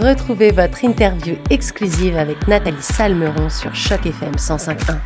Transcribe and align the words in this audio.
Retrouvez 0.00 0.52
votre 0.52 0.86
interview 0.86 1.36
exclusive 1.50 2.16
avec 2.16 2.48
Nathalie 2.48 2.80
Salmeron 2.80 3.50
sur 3.50 3.74
Choc 3.74 4.06
FM 4.06 4.32
105.1. 4.36 4.96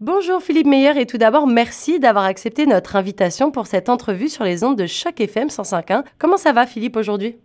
Bonjour 0.00 0.42
Philippe 0.42 0.66
Meyer 0.66 1.00
et 1.00 1.06
tout 1.06 1.16
d'abord 1.16 1.46
merci 1.46 2.00
d'avoir 2.00 2.24
accepté 2.24 2.66
notre 2.66 2.96
invitation 2.96 3.52
pour 3.52 3.68
cette 3.68 3.88
entrevue 3.88 4.28
sur 4.28 4.42
les 4.42 4.64
ondes 4.64 4.76
de 4.76 4.86
Choc 4.86 5.20
FM 5.20 5.46
105.1. 5.46 6.02
Comment 6.18 6.38
ça 6.38 6.52
va 6.52 6.66
Philippe 6.66 6.96
aujourd'hui? 6.96 7.36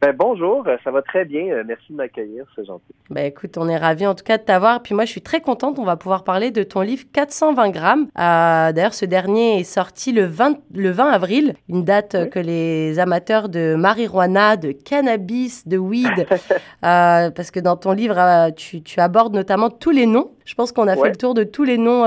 Ben, 0.00 0.14
bonjour, 0.16 0.62
euh, 0.68 0.76
ça 0.84 0.92
va 0.92 1.02
très 1.02 1.24
bien. 1.24 1.46
Euh, 1.46 1.64
merci 1.66 1.86
de 1.90 1.96
m'accueillir, 1.96 2.44
c'est 2.54 2.64
gentil. 2.64 2.94
Ben, 3.10 3.26
écoute, 3.26 3.58
on 3.58 3.68
est 3.68 3.76
ravis 3.76 4.06
en 4.06 4.14
tout 4.14 4.22
cas 4.22 4.38
de 4.38 4.44
t'avoir. 4.44 4.80
Puis 4.80 4.94
moi, 4.94 5.04
je 5.04 5.10
suis 5.10 5.22
très 5.22 5.40
contente. 5.40 5.80
On 5.80 5.84
va 5.84 5.96
pouvoir 5.96 6.22
parler 6.22 6.52
de 6.52 6.62
ton 6.62 6.82
livre 6.82 7.02
420 7.12 7.70
grammes. 7.70 8.06
Euh, 8.16 8.70
D'ailleurs, 8.72 8.94
ce 8.94 9.06
dernier 9.06 9.58
est 9.58 9.64
sorti 9.64 10.12
le 10.12 10.24
20, 10.24 10.58
le 10.72 10.90
20 10.90 11.08
avril, 11.08 11.54
une 11.68 11.84
date 11.84 12.30
que 12.30 12.38
les 12.38 13.00
amateurs 13.00 13.48
de 13.48 13.74
marijuana, 13.74 14.56
de 14.56 14.70
cannabis, 14.70 15.66
de 15.66 15.78
weed, 15.78 16.28
euh, 16.84 17.30
parce 17.30 17.50
que 17.50 17.58
dans 17.58 17.76
ton 17.76 17.90
livre, 17.90 18.50
tu, 18.50 18.82
tu, 18.82 19.00
abordes 19.00 19.34
notamment 19.34 19.68
tous 19.68 19.90
les 19.90 20.06
noms. 20.06 20.30
Je 20.44 20.54
pense 20.54 20.70
qu'on 20.70 20.86
a 20.86 20.94
fait 20.94 21.08
le 21.08 21.16
tour 21.16 21.34
de 21.34 21.42
tous 21.42 21.64
les 21.64 21.76
noms 21.76 22.04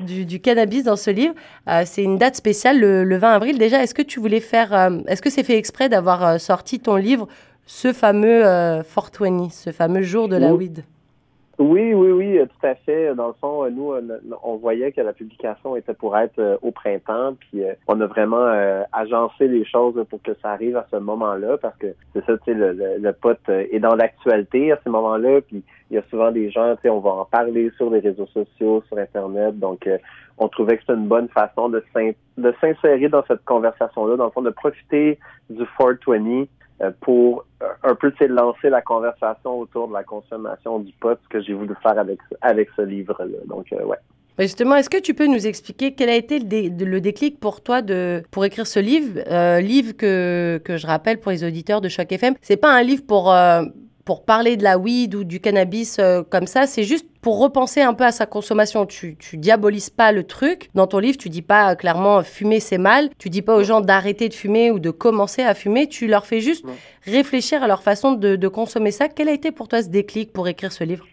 du, 0.00 0.40
cannabis 0.40 0.84
dans 0.84 0.96
ce 0.96 1.10
livre. 1.10 1.34
Euh, 1.68 1.82
c'est 1.84 2.02
une 2.02 2.18
date 2.18 2.36
spéciale, 2.36 2.78
le, 2.78 3.16
20 3.16 3.32
avril. 3.32 3.58
Déjà, 3.58 3.82
est-ce 3.82 3.94
que 3.94 4.02
tu 4.02 4.20
voulais 4.20 4.40
faire, 4.40 4.72
euh, 4.74 4.98
est-ce 5.06 5.22
que 5.22 5.30
c'est 5.30 5.42
fait 5.42 5.56
exprès 5.56 5.88
d'avoir 5.88 6.24
euh, 6.24 6.38
sorti 6.38 6.80
ton 6.80 6.96
livre, 6.96 7.28
ce 7.66 7.92
fameux 7.92 8.42
420, 8.42 9.50
ce 9.50 9.72
fameux 9.72 10.02
jour 10.02 10.28
de 10.28 10.36
la 10.36 10.54
weed? 10.54 10.84
Oui, 11.58 11.94
oui, 11.94 12.10
oui, 12.10 12.38
tout 12.38 12.66
à 12.66 12.74
fait. 12.74 13.14
Dans 13.14 13.28
le 13.28 13.34
fond, 13.40 13.70
nous, 13.70 13.92
on 14.42 14.56
voyait 14.56 14.92
que 14.92 15.00
la 15.00 15.12
publication 15.12 15.74
était 15.76 15.94
pour 15.94 16.16
être 16.16 16.58
au 16.62 16.70
printemps, 16.70 17.34
puis 17.34 17.62
on 17.88 18.00
a 18.00 18.06
vraiment 18.06 18.46
agencé 18.92 19.48
les 19.48 19.64
choses 19.64 20.04
pour 20.10 20.20
que 20.22 20.32
ça 20.42 20.50
arrive 20.50 20.76
à 20.76 20.86
ce 20.90 20.96
moment-là, 20.96 21.56
parce 21.56 21.76
que 21.78 21.94
c'est 22.12 22.24
ça, 22.26 22.36
tu 22.38 22.52
sais, 22.52 22.54
le, 22.54 22.98
le, 23.00 23.12
pote 23.12 23.48
est 23.48 23.80
dans 23.80 23.94
l'actualité 23.94 24.70
à 24.72 24.78
ce 24.84 24.90
moment-là, 24.90 25.40
puis 25.40 25.62
il 25.90 25.94
y 25.94 25.98
a 25.98 26.02
souvent 26.10 26.32
des 26.32 26.50
gens, 26.50 26.74
tu 26.76 26.82
sais, 26.82 26.90
on 26.90 27.00
va 27.00 27.10
en 27.10 27.24
parler 27.24 27.70
sur 27.76 27.90
les 27.90 28.00
réseaux 28.00 28.26
sociaux, 28.26 28.82
sur 28.88 28.98
Internet. 28.98 29.58
Donc, 29.58 29.86
euh, 29.86 29.98
on 30.38 30.48
trouvait 30.48 30.76
que 30.76 30.82
c'était 30.82 30.98
une 30.98 31.06
bonne 31.06 31.28
façon 31.28 31.68
de 31.68 31.82
s'insérer 32.60 33.08
dans 33.08 33.24
cette 33.26 33.44
conversation-là, 33.44 34.16
dans 34.16 34.24
le 34.24 34.30
fond, 34.30 34.42
de 34.42 34.50
profiter 34.50 35.18
du 35.48 35.64
420 35.78 36.42
euh, 36.42 36.46
pour 37.00 37.44
euh, 37.62 37.66
un 37.82 37.94
peu 37.94 38.12
lancer 38.28 38.68
la 38.70 38.82
conversation 38.82 39.58
autour 39.58 39.88
de 39.88 39.94
la 39.94 40.04
consommation 40.04 40.78
du 40.78 40.92
pot, 41.00 41.18
ce 41.22 41.28
que 41.28 41.42
j'ai 41.42 41.54
voulu 41.54 41.74
faire 41.82 41.98
avec, 41.98 42.18
avec 42.42 42.68
ce 42.76 42.82
livre-là. 42.82 43.38
Donc, 43.46 43.66
ouais. 43.70 43.96
Bah, 44.36 44.44
justement, 44.44 44.76
est-ce 44.76 44.90
que 44.90 45.00
tu 45.00 45.14
peux 45.14 45.26
nous 45.26 45.46
expliquer 45.46 45.94
quel 45.94 46.10
a 46.10 46.14
été 46.14 46.38
le, 46.38 47.00
déclic 47.00 47.40
pour 47.40 47.62
toi 47.62 47.80
de 47.80 48.22
pour 48.30 48.44
écrire 48.44 48.66
ce 48.66 48.78
livre, 48.78 49.20
livre 49.60 49.92
que, 49.96 50.60
que 50.62 50.76
je 50.76 50.86
rappelle 50.86 51.20
pour 51.20 51.32
les 51.32 51.42
auditeurs 51.42 51.80
de 51.80 51.88
Choc 51.88 52.12
FM, 52.12 52.34
c'est 52.42 52.58
pas 52.58 52.70
un 52.70 52.82
livre 52.82 53.02
pour 53.06 53.32
pour 54.06 54.24
parler 54.24 54.56
de 54.56 54.62
la 54.62 54.78
weed 54.78 55.14
ou 55.16 55.24
du 55.24 55.40
cannabis 55.40 55.98
euh, 55.98 56.22
comme 56.22 56.46
ça, 56.46 56.66
c'est 56.66 56.84
juste 56.84 57.06
pour 57.26 57.40
repenser 57.40 57.82
un 57.82 57.92
peu 57.92 58.04
à 58.04 58.12
sa 58.12 58.24
consommation. 58.24 58.86
Tu, 58.86 59.16
tu 59.16 59.36
diabolises 59.36 59.90
pas 59.90 60.12
le 60.12 60.22
truc. 60.22 60.70
Dans 60.76 60.86
ton 60.86 61.00
livre, 61.00 61.18
tu 61.18 61.28
dis 61.28 61.42
pas 61.42 61.72
euh, 61.72 61.74
clairement 61.74 62.22
fumer 62.22 62.60
c'est 62.60 62.78
mal. 62.78 63.08
Tu 63.18 63.30
dis 63.30 63.42
pas 63.42 63.56
aux 63.56 63.64
gens 63.64 63.80
d'arrêter 63.80 64.28
de 64.28 64.32
fumer 64.32 64.70
ou 64.70 64.78
de 64.78 64.92
commencer 64.92 65.42
à 65.42 65.54
fumer. 65.54 65.88
Tu 65.88 66.06
leur 66.06 66.24
fais 66.24 66.38
juste 66.38 66.64
réfléchir 67.04 67.64
à 67.64 67.66
leur 67.66 67.82
façon 67.82 68.12
de, 68.12 68.46
consommer 68.46 68.92
ça. 68.92 69.08
Quel 69.08 69.28
a 69.28 69.32
été 69.32 69.50
pour 69.50 69.66
toi 69.66 69.82
ce 69.82 69.88
déclic 69.88 70.32
pour 70.32 70.46
écrire 70.46 70.70
ce 70.70 70.84
livre? 70.84 71.04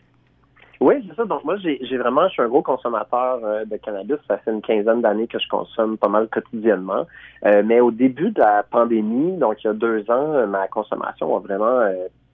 Oui, 0.80 1.04
c'est 1.10 1.16
ça. 1.16 1.26
Donc 1.26 1.44
moi, 1.46 1.56
j'ai 1.58 1.98
vraiment, 1.98 2.28
je 2.28 2.34
suis 2.34 2.44
un 2.44 2.48
gros 2.48 2.62
consommateur 2.62 3.40
euh, 3.44 3.66
de 3.66 3.78
cannabis. 3.78 4.18
Ça 4.28 4.38
fait 4.38 4.52
une 4.52 4.62
quinzaine 4.62 5.02
d'années 5.02 5.26
que 5.26 5.40
je 5.40 5.48
consomme 5.50 5.98
pas 5.98 6.10
mal 6.10 6.28
quotidiennement. 6.28 7.08
mais 7.44 7.80
au 7.80 7.90
début 7.90 8.30
de 8.30 8.40
la 8.40 8.62
pandémie, 8.62 9.36
donc 9.38 9.64
il 9.64 9.66
y 9.66 9.70
a 9.72 9.74
deux 9.74 10.06
ans, 10.12 10.46
ma 10.46 10.68
consommation 10.68 11.36
a 11.36 11.40
vraiment 11.40 11.82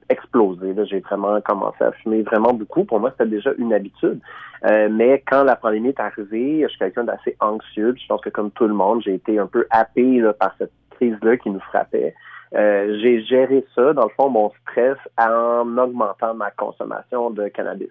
explosé. 0.10 0.76
J'ai 0.86 1.00
vraiment 1.00 1.40
commencé 1.42 1.84
à 1.84 1.92
fumer 1.92 2.24
vraiment 2.24 2.54
beaucoup. 2.54 2.84
Pour 2.84 3.00
moi, 3.00 3.12
c'était 3.12 3.30
déjà 3.30 3.52
une 3.58 3.74
habitude. 3.74 4.20
Euh, 4.66 4.90
mais 4.92 5.24
quand 5.28 5.44
la 5.44 5.56
pandémie 5.56 5.90
est 5.90 6.00
arrivée, 6.00 6.64
je 6.64 6.68
suis 6.68 6.80
quelqu'un 6.80 7.06
d'assez 7.06 7.36
anxieux. 7.40 7.96
je 7.98 8.08
pense 8.08 8.22
que 8.22 8.30
comme 8.30 8.52
tout 8.52 8.68
le 8.68 8.74
monde, 8.74 9.02
j'ai 9.04 9.14
été 9.14 9.40
un 9.40 9.48
peu 9.48 9.66
happé 9.70 10.22
par 10.40 10.54
cette 10.58 10.72
crise-là 10.92 11.38
qui 11.38 11.50
nous 11.50 11.62
frappait. 11.62 12.14
Euh, 12.56 12.98
j'ai 13.02 13.24
géré 13.24 13.66
ça, 13.76 13.94
dans 13.94 14.06
le 14.06 14.10
fond, 14.10 14.30
mon 14.30 14.52
stress 14.62 14.98
en 15.18 15.78
augmentant 15.78 16.34
ma 16.34 16.52
consommation 16.52 17.30
de 17.30 17.48
cannabis. 17.48 17.90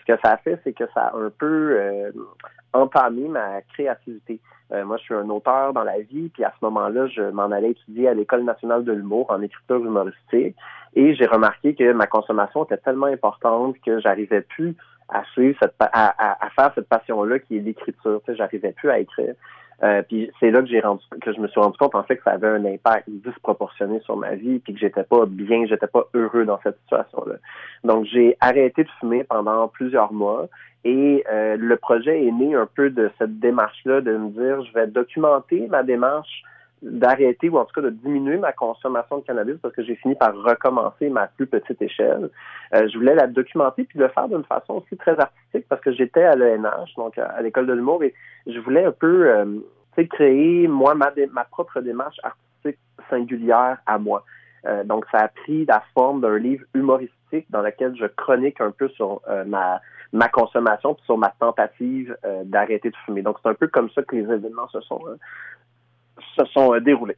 Ce 0.00 0.12
que 0.12 0.18
ça 0.22 0.32
a 0.32 0.36
fait, 0.38 0.58
c'est 0.64 0.72
que 0.72 0.84
ça 0.92 1.06
a 1.06 1.16
un 1.16 1.30
peu 1.30 1.76
euh, 1.78 2.10
entamé 2.72 3.28
ma 3.28 3.62
créativité. 3.72 4.40
Euh, 4.72 4.84
moi, 4.84 4.96
je 4.98 5.02
suis 5.02 5.14
un 5.14 5.28
auteur 5.30 5.72
dans 5.72 5.82
la 5.82 5.98
vie, 6.00 6.28
puis 6.28 6.44
à 6.44 6.52
ce 6.58 6.64
moment-là, 6.64 7.06
je 7.08 7.22
m'en 7.22 7.50
allais 7.50 7.70
étudier 7.70 8.08
à 8.08 8.14
l'École 8.14 8.44
nationale 8.44 8.84
de 8.84 8.92
l'humour 8.92 9.26
en 9.30 9.42
écriture 9.42 9.84
humoristique. 9.84 10.56
Et 10.94 11.14
j'ai 11.14 11.26
remarqué 11.26 11.74
que 11.74 11.92
ma 11.92 12.06
consommation 12.06 12.64
était 12.64 12.76
tellement 12.76 13.06
importante 13.06 13.76
que 13.84 14.00
j'arrivais 14.00 14.42
plus 14.42 14.76
à 15.08 15.24
suivre 15.32 15.58
cette, 15.60 15.74
à, 15.80 16.44
à, 16.44 16.50
faire 16.50 16.72
cette 16.74 16.88
passion-là 16.88 17.38
qui 17.40 17.56
est 17.56 17.60
l'écriture. 17.60 18.20
J'arrivais 18.28 18.72
plus 18.72 18.90
à 18.90 18.98
écrire. 19.00 19.34
Euh, 19.82 20.02
puis 20.02 20.30
c'est 20.38 20.50
là 20.50 20.60
que 20.60 20.68
j'ai 20.68 20.80
rendu 20.80 21.02
que 21.22 21.32
je 21.32 21.40
me 21.40 21.48
suis 21.48 21.58
rendu 21.58 21.76
compte 21.78 21.94
en 21.94 22.02
fait 22.02 22.16
que 22.16 22.22
ça 22.24 22.32
avait 22.32 22.48
un 22.48 22.64
impact 22.66 23.08
disproportionné 23.08 24.00
sur 24.00 24.16
ma 24.16 24.34
vie 24.34 24.58
puis 24.58 24.74
que 24.74 24.78
j'étais 24.78 25.04
pas 25.04 25.24
bien, 25.26 25.64
j'étais 25.66 25.86
pas 25.86 26.04
heureux 26.12 26.44
dans 26.44 26.60
cette 26.62 26.78
situation-là. 26.82 27.36
Donc 27.84 28.04
j'ai 28.04 28.36
arrêté 28.40 28.84
de 28.84 28.90
fumer 29.00 29.24
pendant 29.24 29.68
plusieurs 29.68 30.12
mois 30.12 30.48
et 30.84 31.24
euh, 31.32 31.56
le 31.58 31.76
projet 31.76 32.26
est 32.26 32.30
né 32.30 32.54
un 32.54 32.66
peu 32.66 32.90
de 32.90 33.10
cette 33.18 33.38
démarche-là 33.38 34.02
de 34.02 34.16
me 34.16 34.28
dire 34.30 34.62
je 34.64 34.72
vais 34.74 34.86
documenter 34.86 35.66
ma 35.68 35.82
démarche 35.82 36.42
d'arrêter 36.82 37.48
ou 37.48 37.58
en 37.58 37.64
tout 37.64 37.74
cas 37.74 37.82
de 37.82 37.90
diminuer 37.90 38.38
ma 38.38 38.52
consommation 38.52 39.18
de 39.18 39.24
cannabis 39.24 39.56
parce 39.60 39.74
que 39.74 39.82
j'ai 39.82 39.96
fini 39.96 40.14
par 40.14 40.34
recommencer 40.34 41.10
ma 41.10 41.26
plus 41.26 41.46
petite 41.46 41.80
échelle. 41.82 42.30
Euh, 42.74 42.88
je 42.88 42.96
voulais 42.96 43.14
la 43.14 43.26
documenter 43.26 43.84
puis 43.84 43.98
le 43.98 44.08
faire 44.08 44.28
d'une 44.28 44.44
façon 44.44 44.74
aussi 44.74 44.96
très 44.96 45.18
artistique 45.18 45.66
parce 45.68 45.80
que 45.82 45.92
j'étais 45.92 46.22
à 46.22 46.34
l'ENH, 46.34 46.94
donc 46.96 47.18
à, 47.18 47.40
l'école 47.42 47.66
de 47.66 47.74
l'humour, 47.74 48.02
et 48.02 48.14
je 48.46 48.58
voulais 48.60 48.84
un 48.84 48.92
peu 48.92 49.28
euh, 49.28 49.44
créer 50.10 50.66
moi 50.68 50.94
ma, 50.94 51.12
ma 51.32 51.44
propre 51.44 51.80
démarche 51.80 52.18
artistique 52.22 52.78
singulière 53.10 53.78
à 53.86 53.98
moi. 53.98 54.24
Euh, 54.66 54.84
donc 54.84 55.04
ça 55.12 55.18
a 55.18 55.28
pris 55.28 55.66
la 55.66 55.82
forme 55.94 56.22
d'un 56.22 56.38
livre 56.38 56.64
humoristique 56.74 57.46
dans 57.50 57.62
lequel 57.62 57.94
je 57.96 58.06
chronique 58.06 58.60
un 58.60 58.70
peu 58.70 58.88
sur 58.90 59.20
euh, 59.28 59.44
ma 59.44 59.80
ma 60.12 60.28
consommation 60.28 60.94
puis 60.94 61.04
sur 61.04 61.16
ma 61.16 61.32
tentative 61.38 62.16
d'arrêter 62.44 62.90
de 62.90 62.96
fumer. 63.04 63.22
Donc 63.22 63.36
c'est 63.40 63.48
un 63.48 63.54
peu 63.54 63.68
comme 63.68 63.88
ça 63.90 64.02
que 64.02 64.16
les 64.16 64.22
événements 64.22 64.66
se 64.68 64.80
sont 64.80 65.00
se 66.36 66.44
sont 66.52 66.74
euh, 66.74 66.80
déroulés. 66.80 67.16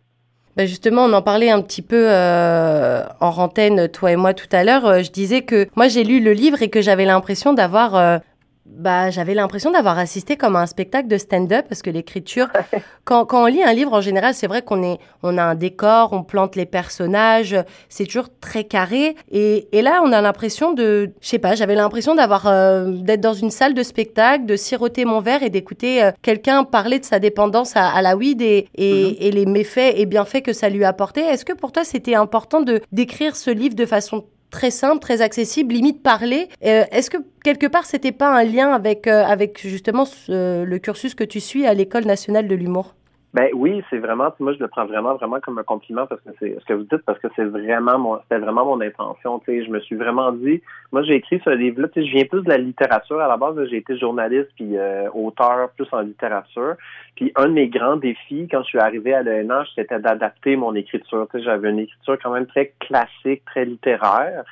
Ben 0.57 0.67
justement, 0.67 1.05
on 1.05 1.13
en 1.15 1.23
parlait 1.23 1.51
un 1.51 1.63
petit 1.63 1.81
peu 1.81 2.11
euh, 2.11 3.05
en 3.21 3.31
rantaine, 3.31 3.89
toi 3.89 4.13
et 4.13 4.17
moi, 4.17 4.35
tout 4.35 4.49
à 4.53 4.65
l'heure. 4.65 4.85
Euh, 4.85 5.03
je 5.03 5.11
disais 5.11 5.43
que 5.43 5.67
moi, 5.77 5.89
j'ai 5.89 6.05
lu 6.05 6.21
le 6.21 6.33
livre 6.33 6.61
et 6.61 6.69
que 6.69 6.83
j'avais 6.83 7.07
l'impression 7.07 7.55
d'avoir 7.55 8.21
bah, 8.65 9.11
j'avais 9.11 9.35
l'impression 9.35 9.73
d'avoir 9.73 9.99
assisté 9.99 10.37
comme 10.37 10.55
à 10.55 10.61
un 10.61 10.67
spectacle 10.67 11.09
de 11.09 11.19
stand-up 11.19 11.67
parce 11.69 11.83
que 11.83 11.91
l'écriture, 11.91 12.49
quand, 13.05 13.25
quand, 13.25 13.43
on 13.43 13.47
lit 13.47 13.63
un 13.63 13.73
livre 13.73 13.93
en 13.93 14.01
général, 14.01 14.35
c'est 14.35 14.47
vrai 14.47 14.63
qu'on 14.63 14.83
est, 14.85 14.99
on 15.23 15.37
a 15.37 15.43
un 15.43 15.55
décor, 15.57 16.13
on 16.13 16.23
plante 16.23 16.55
les 16.55 16.65
personnages, 16.65 17.57
c'est 17.89 18.07
toujours 18.07 18.29
très 18.41 18.65
carré. 18.65 19.17
Et, 19.31 19.69
et 19.77 19.83
là, 19.83 20.01
on 20.05 20.13
a 20.13 20.21
l'impression 20.21 20.73
de, 20.73 21.11
je 21.21 21.29
sais 21.29 21.39
pas, 21.41 21.57
j'avais 21.57 21.75
l'impression 21.75 22.15
d'avoir, 22.15 22.47
euh, 22.47 22.87
d'être 22.87 23.21
dans 23.21 23.35
une 23.35 23.51
salle 23.51 23.75
de 23.75 23.83
spectacle, 23.83 24.47
de 24.47 24.55
siroter 24.55 25.05
mon 25.05 25.21
verre 25.21 25.43
et 25.43 25.51
d'écouter 25.51 26.03
euh, 26.03 26.13
quelqu'un 26.23 26.63
parler 26.63 27.01
de 27.01 27.05
sa 27.05 27.19
dépendance 27.19 27.77
à, 27.77 27.89
à 27.89 28.01
la 28.01 28.17
weed 28.17 28.43
et, 28.43 28.69
et, 28.77 28.93
mm-hmm. 28.93 29.17
et, 29.19 29.31
les 29.33 29.47
méfaits 29.47 29.95
et 29.97 30.07
bienfaits 30.07 30.43
que 30.43 30.53
ça 30.53 30.69
lui 30.69 30.85
a 30.85 30.89
apporté. 30.89 31.21
Est-ce 31.21 31.45
que 31.45 31.53
pour 31.53 31.73
toi, 31.73 31.83
c'était 31.83 32.15
important 32.15 32.61
de 32.61 32.81
d'écrire 32.93 33.35
ce 33.35 33.51
livre 33.51 33.75
de 33.75 33.87
façon 33.87 34.25
très 34.53 34.71
simple, 34.71 35.01
très 35.01 35.21
accessible, 35.21 35.75
limite 35.75 36.03
parler. 36.03 36.49
Euh, 36.65 36.85
est-ce 36.93 37.11
que 37.11 37.17
quelque 37.43 37.67
part, 37.67 37.87
c'était 37.87 38.13
pas 38.13 38.33
un 38.33 38.45
lien 38.45 38.73
avec, 38.73 39.09
euh, 39.09 39.25
avec 39.25 39.67
justement 39.67 40.05
le 40.29 40.77
cursus 40.79 41.17
que 41.17 41.25
tu 41.25 41.41
suis 41.41 41.67
à 41.67 41.75
l'École 41.75 42.05
nationale 42.05 42.47
de 42.47 42.55
l'humour? 42.55 42.95
Ben 43.35 43.49
oui, 43.55 43.83
c'est 43.89 43.97
vraiment, 43.97 44.31
moi 44.41 44.53
je 44.53 44.59
le 44.59 44.69
prends 44.69 44.85
vraiment, 44.85 45.15
vraiment 45.15 45.41
comme 45.41 45.57
un 45.57 45.63
compliment 45.63 46.07
parce 46.07 46.21
que 46.21 46.29
c'est 46.39 46.55
ce 46.61 46.65
que 46.67 46.75
vous 46.75 46.83
dites, 46.83 47.03
parce 47.07 47.19
que 47.19 47.29
c'est 47.35 47.47
vraiment 47.47 47.99
mon, 47.99 48.21
c'était 48.23 48.39
vraiment 48.39 48.67
mon 48.67 48.79
intention. 48.83 49.41
Je 49.47 49.71
me 49.71 49.81
suis 49.81 49.97
vraiment 49.97 50.33
dit, 50.33 50.61
moi 50.93 51.03
j'ai 51.03 51.15
écrit 51.15 51.41
ce 51.43 51.49
livre-là, 51.49 51.89
je 51.97 52.01
viens 52.01 52.27
plus 52.27 52.43
de 52.43 52.51
la 52.51 52.59
littérature 52.59 53.21
à 53.21 53.29
la 53.29 53.39
base, 53.39 53.57
j'ai 53.71 53.79
été 53.79 53.97
journaliste 53.97 54.51
puis 54.55 54.77
euh, 54.77 55.09
auteur 55.15 55.71
plus 55.71 55.89
en 55.93 56.01
littérature. 56.01 56.75
Puis 57.17 57.33
un 57.37 57.49
de 57.49 57.55
mes 57.55 57.69
grands 57.69 57.97
défis 57.97 58.49
quand 58.51 58.63
je 58.65 58.69
suis 58.69 58.79
arrivé 58.79 59.15
à 59.15 59.23
l'ENH, 59.23 59.67
c'était 59.75 59.99
d'adapter 59.99 60.57
mon 60.57 60.75
écriture. 60.75 61.27
J'avais 61.33 61.71
une 61.71 61.79
écriture 61.79 62.19
quand 62.23 62.33
même 62.33 62.47
très 62.47 62.75
classique, 62.81 63.45
très 63.47 63.65
littéraire. 63.65 64.45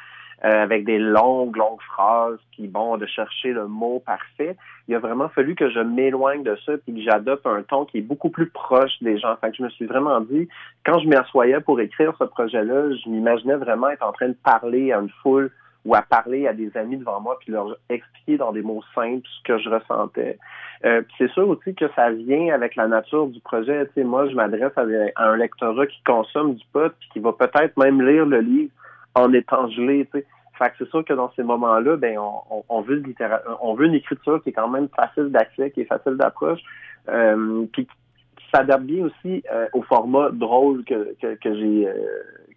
Euh, 0.43 0.63
avec 0.63 0.87
des 0.87 0.99
longues, 0.99 1.55
longues 1.55 1.83
phrases, 1.83 2.39
puis 2.53 2.67
bon, 2.67 2.97
de 2.97 3.05
chercher 3.05 3.53
le 3.53 3.67
mot 3.67 4.03
parfait. 4.07 4.57
Il 4.89 4.95
a 4.95 4.99
vraiment 4.99 5.29
fallu 5.29 5.55
que 5.55 5.69
je 5.69 5.81
m'éloigne 5.81 6.43
de 6.43 6.57
ça, 6.65 6.79
puis 6.79 6.95
que 6.95 7.03
j'adopte 7.03 7.47
un 7.47 7.63
ton 7.63 7.85
qui 7.85 7.99
est 7.99 8.01
beaucoup 8.01 8.31
plus 8.31 8.49
proche 8.49 9.03
des 9.03 9.19
gens. 9.19 9.37
Fait 9.37 9.51
que 9.51 9.59
je 9.59 9.63
me 9.65 9.69
suis 9.69 9.85
vraiment 9.85 10.19
dit, 10.23 10.49
quand 10.87 10.99
je 10.99 11.09
m'assoyais 11.09 11.61
pour 11.61 11.79
écrire 11.79 12.15
ce 12.19 12.25
projet-là, 12.25 12.97
je 12.97 13.11
m'imaginais 13.11 13.57
vraiment 13.57 13.91
être 13.91 14.03
en 14.03 14.13
train 14.13 14.29
de 14.29 14.37
parler 14.43 14.93
à 14.93 15.01
une 15.01 15.11
foule 15.23 15.51
ou 15.85 15.95
à 15.95 16.01
parler 16.01 16.47
à 16.47 16.55
des 16.55 16.75
amis 16.75 16.97
devant 16.97 17.21
moi 17.21 17.39
puis 17.39 17.53
leur 17.53 17.77
expliquer 17.91 18.39
dans 18.39 18.53
des 18.53 18.63
mots 18.63 18.83
simples 18.95 19.29
ce 19.29 19.43
que 19.45 19.59
je 19.59 19.69
ressentais. 19.69 20.39
Euh, 20.87 21.03
c'est 21.19 21.31
sûr 21.33 21.47
aussi 21.51 21.75
que 21.75 21.87
ça 21.95 22.11
vient 22.13 22.55
avec 22.55 22.77
la 22.77 22.89
nature 22.89 23.27
du 23.27 23.41
projet. 23.41 23.87
Tu 23.89 23.93
sais, 23.97 24.05
moi, 24.05 24.27
je 24.27 24.35
m'adresse 24.35 24.73
à, 24.77 24.85
un 25.17 25.37
lectorat 25.37 25.87
qui 25.87 26.03
consomme 26.05 26.55
du 26.55 26.65
pot 26.73 26.91
puis 26.99 27.09
qui 27.13 27.19
va 27.19 27.35
peut-être 27.35 27.77
même 27.77 28.01
lire 28.01 28.25
le 28.25 28.41
livre 28.41 28.73
en 29.15 29.33
étant 29.33 29.69
gelé. 29.69 30.07
Tu 30.13 30.21
sais. 30.21 30.27
Fait 30.59 30.71
que 30.71 30.75
c'est 30.79 30.91
sûr 30.91 31.05
que 31.05 31.15
dans 31.15 31.33
ces 31.37 31.43
moments-là, 31.43 31.97
ben 31.97 32.19
on, 32.19 32.65
on, 32.69 32.81
veut 32.83 32.99
une 32.99 33.15
on 33.63 33.75
veut 33.75 33.87
une 33.87 33.95
écriture 33.95 34.43
qui 34.43 34.51
est 34.51 34.53
quand 34.53 34.69
même 34.69 34.89
facile 34.95 35.31
d'accès, 35.31 35.71
qui 35.71 35.81
est 35.81 35.87
facile 35.87 36.17
d'approche, 36.17 36.61
euh, 37.09 37.65
puis 37.73 37.87
qui 37.87 38.45
s'adapte 38.53 38.85
bien 38.85 39.07
aussi 39.07 39.43
euh, 39.51 39.69
au 39.73 39.83
format 39.83 40.29
drôle 40.31 40.85
que, 40.85 41.17
que, 41.21 41.35
que 41.37 41.55
j'ai 41.55 41.89
euh, 41.89 41.95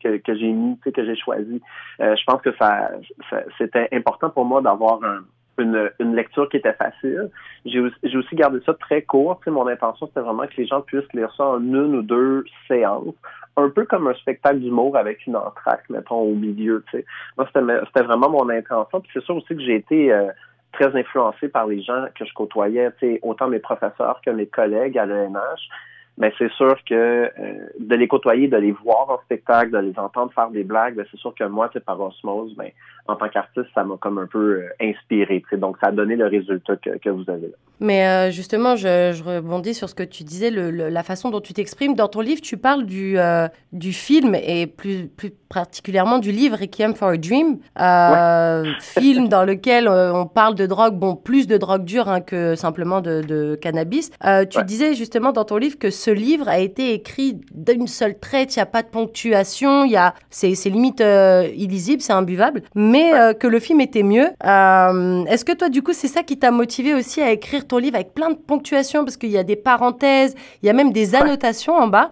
que, 0.03 0.17
que 0.17 0.35
j'ai 0.35 0.51
mis, 0.51 0.77
que 0.79 1.05
j'ai 1.05 1.15
choisi. 1.15 1.61
Euh, 2.01 2.13
je 2.17 2.23
pense 2.25 2.41
que 2.41 2.53
ça, 2.57 2.91
ça 3.29 3.41
c'était 3.57 3.87
important 3.93 4.29
pour 4.29 4.43
moi 4.43 4.61
d'avoir 4.61 5.01
un, 5.03 5.23
une, 5.57 5.91
une, 5.99 6.15
lecture 6.15 6.49
qui 6.49 6.57
était 6.57 6.73
facile. 6.73 7.29
J'ai 7.65 7.79
aussi, 7.79 8.35
gardé 8.35 8.59
ça 8.65 8.73
très 8.73 9.01
court. 9.01 9.39
mon 9.47 9.67
intention, 9.67 10.07
c'était 10.07 10.21
vraiment 10.21 10.47
que 10.47 10.55
les 10.57 10.65
gens 10.65 10.81
puissent 10.81 11.11
lire 11.13 11.33
ça 11.35 11.45
en 11.45 11.61
une 11.61 11.95
ou 11.95 12.01
deux 12.01 12.43
séances, 12.67 13.15
un 13.57 13.69
peu 13.69 13.85
comme 13.85 14.07
un 14.07 14.13
spectacle 14.15 14.59
d'humour 14.59 14.97
avec 14.97 15.25
une 15.27 15.35
entracte, 15.35 15.89
mettons, 15.89 16.21
au 16.21 16.33
milieu. 16.33 16.83
sais. 16.91 17.05
Moi, 17.37 17.47
c'était 17.53 18.05
vraiment 18.05 18.29
mon 18.29 18.49
intention. 18.49 19.01
Puis 19.01 19.11
c'est 19.13 19.23
sûr 19.23 19.35
aussi 19.35 19.55
que 19.55 19.61
j'ai 19.61 19.75
été 19.75 20.11
euh, 20.11 20.29
très 20.73 20.95
influencé 20.95 21.47
par 21.49 21.67
les 21.67 21.81
gens 21.81 22.05
que 22.15 22.25
je 22.25 22.33
côtoyais, 22.33 22.89
autant 23.21 23.47
mes 23.47 23.59
professeurs 23.59 24.21
que 24.25 24.31
mes 24.31 24.47
collègues 24.47 24.97
à 24.97 25.05
l'ENH 25.05 25.69
mais 26.17 26.31
c'est 26.37 26.51
sûr 26.51 26.75
que 26.87 26.93
euh, 26.93 27.29
de 27.79 27.95
les 27.95 28.07
côtoyer, 28.07 28.47
de 28.47 28.57
les 28.57 28.71
voir 28.71 29.09
en 29.09 29.19
spectacle, 29.25 29.71
de 29.71 29.79
les 29.79 29.97
entendre 29.97 30.31
faire 30.33 30.49
des 30.51 30.63
blagues, 30.63 30.95
ben, 30.95 31.05
c'est 31.09 31.19
sûr 31.19 31.33
que 31.33 31.43
moi, 31.45 31.71
par 31.85 31.99
osmose, 31.99 32.53
ben, 32.55 32.69
en 33.07 33.15
tant 33.15 33.29
qu'artiste, 33.29 33.65
ça 33.73 33.83
m'a 33.83 33.97
comme 33.97 34.19
un 34.19 34.27
peu 34.27 34.61
euh, 34.61 34.69
inspiré. 34.79 35.43
Donc, 35.53 35.77
ça 35.81 35.87
a 35.87 35.91
donné 35.91 36.15
le 36.15 36.27
résultat 36.27 36.75
que, 36.75 36.97
que 36.99 37.09
vous 37.09 37.27
avez 37.27 37.47
là. 37.47 37.55
Mais 37.79 38.07
euh, 38.07 38.31
justement, 38.31 38.75
je, 38.75 39.11
je, 39.13 39.23
rebondis 39.23 39.73
sur 39.73 39.89
ce 39.89 39.95
que 39.95 40.03
tu 40.03 40.23
disais, 40.23 40.51
le, 40.51 40.69
la 40.69 41.03
façon 41.03 41.31
dont 41.31 41.41
tu 41.41 41.53
t'exprimes. 41.53 41.95
Dans 41.95 42.07
ton 42.07 42.21
livre, 42.21 42.41
tu 42.41 42.57
parles 42.57 42.85
du, 42.85 43.17
du 43.73 43.91
film 43.91 44.35
et 44.35 44.67
plus, 44.67 45.07
plus 45.07 45.31
particulièrement 45.49 46.19
du 46.19 46.31
livre 46.31 46.57
Requiem 46.59 46.93
for 46.93 47.09
a 47.09 47.17
Dream, 47.17 47.57
film 48.79 49.27
dans 49.27 49.43
lequel 49.43 49.89
on 49.89 50.27
parle 50.27 50.55
de 50.55 50.67
drogue, 50.67 50.95
bon, 50.95 51.15
plus 51.15 51.47
de 51.47 51.57
drogue 51.57 51.83
dure 51.83 52.07
hein, 52.07 52.21
que 52.21 52.55
simplement 52.55 53.01
de, 53.01 53.21
de 53.21 53.55
cannabis. 53.55 54.11
tu 54.49 54.63
disais 54.63 54.93
justement 54.93 55.31
dans 55.31 55.43
ton 55.43 55.57
livre 55.57 55.77
que 55.77 55.89
ce 56.03 56.11
livre 56.11 56.49
a 56.49 56.59
été 56.59 56.93
écrit 56.93 57.39
d'une 57.53 57.87
seule 57.87 58.19
traite, 58.19 58.55
il 58.55 58.59
n'y 58.59 58.63
a 58.63 58.65
pas 58.65 58.81
de 58.81 58.87
ponctuation, 58.87 59.85
il 59.85 59.95
a, 59.95 60.13
c'est, 60.29 60.53
limite 60.65 60.99
euh, 60.99 61.47
illisible, 61.55 62.01
c'est 62.01 62.11
imbuvable, 62.11 62.63
mais 62.75 63.13
euh, 63.13 63.33
que 63.33 63.47
le 63.47 63.59
film 63.59 63.79
était 63.79 64.03
mieux. 64.03 64.27
Euh, 64.45 65.23
est-ce 65.25 65.45
que 65.45 65.53
toi, 65.53 65.69
du 65.69 65.81
coup, 65.81 65.93
c'est 65.93 66.09
ça 66.09 66.23
qui 66.23 66.37
t'a 66.37 66.51
motivé 66.51 66.93
aussi 66.93 67.21
à 67.21 67.31
écrire 67.31 67.65
ton 67.65 67.77
livre 67.77 67.95
avec 67.95 68.13
plein 68.13 68.31
de 68.31 68.35
ponctuation, 68.35 69.05
parce 69.05 69.15
qu'il 69.15 69.29
y 69.29 69.37
a 69.37 69.43
des 69.43 69.55
parenthèses, 69.55 70.35
il 70.61 70.65
y 70.65 70.69
a 70.69 70.73
même 70.73 70.91
des 70.91 71.15
annotations 71.15 71.73
en 71.73 71.87
bas. 71.87 72.09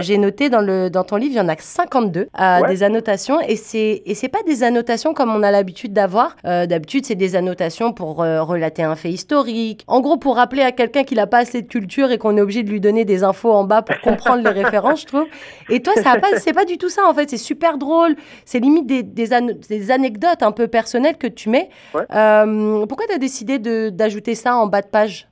J'ai 0.00 0.16
noté 0.16 0.48
dans, 0.48 0.62
le, 0.62 0.88
dans 0.88 1.04
ton 1.04 1.16
livre, 1.16 1.32
il 1.34 1.38
y 1.38 1.40
en 1.40 1.48
a 1.48 1.56
52, 1.58 2.28
des 2.66 2.82
annotations, 2.82 3.40
et 3.42 3.56
c'est, 3.56 4.02
et 4.06 4.14
c'est 4.14 4.28
pas 4.28 4.42
des 4.46 4.62
annotations 4.62 5.12
comme 5.12 5.30
on 5.30 5.42
a 5.42 5.50
l'habitude 5.50 5.92
d'avoir. 5.92 6.34
d'habitude, 6.44 7.04
c'est 7.04 7.14
des 7.14 7.36
annotations 7.36 7.92
pour 7.92 8.16
relater 8.16 8.82
un 8.82 8.96
fait 8.96 9.10
historique, 9.10 9.84
en 9.86 10.00
gros, 10.00 10.16
pour 10.16 10.36
rappeler 10.36 10.62
à 10.62 10.72
quelqu'un 10.72 11.04
qu'il 11.04 11.18
n'a 11.18 11.26
pas 11.26 11.40
assez 11.40 11.60
de 11.60 11.68
culture 11.68 12.10
et 12.10 12.16
qu'on 12.16 12.38
est 12.38 12.40
obligé 12.40 12.62
de 12.62 12.70
lui 12.70 12.80
donner 12.80 13.04
des 13.04 13.22
infos 13.22 13.33
en 13.42 13.64
bas 13.64 13.82
pour 13.82 14.00
comprendre 14.00 14.42
les 14.42 14.62
références, 14.62 15.02
je 15.02 15.06
trouve. 15.06 15.26
Et 15.70 15.82
toi, 15.82 15.94
ça 15.94 16.18
pas, 16.18 16.36
c'est 16.36 16.52
pas 16.52 16.64
du 16.64 16.78
tout 16.78 16.88
ça 16.88 17.06
en 17.06 17.14
fait. 17.14 17.30
C'est 17.30 17.36
super 17.36 17.78
drôle. 17.78 18.14
C'est 18.44 18.60
limite 18.60 18.86
des, 18.86 19.02
des, 19.02 19.90
anecdotes 19.90 20.42
un 20.42 20.52
peu 20.52 20.68
personnelles 20.68 21.18
que 21.18 21.26
tu 21.26 21.48
mets. 21.48 21.68
Euh, 21.94 22.86
pourquoi 22.86 23.06
tu 23.06 23.14
as 23.14 23.18
décidé 23.18 23.58
d'ajouter 23.90 24.34
ça 24.34 24.56
en 24.56 24.66
bas 24.66 24.82
de 24.82 24.88
page? 24.88 25.28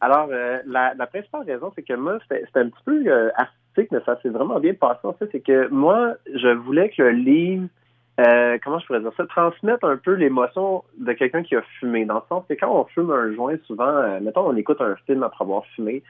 Alors, 0.00 0.28
euh, 0.30 0.58
la, 0.66 0.94
principale 1.06 1.42
raison, 1.46 1.72
c'est 1.74 1.82
que 1.82 1.94
moi, 1.94 2.18
c'était 2.28 2.44
un 2.54 2.68
petit 2.68 2.82
peu 2.84 3.02
euh, 3.06 3.30
artistique, 3.34 3.90
mais 3.92 4.00
ça 4.04 4.18
s'est 4.22 4.28
vraiment 4.28 4.60
bien 4.60 4.74
passé. 4.74 5.00
En 5.04 5.14
fait, 5.14 5.28
c'est 5.32 5.40
que 5.40 5.68
moi, 5.68 6.14
je 6.34 6.48
voulais 6.48 6.90
que 6.90 7.02
le 7.02 7.10
livre 7.10 7.68
euh, 8.18 8.56
comment 8.64 8.78
je 8.78 8.86
pourrais 8.86 9.00
dire 9.00 9.12
ça, 9.16 9.26
transmettre 9.26 9.84
un 9.84 9.96
peu 9.96 10.14
l'émotion 10.14 10.84
de 10.98 11.12
quelqu'un 11.12 11.42
qui 11.42 11.54
a 11.54 11.62
fumé, 11.78 12.04
dans 12.06 12.14
le 12.14 12.22
sens 12.28 12.44
que 12.48 12.54
quand 12.54 12.70
on 12.70 12.84
fume 12.86 13.10
un 13.10 13.34
joint, 13.34 13.56
souvent, 13.66 13.84
euh, 13.84 14.20
mettons, 14.20 14.46
on 14.48 14.56
écoute 14.56 14.80
un 14.80 14.96
film 15.06 15.22
après 15.22 15.44
avoir 15.44 15.64
fumé, 15.74 16.02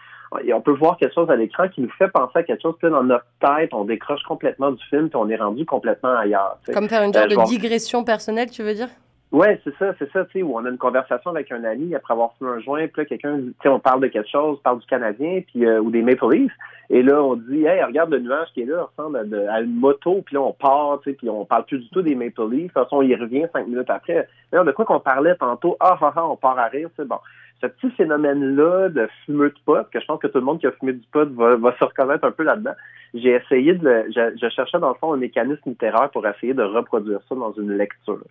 et 0.45 0.53
on 0.53 0.61
peut 0.61 0.73
voir 0.73 0.97
quelque 0.99 1.15
chose 1.15 1.31
à 1.31 1.37
l'écran 1.37 1.69
qui 1.69 1.81
nous 1.81 1.91
fait 1.99 2.09
penser 2.09 2.39
à 2.39 2.43
quelque 2.45 2.63
chose, 2.63 2.75
puis 2.79 2.91
dans 2.91 3.03
notre 3.03 3.27
tête, 3.41 3.71
on 3.73 3.85
décroche 3.85 4.23
complètement 4.23 4.71
du 4.71 4.85
film, 4.85 5.09
puis 5.09 5.17
on 5.17 5.29
est 5.29 5.37
rendu 5.37 5.67
complètement 5.67 6.17
ailleurs. 6.17 6.59
Comme 6.73 6.89
faire 6.89 7.03
une 7.03 7.13
sorte 7.13 7.33
euh, 7.33 7.37
de 7.37 7.45
digression 7.49 8.05
personnelle, 8.05 8.51
tu 8.51 8.63
veux 8.63 8.75
dire? 8.75 8.89
Ouais, 9.33 9.61
c'est 9.65 9.77
ça, 9.77 9.93
c'est 9.99 10.11
ça, 10.13 10.25
tu 10.25 10.33
sais, 10.33 10.43
où 10.43 10.57
on 10.57 10.65
a 10.65 10.71
une 10.71 10.79
conversation 10.79 11.31
avec 11.33 11.51
un 11.51 11.65
ami 11.65 11.95
après 11.95 12.15
avoir 12.15 12.35
fumé 12.39 12.51
un 12.51 12.61
joint, 12.61 12.87
puis 12.87 13.03
là, 13.03 13.05
quelqu'un, 13.05 13.39
tu 13.39 13.55
sais, 13.63 13.69
on 13.69 13.81
parle 13.81 14.01
de 14.01 14.07
quelque 14.07 14.31
chose, 14.31 14.59
parle 14.63 14.79
du 14.79 14.87
Canadien, 14.87 15.43
puis 15.47 15.69
ou 15.69 15.91
des 15.91 16.03
Maple 16.03 16.33
Leafs, 16.33 16.53
et 16.89 17.03
là, 17.03 17.21
on 17.23 17.35
dit, 17.35 17.65
hey, 17.65 17.83
regarde 17.83 18.11
le 18.11 18.21
nuage 18.21 18.49
qui 18.55 18.63
est 18.63 18.67
là, 18.67 18.85
ressemble 18.85 19.17
à, 19.17 19.61
une 19.61 19.75
moto, 19.75 20.23
puis 20.25 20.35
là, 20.35 20.43
on 20.43 20.53
part, 20.53 21.01
tu 21.03 21.11
sais, 21.11 21.17
puis 21.17 21.29
on 21.29 21.45
parle 21.45 21.65
plus 21.65 21.81
du 21.81 21.89
tout 21.91 22.03
des 22.03 22.15
Maple 22.15 22.49
Leafs. 22.49 22.63
De 22.63 22.67
toute 22.67 22.73
façon, 22.73 23.03
il 23.03 23.15
revient 23.17 23.47
cinq 23.53 23.67
minutes 23.67 23.91
après. 23.91 24.29
D'ailleurs, 24.51 24.65
de 24.65 24.73
quoi 24.73 24.85
qu'on 24.85 25.01
parlait 25.01 25.35
tantôt, 25.35 25.77
ah, 25.81 25.99
ah, 26.01 26.13
ah, 26.15 26.29
on 26.29 26.37
part 26.37 26.59
à 26.59 26.67
rire, 26.67 26.89
c'est 26.97 27.07
bon. 27.07 27.19
Ce 27.61 27.67
petit 27.67 27.91
phénomène-là 27.93 28.91
de 28.91 29.09
fumeux 29.25 29.51
de 29.51 29.59
pot, 29.65 29.89
que 29.91 30.01
je 30.01 30.05
pense 30.05 30.21
que 30.21 30.27
tout 30.27 30.39
le 30.39 30.45
monde 30.45 30.61
qui 30.61 30.67
a 30.67 30.73
fumé 30.73 30.93
du 30.93 31.07
pot 31.11 31.29
va, 31.35 31.57
va 31.57 31.77
se 31.79 31.85
reconnaître 31.85 32.25
un 32.25 32.31
peu 32.31 32.43
là-dedans, 32.43 32.75
j'ai 33.15 33.31
essayé 33.31 33.75
de 33.75 33.85
le, 33.85 34.05
je, 34.15 34.37
je, 34.41 34.49
cherchais 34.51 34.79
dans 34.79 34.91
le 34.91 34.95
fond 34.97 35.15
un 35.15 35.17
mécanisme 35.17 35.71
littéraire 35.71 36.11
pour 36.11 36.27
essayer 36.27 36.53
de 36.53 36.63
reproduire 36.63 37.21
ça 37.29 37.35
dans 37.35 37.53
une 37.53 37.73
lecture. 37.77 38.23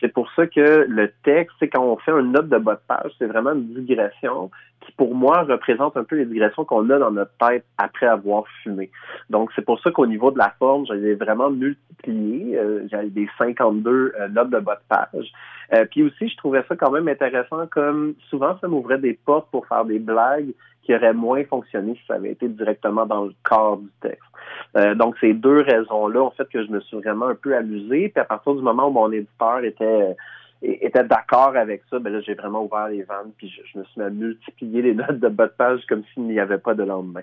C'est 0.00 0.12
pour 0.12 0.30
ça 0.32 0.46
que 0.46 0.86
le 0.88 1.12
texte, 1.22 1.54
c'est 1.60 1.68
quand 1.68 1.84
on 1.84 1.96
fait 1.98 2.12
une 2.12 2.32
note 2.32 2.48
de 2.48 2.58
bas 2.58 2.74
de 2.74 2.80
page, 2.88 3.12
c'est 3.18 3.26
vraiment 3.26 3.52
une 3.52 3.84
digression 3.84 4.50
qui 4.84 4.92
pour 4.92 5.14
moi 5.14 5.42
représente 5.42 5.96
un 5.96 6.04
peu 6.04 6.16
les 6.16 6.26
digressions 6.26 6.64
qu'on 6.64 6.88
a 6.90 6.98
dans 6.98 7.10
notre 7.10 7.32
tête 7.38 7.64
après 7.78 8.06
avoir 8.06 8.44
fumé. 8.62 8.90
Donc 9.30 9.50
c'est 9.54 9.64
pour 9.64 9.80
ça 9.80 9.90
qu'au 9.90 10.06
niveau 10.06 10.30
de 10.30 10.38
la 10.38 10.52
forme, 10.58 10.86
j'avais 10.86 11.14
vraiment 11.14 11.50
multiplié, 11.50 12.58
euh, 12.58 12.86
j'avais 12.90 13.10
des 13.10 13.28
52 13.38 13.90
euh, 14.18 14.28
notes 14.28 14.50
de 14.50 14.58
bas 14.58 14.76
de 14.76 14.88
page. 14.88 15.32
Euh, 15.72 15.84
puis 15.90 16.02
aussi, 16.02 16.28
je 16.28 16.36
trouvais 16.36 16.64
ça 16.68 16.76
quand 16.76 16.90
même 16.90 17.08
intéressant 17.08 17.66
comme 17.68 18.14
souvent 18.28 18.56
ça 18.60 18.68
m'ouvrait 18.68 18.98
des 18.98 19.18
portes 19.24 19.50
pour 19.50 19.66
faire 19.66 19.84
des 19.84 19.98
blagues 19.98 20.52
qui 20.82 20.94
auraient 20.94 21.14
moins 21.14 21.44
fonctionné 21.44 21.94
si 21.94 22.06
ça 22.08 22.14
avait 22.14 22.32
été 22.32 22.48
directement 22.48 23.06
dans 23.06 23.24
le 23.24 23.32
corps 23.44 23.78
du 23.78 23.88
texte. 24.00 24.96
donc, 24.96 25.16
ces 25.20 25.32
deux 25.32 25.60
raisons-là 25.60 26.20
ont 26.20 26.32
fait 26.32 26.48
que 26.48 26.64
je 26.64 26.72
me 26.72 26.80
suis 26.80 26.96
vraiment 26.96 27.28
un 27.28 27.36
peu 27.36 27.54
amusé. 27.56 28.08
Puis 28.08 28.20
à 28.20 28.24
partir 28.24 28.54
du 28.56 28.62
moment 28.62 28.88
où 28.88 28.90
mon 28.90 29.12
éditeur 29.12 29.62
était 29.62 30.16
était 30.62 31.04
d'accord 31.04 31.56
avec 31.56 31.82
ça, 31.90 31.98
ben 31.98 32.12
là, 32.12 32.20
j'ai 32.20 32.34
vraiment 32.34 32.64
ouvert 32.64 32.88
les 32.88 33.02
ventes, 33.02 33.34
puis 33.36 33.48
je, 33.48 33.78
me 33.78 33.84
suis 33.84 34.00
mis 34.00 34.06
à 34.06 34.10
multiplier 34.10 34.82
les 34.82 34.94
notes 34.94 35.18
de 35.18 35.28
bas 35.28 35.46
de 35.46 35.52
page 35.52 35.80
comme 35.88 36.04
s'il 36.12 36.24
n'y 36.24 36.38
avait 36.38 36.58
pas 36.58 36.74
de 36.74 36.84
lendemain. 36.84 37.22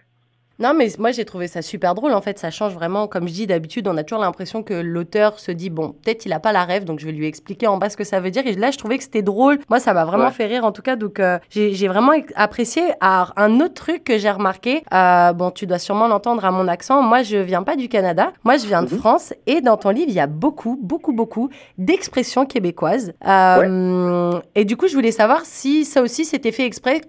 Non, 0.60 0.74
mais 0.74 0.90
moi 1.00 1.12
j'ai 1.12 1.26
trouvé 1.26 1.48
ça 1.48 1.62
super 1.62 1.96
drôle. 1.96 2.14
En 2.14 2.22
fait, 2.22 2.38
ça 2.38 2.52
change 2.52 2.74
vraiment. 2.74 3.08
Comme 3.08 3.28
je 3.28 3.34
dis 3.34 3.48
d'habitude, 3.48 3.88
on 3.88 3.96
a 3.98 4.04
toujours 4.04 4.22
l'impression 4.22 4.62
que 4.62 4.74
l'auteur 4.74 5.40
se 5.40 5.52
dit 5.52 5.70
bon, 5.70 5.96
peut-être 6.04 6.26
il 6.26 6.34
a 6.34 6.40
pas 6.40 6.52
la 6.52 6.66
rêve, 6.66 6.84
donc 6.84 7.00
je 7.00 7.06
vais 7.06 7.12
lui 7.12 7.28
expliquer 7.28 7.68
en 7.68 7.78
bas 7.78 7.90
ce 7.90 7.98
que 7.98 8.04
ça 8.04 8.20
veut 8.20 8.32
dire. 8.32 8.46
Et 8.46 8.54
là, 8.54 8.72
je 8.72 8.78
trouvais 8.78 8.98
que 8.98 9.04
c'était 9.04 9.22
drôle. 9.22 9.60
Moi, 9.70 9.80
ça 9.80 9.94
m'a 9.94 10.06
vraiment 10.06 10.32
fait 10.32 10.46
rire 10.46 10.66
en 10.66 10.72
tout 10.72 10.82
cas. 10.82 10.96
Donc 10.96 11.20
euh, 11.20 11.40
j'ai 11.50 11.88
vraiment 11.88 12.12
apprécié. 12.36 12.84
Alors, 13.00 13.34
un 13.38 13.60
autre 13.62 13.76
truc 13.76 14.04
que 14.04 14.18
j'ai 14.18 14.32
remarqué, 14.32 14.84
euh, 14.94 15.34
bon, 15.34 15.52
tu 15.52 15.66
dois 15.66 15.80
sûrement 15.80 16.08
l'entendre 16.08 16.44
à 16.44 16.52
mon 16.52 16.68
accent. 16.68 17.02
Moi, 17.02 17.24
je 17.24 17.38
viens 17.38 17.64
pas 17.64 17.76
du 17.76 17.88
Canada. 17.88 18.34
Moi, 18.44 18.58
je 18.58 18.66
viens 18.66 18.84
de 18.84 18.92
mhm. 18.92 19.00
France. 19.00 19.34
Et 19.48 19.62
dans 19.62 19.78
ton 19.78 19.90
livre, 19.90 20.10
il 20.10 20.16
y 20.16 20.20
a 20.20 20.28
beaucoup, 20.28 20.78
beaucoup, 20.82 21.14
beaucoup 21.14 21.50
d'expressions 21.78 22.46
québécoises. 22.46 23.14
Euh, 23.26 24.40
et 24.56 24.66
du 24.66 24.76
coup, 24.76 24.88
je 24.88 24.96
voulais 24.96 25.12
savoir 25.12 25.46
si 25.46 25.86
ça 25.86 26.02
aussi 26.02 26.26
c'était 26.26 26.52
fait 26.52 26.66
exprès 26.66 27.02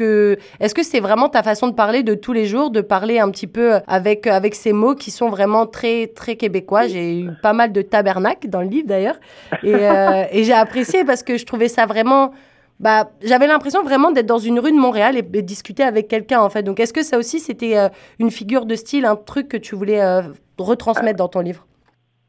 est-ce 0.00 0.74
que 0.74 0.82
c'est 0.82 1.00
vraiment 1.00 1.28
ta 1.28 1.42
façon 1.42 1.68
de 1.68 1.74
parler 1.74 2.02
de 2.02 2.14
tous 2.14 2.32
les 2.32 2.46
jours, 2.46 2.70
de 2.70 2.80
parler 2.80 3.18
un 3.18 3.30
petit 3.30 3.46
peu 3.46 3.74
avec 3.86 4.26
avec 4.26 4.54
ces 4.54 4.72
mots 4.72 4.94
qui 4.94 5.10
sont 5.10 5.28
vraiment 5.28 5.66
très 5.66 6.06
très 6.08 6.36
québécois? 6.36 6.86
J'ai 6.86 7.20
eu 7.20 7.30
pas 7.42 7.52
mal 7.52 7.72
de 7.72 7.82
tabernacle 7.82 8.48
dans 8.48 8.60
le 8.60 8.68
livre 8.68 8.88
d'ailleurs, 8.88 9.16
et, 9.62 9.74
euh, 9.74 10.24
et 10.30 10.44
j'ai 10.44 10.52
apprécié 10.52 11.04
parce 11.04 11.22
que 11.22 11.36
je 11.36 11.46
trouvais 11.46 11.68
ça 11.68 11.86
vraiment. 11.86 12.32
Bah, 12.80 13.10
j'avais 13.22 13.48
l'impression 13.48 13.82
vraiment 13.82 14.12
d'être 14.12 14.26
dans 14.26 14.38
une 14.38 14.60
rue 14.60 14.70
de 14.70 14.76
Montréal 14.76 15.16
et, 15.16 15.22
discuter 15.42 15.82
avec 15.82 16.06
quelqu'un 16.06 16.40
en 16.40 16.48
fait. 16.48 16.62
Donc, 16.62 16.78
est-ce 16.78 16.92
que 16.92 17.02
ça 17.02 17.18
aussi 17.18 17.40
c'était 17.40 17.76
euh, 17.76 17.88
une 18.20 18.30
figure 18.30 18.66
de 18.66 18.76
style, 18.76 19.04
un 19.04 19.16
truc 19.16 19.48
que 19.48 19.56
tu 19.56 19.74
voulais 19.74 20.00
euh, 20.00 20.22
retransmettre 20.58 21.16
dans 21.16 21.26
ton 21.26 21.40
livre? 21.40 21.66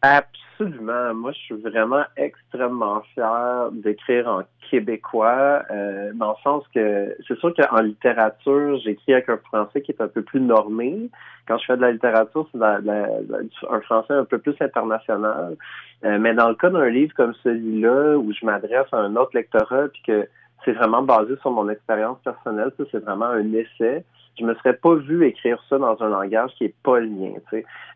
Absolument. 0.02 1.14
Moi, 1.14 1.32
je 1.34 1.40
suis 1.40 1.56
vraiment 1.56 2.04
extrêmement 2.18 3.02
fier 3.14 3.70
d'écrire 3.74 4.28
en 4.28 4.42
québécois, 4.70 5.64
euh, 5.72 6.12
dans 6.14 6.32
le 6.32 6.38
sens 6.44 6.64
que 6.74 7.16
c'est 7.28 7.38
sûr 7.40 7.54
qu'en 7.54 7.82
littérature, 7.82 8.80
j'écris 8.84 9.14
avec 9.14 9.30
un 9.30 9.38
français 9.38 9.82
qui 9.82 9.92
est 9.92 10.02
un 10.02 10.08
peu 10.08 10.22
plus 10.22 10.40
normé. 10.40 11.10
Quand 11.48 11.58
je 11.58 11.66
fais 11.66 11.78
de 11.78 11.82
la 11.82 11.92
littérature, 11.92 12.48
c'est 12.52 12.62
un 12.62 13.82
français 13.82 14.14
un 14.14 14.26
peu 14.26 14.38
plus 14.38 14.56
international. 14.60 15.56
Euh, 16.06 16.18
mais 16.20 16.34
dans 16.34 16.50
le 16.50 16.56
cas 16.56 16.70
d'un 16.70 16.90
livre 16.90 17.14
comme 17.16 17.34
celui-là, 17.44 18.18
où 18.18 18.32
je 18.32 18.46
m'adresse 18.46 18.88
à 18.92 18.98
un 18.98 19.16
autre 19.16 19.32
lectorat, 19.34 19.88
puis 19.90 20.02
que 20.06 20.28
c'est 20.66 20.74
vraiment 20.74 21.02
basé 21.02 21.36
sur 21.42 21.52
mon 21.52 21.70
expérience 21.70 22.20
personnelle. 22.24 22.72
C'est 22.92 23.04
vraiment 23.04 23.26
un 23.26 23.54
essai. 23.54 24.04
Je 24.40 24.46
me 24.46 24.54
serais 24.56 24.76
pas 24.76 24.96
vu 24.96 25.26
écrire 25.26 25.62
ça 25.70 25.78
dans 25.78 26.02
un 26.02 26.10
langage 26.10 26.52
qui 26.58 26.66
est 26.66 26.76
pas 26.84 27.00
le 27.00 27.10
mien. 27.10 27.34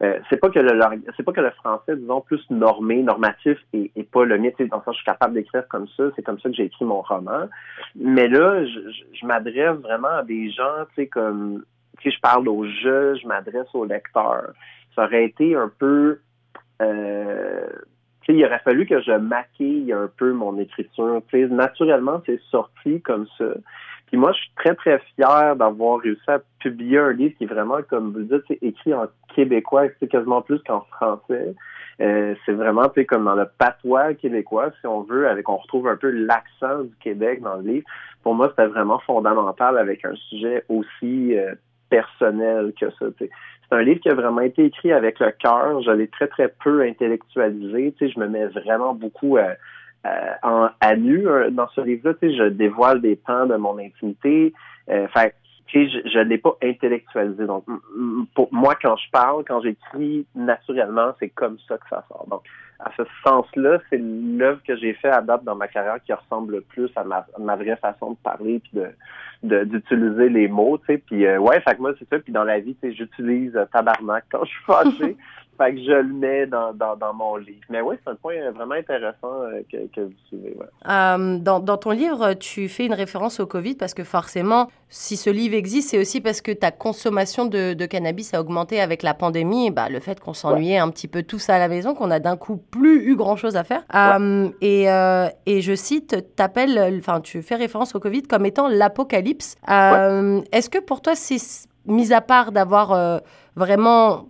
Euh, 0.01 0.19
c'est 0.29 0.37
pas 0.37 0.49
que 0.49 0.59
le 0.59 0.73
le 0.73 1.51
français, 1.51 1.95
disons, 1.95 2.21
plus 2.21 2.43
normé, 2.49 3.01
normatif 3.01 3.57
et, 3.73 3.91
pas 4.11 4.25
le 4.25 4.37
mien. 4.37 4.49
Dans 4.59 4.83
ça, 4.83 4.91
je 4.91 4.97
suis 4.97 5.05
capable 5.05 5.35
d'écrire 5.35 5.67
comme 5.67 5.87
ça. 5.95 6.03
C'est 6.15 6.23
comme 6.23 6.39
ça 6.39 6.49
que 6.49 6.55
j'ai 6.55 6.65
écrit 6.65 6.85
mon 6.85 7.01
roman. 7.01 7.47
Mais 7.95 8.27
là, 8.27 8.65
je, 8.65 8.79
je, 9.13 9.25
m'adresse 9.25 9.77
vraiment 9.77 10.09
à 10.09 10.23
des 10.23 10.49
gens, 10.51 10.85
tu 10.95 11.07
comme 11.07 11.63
je 12.03 12.19
parle 12.21 12.47
aux 12.49 12.65
jeux, 12.65 13.15
je 13.15 13.27
m'adresse 13.27 13.67
aux 13.73 13.85
lecteurs. 13.85 14.51
Ça 14.95 15.05
aurait 15.05 15.25
été 15.25 15.55
un 15.55 15.71
peu 15.79 16.19
euh, 16.81 17.67
il 18.31 18.45
aurait 18.45 18.59
fallu 18.59 18.85
que 18.85 19.01
je 19.01 19.11
maquille 19.11 19.91
un 19.91 20.09
peu 20.17 20.31
mon 20.31 20.57
écriture. 20.57 21.21
naturellement, 21.49 22.21
c'est 22.25 22.39
sorti 22.49 23.01
comme 23.01 23.27
ça. 23.37 23.45
Puis 24.07 24.17
moi, 24.17 24.31
je 24.31 24.37
suis 24.37 24.51
très, 24.55 24.75
très 24.75 24.99
fier 25.15 25.55
d'avoir 25.55 25.99
réussi 25.99 26.29
à 26.29 26.39
publier 26.59 26.99
un 26.99 27.13
livre 27.13 27.35
qui 27.37 27.45
est 27.45 27.47
vraiment, 27.47 27.79
comme 27.89 28.13
vous 28.13 28.23
dites, 28.23 28.57
écrit 28.61 28.93
en 28.93 29.07
québécois, 29.35 29.87
c'est 29.99 30.07
quasiment 30.07 30.41
plus 30.41 30.59
qu'en 30.63 30.81
français. 30.81 31.55
Euh, 32.01 32.35
c'est 32.45 32.53
vraiment 32.53 32.91
comme 33.07 33.25
dans 33.25 33.35
le 33.35 33.47
patois 33.57 34.13
québécois, 34.15 34.71
si 34.79 34.87
on 34.87 35.01
veut, 35.01 35.27
avec 35.27 35.47
on 35.49 35.57
retrouve 35.57 35.87
un 35.87 35.95
peu 35.95 36.09
l'accent 36.09 36.83
du 36.83 36.95
Québec 37.01 37.41
dans 37.41 37.55
le 37.57 37.63
livre. 37.63 37.85
Pour 38.23 38.35
moi, 38.35 38.49
c'était 38.49 38.67
vraiment 38.67 38.99
fondamental 38.99 39.77
avec 39.77 40.03
un 40.05 40.15
sujet 40.15 40.63
aussi 40.69 41.37
euh, 41.37 41.53
personnel 41.89 42.73
que 42.79 42.89
ça. 42.91 43.05
C'est 43.19 43.29
un 43.71 43.81
livre 43.81 43.99
qui 43.99 44.09
a 44.09 44.15
vraiment 44.15 44.41
été 44.41 44.65
écrit 44.65 44.91
avec 44.91 45.19
le 45.19 45.31
cœur. 45.31 45.81
Je 45.81 45.91
l'ai 45.91 46.07
très, 46.07 46.27
très 46.27 46.53
peu 46.63 46.81
intellectualisé. 46.81 47.93
je 47.99 48.19
me 48.19 48.27
mets 48.27 48.47
vraiment 48.47 48.93
beaucoup 48.93 49.37
euh, 49.37 49.53
en, 50.43 50.69
à 50.79 50.95
nu 50.95 51.27
euh, 51.27 51.49
dans 51.49 51.67
ce 51.69 51.81
livre-là. 51.81 52.15
Je 52.21 52.49
dévoile 52.49 53.01
des 53.01 53.15
pans 53.15 53.45
de 53.45 53.55
mon 53.55 53.77
intimité. 53.77 54.53
fait 54.87 55.35
je 55.73 56.19
ne 56.19 56.23
l'ai 56.25 56.37
pas 56.37 56.55
intellectualisé. 56.61 57.45
Donc, 57.45 57.65
pour 58.35 58.53
moi, 58.53 58.75
quand 58.81 58.95
je 58.97 59.09
parle, 59.11 59.43
quand 59.47 59.61
j'écris, 59.61 60.25
naturellement, 60.35 61.13
c'est 61.19 61.29
comme 61.29 61.57
ça 61.67 61.77
que 61.77 61.87
ça 61.89 62.05
sort. 62.09 62.27
Donc, 62.29 62.43
à 62.79 62.91
ce 62.97 63.03
sens-là, 63.25 63.79
c'est 63.89 63.99
l'œuvre 63.99 64.61
que 64.67 64.75
j'ai 64.75 64.93
fait 64.93 65.09
à 65.09 65.21
date 65.21 65.43
dans 65.43 65.55
ma 65.55 65.67
carrière 65.67 65.97
qui 66.03 66.13
ressemble 66.13 66.55
le 66.55 66.61
plus 66.61 66.91
à 66.95 67.03
ma, 67.03 67.55
vraie 67.55 67.77
façon 67.77 68.11
de 68.11 68.17
parler 68.17 68.59
puis 68.59 68.71
de 68.73 68.89
d'utiliser 69.43 70.29
les 70.29 70.47
mots, 70.47 70.77
tu 70.77 70.85
sais. 70.85 70.97
Puis 70.99 71.25
euh, 71.25 71.37
ouais, 71.37 71.59
fait 71.59 71.75
que 71.75 71.81
moi 71.81 71.91
c'est 71.99 72.07
ça. 72.07 72.17
Puis 72.17 72.31
dans 72.31 72.45
la 72.45 72.59
vie, 72.59 72.75
tu 72.75 72.87
sais, 72.87 72.95
j'utilise 72.95 73.53
euh, 73.57 73.65
tabarnak 73.65 74.23
quand 74.31 74.45
je 74.45 74.49
suis 74.49 74.63
fâché. 74.63 75.17
Fait 75.57 75.71
que 75.73 75.81
je 75.81 75.91
le 75.91 76.13
mets 76.13 76.47
dans, 76.47 76.73
dans, 76.73 76.95
dans 76.95 77.13
mon 77.13 77.35
livre. 77.35 77.61
Mais 77.69 77.81
oui, 77.81 77.95
c'est 78.03 78.11
un 78.11 78.15
point 78.15 78.35
vraiment 78.51 78.73
intéressant 78.73 79.43
euh, 79.43 79.61
que, 79.71 79.77
que, 79.93 80.01
vous 80.01 80.13
suivez. 80.27 80.57
Euh, 80.89 81.37
dans, 81.37 81.59
dans, 81.59 81.77
ton 81.77 81.91
livre, 81.91 82.33
tu 82.33 82.67
fais 82.69 82.87
une 82.87 82.93
référence 82.93 83.39
au 83.39 83.45
Covid 83.45 83.75
parce 83.75 83.93
que 83.93 84.03
forcément, 84.03 84.69
si 84.89 85.15
ce 85.15 85.29
livre 85.29 85.53
existe, 85.55 85.91
c'est 85.91 85.99
aussi 85.99 86.21
parce 86.21 86.41
que 86.41 86.51
ta 86.51 86.71
consommation 86.71 87.45
de, 87.45 87.73
de 87.73 87.85
cannabis 87.85 88.33
a 88.33 88.41
augmenté 88.41 88.81
avec 88.81 89.03
la 89.03 89.13
pandémie. 89.13 89.67
Et 89.67 89.71
bah, 89.71 89.89
le 89.89 89.99
fait 89.99 90.19
qu'on 90.19 90.33
s'ennuyait 90.33 90.79
un 90.79 90.89
petit 90.89 91.07
peu 91.07 91.21
tous 91.21 91.49
à 91.49 91.59
la 91.59 91.67
maison, 91.67 91.93
qu'on 91.93 92.09
a 92.09 92.19
d'un 92.19 92.35
coup 92.35 92.57
plus 92.57 93.05
eu 93.05 93.15
grand-chose 93.15 93.55
à 93.55 93.63
faire. 93.63 93.83
Euh, 93.93 94.49
et, 94.61 94.85
et 95.45 95.61
je 95.61 95.75
cite, 95.75 96.35
t'appelles, 96.35 96.95
enfin, 96.97 97.21
tu 97.21 97.43
fais 97.43 97.55
référence 97.55 97.93
au 97.93 97.99
Covid 97.99 98.23
comme 98.23 98.47
étant 98.47 98.67
l'apocalypse. 98.69 99.55
Est-ce 99.67 100.69
que 100.69 100.79
pour 100.79 101.01
toi, 101.01 101.13
c'est 101.15 101.67
mis 101.85 102.11
à 102.11 102.21
part 102.21 102.51
d'avoir 102.51 103.21
vraiment 103.55 104.25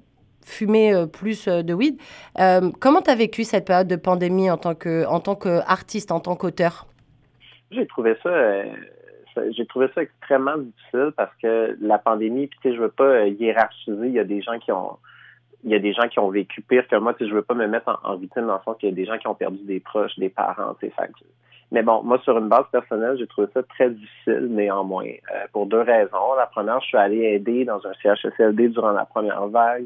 fumer 0.46 0.94
euh, 0.94 1.06
plus 1.06 1.48
euh, 1.48 1.64
de 1.64 1.74
weed. 1.74 2.00
Euh, 2.40 2.72
comment 2.80 3.02
tu 3.02 3.10
as 3.10 3.16
vécu 3.16 3.44
cette 3.44 3.66
période 3.66 3.88
de 3.88 3.96
pandémie 3.96 4.50
en 4.50 4.58
tant 4.58 4.72
en 4.72 5.36
qu'artiste, 5.36 6.12
en 6.12 6.20
tant 6.20 6.36
qu'auteur? 6.36 6.88
J'ai 7.72 7.88
trouvé 7.88 8.16
ça 8.24 8.32
j'ai 9.58 9.66
trouvé 9.66 9.88
ça 9.96 10.04
extrêmement 10.04 10.60
difficile 10.60 11.12
parce 11.18 11.32
que 11.42 11.76
la 11.82 11.98
pandémie, 11.98 12.46
puis 12.46 12.60
tu 12.62 12.70
sais, 12.70 12.76
je 12.76 12.82
veux 12.82 12.92
pas 12.92 13.26
hiérarchiser, 13.26 14.06
il 14.06 14.14
y 14.14 14.20
a 14.20 14.24
des 14.24 14.44
gens 14.44 14.60
qui 14.60 14.72
ont 14.72 15.00
il 15.64 15.72
y 15.72 15.76
a 15.76 15.80
des 15.80 15.94
gens 15.94 16.08
qui 16.08 16.20
ont 16.20 16.30
vécu 16.30 16.62
pire 16.62 16.88
que 16.88 16.96
moi, 16.98 17.16
tu 17.16 17.24
sais, 17.24 17.30
je 17.32 17.36
veux 17.36 17.42
pas 17.42 17.56
me 17.56 17.66
mettre 17.66 18.00
en, 18.04 18.16
victime 18.16 18.46
dans 18.46 18.58
le 18.58 18.60
sens 18.64 18.78
qu'il 18.78 18.90
y 18.90 18.92
a 18.92 18.96
des 18.96 19.06
gens 19.06 19.18
qui 19.18 19.28
ont 19.28 19.34
perdu 19.34 19.58
des 19.64 19.80
proches, 19.80 20.20
des 20.20 20.30
parents, 20.30 20.76
tu 20.80 20.88
sais, 20.88 20.94
mais 21.74 21.82
bon, 21.82 22.04
moi, 22.04 22.20
sur 22.24 22.38
une 22.38 22.50
base 22.50 22.66
personnelle, 22.72 23.18
j'ai 23.18 23.26
trouvé 23.26 23.48
ça 23.52 23.64
très 23.64 23.90
difficile, 23.90 24.48
néanmoins, 24.52 25.10
pour 25.52 25.66
deux 25.66 25.82
raisons. 25.82 26.36
La 26.38 26.46
première, 26.46 26.80
je 26.82 26.86
suis 26.86 26.98
allé 26.98 27.18
aider 27.18 27.66
dans 27.66 27.82
un 27.88 27.94
CHSLD 28.04 28.70
durant 28.70 28.92
la 28.92 29.06
première 29.06 29.48
vague. 29.48 29.86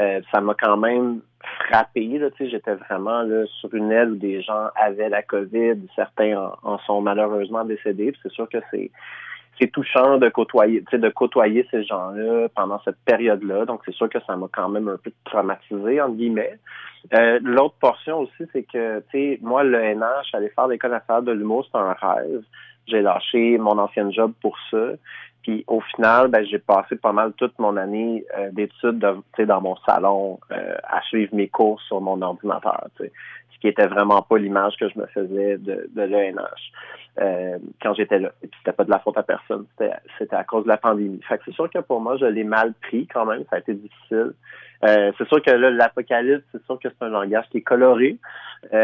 Euh, 0.00 0.20
ça 0.32 0.40
m'a 0.40 0.54
quand 0.54 0.76
même 0.76 1.20
frappé. 1.66 2.20
J'étais 2.40 2.74
vraiment 2.74 3.22
là, 3.22 3.44
sur 3.60 3.74
une 3.74 3.92
aile 3.92 4.12
où 4.12 4.16
des 4.16 4.42
gens 4.42 4.68
avaient 4.76 5.08
la 5.08 5.22
COVID, 5.22 5.86
certains 5.94 6.50
en, 6.62 6.78
sont 6.78 7.00
malheureusement 7.00 7.64
décédés. 7.64 8.12
C'est 8.22 8.32
sûr 8.32 8.48
que 8.48 8.58
c'est 8.70 8.90
c'est 9.60 9.70
touchant 9.70 10.16
de 10.16 10.28
côtoyer, 10.30 10.82
de 10.92 11.08
côtoyer 11.10 11.66
ces 11.70 11.84
gens-là 11.84 12.48
pendant 12.54 12.80
cette 12.84 12.96
période-là. 13.04 13.66
Donc, 13.66 13.82
c'est 13.84 13.94
sûr 13.94 14.08
que 14.08 14.18
ça 14.26 14.34
m'a 14.34 14.48
quand 14.50 14.68
même 14.70 14.88
un 14.88 14.96
peu 14.96 15.12
traumatisé, 15.24 16.00
entre 16.00 16.16
guillemets. 16.16 16.58
Euh, 17.12 17.38
l'autre 17.42 17.74
portion 17.78 18.20
aussi, 18.20 18.48
c'est 18.52 18.62
que, 18.62 19.00
tu 19.10 19.34
sais, 19.34 19.38
moi, 19.42 19.62
le 19.62 19.78
NH, 19.78 20.34
aller 20.34 20.48
faire 20.48 20.68
l'école 20.68 20.92
nationale 20.92 21.24
de 21.24 21.32
l'humour, 21.32 21.66
c'est 21.70 21.78
un 21.78 21.92
rêve. 21.92 22.42
J'ai 22.86 23.02
lâché 23.02 23.58
mon 23.58 23.78
ancien 23.78 24.10
job 24.10 24.32
pour 24.40 24.56
ça. 24.70 24.92
Puis 25.42 25.64
au 25.66 25.80
final, 25.80 26.28
ben, 26.28 26.44
j'ai 26.46 26.58
passé 26.58 26.96
pas 26.96 27.12
mal 27.12 27.32
toute 27.34 27.58
mon 27.58 27.76
année 27.76 28.24
euh, 28.38 28.50
d'études 28.52 28.98
dans 28.98 29.60
mon 29.60 29.76
salon 29.86 30.38
euh, 30.52 30.76
à 30.84 31.02
suivre 31.02 31.34
mes 31.34 31.48
cours 31.48 31.80
sur 31.82 32.00
mon 32.00 32.20
ordinateur. 32.22 32.86
Ce 32.98 33.58
qui 33.60 33.68
était 33.68 33.86
vraiment 33.86 34.22
pas 34.22 34.38
l'image 34.38 34.74
que 34.76 34.88
je 34.88 34.98
me 34.98 35.06
faisais 35.06 35.58
de, 35.58 35.88
de 35.94 36.02
l'ENH 36.02 36.72
euh, 37.20 37.58
quand 37.80 37.94
j'étais 37.94 38.18
là. 38.18 38.32
Et 38.42 38.46
puis 38.46 38.58
c'était 38.58 38.76
pas 38.76 38.84
de 38.84 38.90
la 38.90 39.00
faute 39.00 39.18
à 39.18 39.22
personne, 39.22 39.66
c'était 40.18 40.36
à 40.36 40.44
cause 40.44 40.64
de 40.64 40.68
la 40.68 40.76
pandémie. 40.76 41.20
Fait 41.28 41.38
que 41.38 41.44
c'est 41.46 41.54
sûr 41.54 41.68
que 41.70 41.78
pour 41.80 42.00
moi, 42.00 42.16
je 42.16 42.26
l'ai 42.26 42.44
mal 42.44 42.72
pris 42.82 43.06
quand 43.06 43.26
même, 43.26 43.44
ça 43.50 43.56
a 43.56 43.58
été 43.58 43.74
difficile. 43.74 44.32
Euh, 44.84 45.12
c'est 45.16 45.28
sûr 45.28 45.42
que 45.42 45.50
là, 45.50 45.70
l'apocalypse, 45.70 46.44
c'est 46.52 46.64
sûr 46.64 46.78
que 46.78 46.88
c'est 46.88 47.04
un 47.04 47.10
langage 47.10 47.44
qui 47.50 47.58
est 47.58 47.62
coloré. 47.62 48.16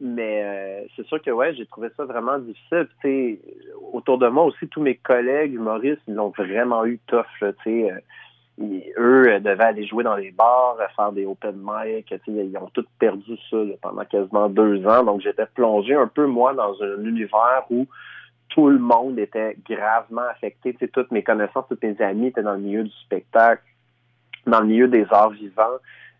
Mais 0.00 0.42
euh, 0.42 0.86
c'est 0.96 1.06
sûr 1.06 1.20
que 1.20 1.30
ouais, 1.30 1.54
j'ai 1.54 1.66
trouvé 1.66 1.88
ça 1.94 2.04
vraiment 2.06 2.38
difficile. 2.38 2.88
Tu 3.02 3.38
autour 4.00 4.18
de 4.18 4.28
moi 4.28 4.44
aussi, 4.44 4.66
tous 4.68 4.82
mes 4.82 4.96
collègues 4.96 5.54
humoristes, 5.54 6.02
ils 6.08 6.14
l'ont 6.14 6.32
vraiment 6.36 6.84
eu 6.84 6.98
tough. 7.06 7.26
Là, 7.40 7.52
sais. 7.64 7.90
Euh, 7.90 7.98
eux 8.60 9.28
euh, 9.28 9.40
devaient 9.40 9.64
aller 9.64 9.86
jouer 9.86 10.04
dans 10.04 10.16
les 10.16 10.30
bars, 10.30 10.76
faire 10.96 11.12
des 11.12 11.24
open 11.24 11.56
mic. 11.56 12.12
Ils 12.26 12.58
ont 12.58 12.70
tous 12.72 12.86
perdu 12.98 13.36
ça 13.50 13.56
pendant 13.80 14.04
quasiment 14.04 14.48
deux 14.48 14.86
ans. 14.86 15.04
Donc 15.04 15.20
j'étais 15.22 15.46
plongé 15.46 15.94
un 15.94 16.06
peu 16.06 16.26
moi 16.26 16.52
dans 16.52 16.74
un 16.82 17.04
univers 17.04 17.64
où 17.70 17.86
tout 18.50 18.68
le 18.68 18.78
monde 18.78 19.18
était 19.18 19.56
gravement 19.68 20.26
affecté. 20.30 20.76
toutes 20.92 21.10
mes 21.10 21.22
connaissances, 21.22 21.66
tous 21.68 21.78
mes 21.82 22.00
amis 22.02 22.28
étaient 22.28 22.42
dans 22.42 22.54
le 22.54 22.60
milieu 22.60 22.84
du 22.84 22.92
spectacle, 23.04 23.62
dans 24.46 24.60
le 24.60 24.66
milieu 24.66 24.88
des 24.88 25.06
arts 25.10 25.30
vivants. 25.30 25.78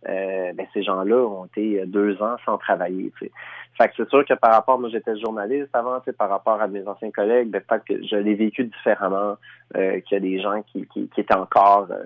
Euh, 0.08 0.52
ben, 0.54 0.66
ces 0.72 0.82
gens-là 0.82 1.16
ont 1.16 1.44
été 1.44 1.84
deux 1.86 2.20
ans 2.22 2.36
sans 2.46 2.56
travailler. 2.56 3.12
sais. 3.20 3.30
Fait 3.76 3.88
que 3.88 3.94
c'est 3.96 4.08
sûr 4.08 4.24
que 4.24 4.34
par 4.34 4.52
rapport, 4.52 4.78
moi 4.78 4.88
j'étais 4.90 5.18
journaliste 5.18 5.68
avant, 5.74 6.00
par 6.18 6.28
rapport 6.28 6.60
à 6.60 6.66
mes 6.68 6.86
anciens 6.86 7.10
collègues, 7.10 7.50
ben, 7.50 7.60
peut-être 7.60 7.84
que 7.84 8.06
je 8.06 8.16
l'ai 8.16 8.34
vécu 8.34 8.64
différemment 8.64 9.36
euh, 9.76 10.00
qu'il 10.00 10.14
y 10.14 10.16
a 10.16 10.20
des 10.20 10.40
gens 10.40 10.62
qui, 10.62 10.86
qui, 10.86 11.08
qui 11.08 11.20
étaient 11.20 11.34
encore 11.34 11.88
euh, 11.90 12.04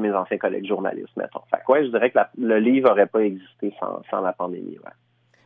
mes 0.00 0.12
anciens 0.12 0.38
collègues 0.38 0.66
journalistes, 0.66 1.16
mettons. 1.16 1.42
Fait 1.50 1.62
que 1.64 1.72
ouais, 1.72 1.84
je 1.84 1.90
dirais 1.90 2.10
que 2.10 2.18
le 2.38 2.58
livre 2.58 2.88
n'aurait 2.88 3.06
pas 3.06 3.20
existé 3.20 3.74
sans, 3.78 4.02
sans 4.10 4.20
la 4.20 4.32
pandémie. 4.32 4.78
Ouais. 4.84 4.92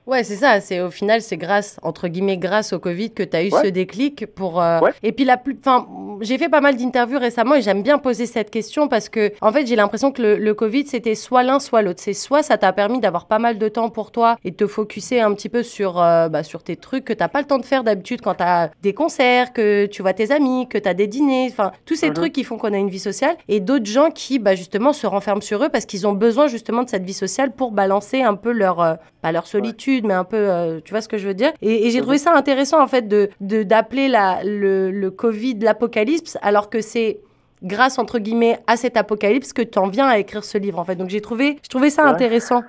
Ouais, 0.06 0.22
c'est 0.22 0.36
ça. 0.36 0.60
C'est 0.60 0.80
au 0.80 0.90
final, 0.90 1.22
c'est 1.22 1.38
grâce 1.38 1.78
entre 1.82 2.08
guillemets 2.08 2.36
grâce 2.36 2.74
au 2.74 2.78
Covid 2.78 3.10
que 3.12 3.22
tu 3.22 3.36
as 3.36 3.44
eu 3.44 3.50
ce 3.50 3.68
déclic 3.68 4.26
pour. 4.26 4.60
Euh, 4.60 4.80
et 5.02 5.12
puis 5.12 5.24
la 5.24 5.38
plus, 5.38 5.56
enfin, 5.64 5.86
j'ai 6.20 6.36
fait 6.36 6.50
pas 6.50 6.60
mal 6.60 6.76
d'interviews 6.76 7.18
récemment 7.18 7.54
et 7.54 7.62
j'aime 7.62 7.82
bien 7.82 7.98
poser 7.98 8.26
cette 8.26 8.50
question 8.50 8.86
parce 8.86 9.08
que 9.08 9.32
en 9.40 9.50
fait, 9.50 9.66
j'ai 9.66 9.76
l'impression 9.76 10.12
que 10.12 10.20
le, 10.22 10.54
Covid 10.54 10.86
c'était 10.86 11.14
soit 11.14 11.42
l'un 11.42 11.58
soit 11.58 11.80
l'autre. 11.80 12.00
C'est 12.02 12.12
soit 12.12 12.42
ça 12.42 12.58
t'a 12.58 12.72
permis 12.72 13.00
d'avoir 13.00 13.26
pas 13.26 13.38
mal 13.38 13.58
de 13.58 13.68
temps 13.68 13.88
pour 13.88 14.12
toi 14.12 14.36
et 14.44 14.50
de 14.50 14.56
te 14.56 14.66
focuser 14.66 15.20
un 15.20 15.32
petit 15.32 15.48
peu 15.48 15.62
sur 15.62 16.00
euh, 16.00 16.28
bah, 16.28 16.42
sur 16.42 16.62
tes 16.62 16.76
trucs 16.76 17.04
que 17.04 17.12
t'as 17.12 17.28
pas 17.28 17.40
le 17.40 17.46
temps 17.46 17.58
de 17.58 17.64
faire 17.64 17.82
d'habitude 17.82 18.20
quand 18.20 18.34
t'as 18.34 18.68
des 18.82 18.92
concerts, 18.92 19.52
que 19.52 19.86
tu 19.86 20.02
vois 20.02 20.12
tes 20.12 20.30
amis, 20.30 20.68
que 20.68 20.78
t'as 20.78 20.94
des 20.94 21.06
dîners, 21.06 21.48
enfin 21.50 21.72
tous 21.86 21.96
ces 21.96 22.08
mhm. 22.08 22.14
trucs 22.14 22.32
qui 22.34 22.44
font 22.44 22.58
qu'on 22.58 22.74
a 22.74 22.76
une 22.76 22.90
vie 22.90 22.98
sociale. 22.98 23.36
Et 23.48 23.60
d'autres 23.60 23.86
gens 23.86 24.10
qui, 24.10 24.38
bah 24.38 24.54
justement, 24.54 24.92
se 24.92 25.06
renferment 25.06 25.42
sur 25.42 25.64
eux 25.64 25.70
parce 25.70 25.86
qu'ils 25.86 26.06
ont 26.06 26.12
besoin 26.12 26.46
justement 26.46 26.82
de 26.82 26.90
cette 26.90 27.04
vie 27.04 27.14
sociale 27.14 27.52
pour 27.52 27.72
balancer 27.72 28.22
un 28.22 28.34
peu 28.34 28.52
leur 28.52 28.80
euh, 28.80 28.94
pas 29.22 29.32
leur 29.32 29.46
solitude 29.46 29.93
mais 30.02 30.14
un 30.14 30.24
peu, 30.24 30.36
euh, 30.36 30.80
tu 30.84 30.90
vois 30.90 31.00
ce 31.00 31.08
que 31.08 31.18
je 31.18 31.26
veux 31.26 31.34
dire. 31.34 31.52
Et, 31.62 31.90
j'ai 31.90 32.00
trouvé 32.00 32.18
ça 32.18 32.34
intéressant, 32.34 32.82
en 32.82 32.86
fait, 32.86 33.08
de 33.08 33.28
d'appeler 33.40 34.08
le, 34.10 34.90
le 34.90 35.10
Covid 35.10 35.58
l'apocalypse, 35.60 36.38
alors 36.42 36.70
que 36.70 36.80
c'est 36.80 37.20
grâce, 37.62 37.98
entre 37.98 38.18
guillemets, 38.18 38.58
à 38.66 38.76
cet 38.76 38.96
apocalypse 38.96 39.52
que 39.52 39.62
tu 39.62 39.78
en 39.78 39.88
viens 39.88 40.06
à 40.06 40.18
écrire 40.18 40.44
ce 40.44 40.58
livre, 40.58 40.78
en 40.78 40.84
fait. 40.84 40.96
Donc 40.96 41.08
j'ai 41.08 41.20
trouvé, 41.20 41.56
je 41.62 41.68
trouvais 41.68 41.90
ça 41.90 42.06
intéressant. 42.06 42.62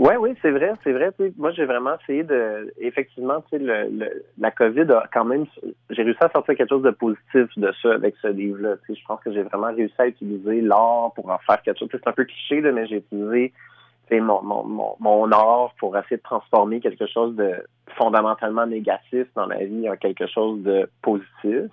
Oui, 0.00 0.14
oui, 0.18 0.30
c'est 0.40 0.50
vrai, 0.50 0.72
c'est 0.82 0.92
vrai. 0.92 1.10
Moi, 1.36 1.52
j'ai 1.52 1.66
vraiment 1.66 1.90
essayé 2.02 2.22
de, 2.22 2.72
effectivement, 2.78 3.42
tu 3.42 3.58
sais, 3.58 3.62
le, 3.62 4.24
la 4.38 4.50
COVID 4.50 4.90
a 4.92 5.04
quand 5.12 5.26
même, 5.26 5.44
j'ai 5.90 6.02
réussi 6.02 6.18
à 6.22 6.30
sortir 6.30 6.56
quelque 6.56 6.70
chose 6.70 6.82
de 6.82 6.90
positif 6.90 7.48
de 7.58 7.70
ça 7.82 7.92
avec 7.92 8.14
ce 8.22 8.28
livre-là. 8.28 8.76
Je 8.88 8.94
pense 9.06 9.20
que 9.22 9.30
j'ai 9.30 9.42
vraiment 9.42 9.74
réussi 9.74 9.94
à 9.98 10.06
utiliser 10.06 10.62
l'art 10.62 11.12
pour 11.14 11.28
en 11.28 11.36
faire 11.40 11.60
quelque 11.60 11.80
chose. 11.80 11.90
C'est 11.92 12.08
un 12.08 12.12
peu 12.12 12.24
cliché, 12.24 12.62
là, 12.62 12.72
mais 12.72 12.86
j'ai 12.86 12.96
utilisé 12.96 13.52
mon, 14.18 14.42
mon, 14.42 14.96
mon, 14.98 15.30
art 15.30 15.72
pour 15.78 15.96
essayer 15.96 16.16
de 16.16 16.22
transformer 16.22 16.80
quelque 16.80 17.06
chose 17.06 17.36
de 17.36 17.64
fondamentalement 17.96 18.66
négatif 18.66 19.26
dans 19.36 19.46
ma 19.46 19.58
vie, 19.58 19.86
a 19.86 19.96
quelque 19.96 20.26
chose 20.26 20.62
de 20.62 20.90
positif. 21.02 21.70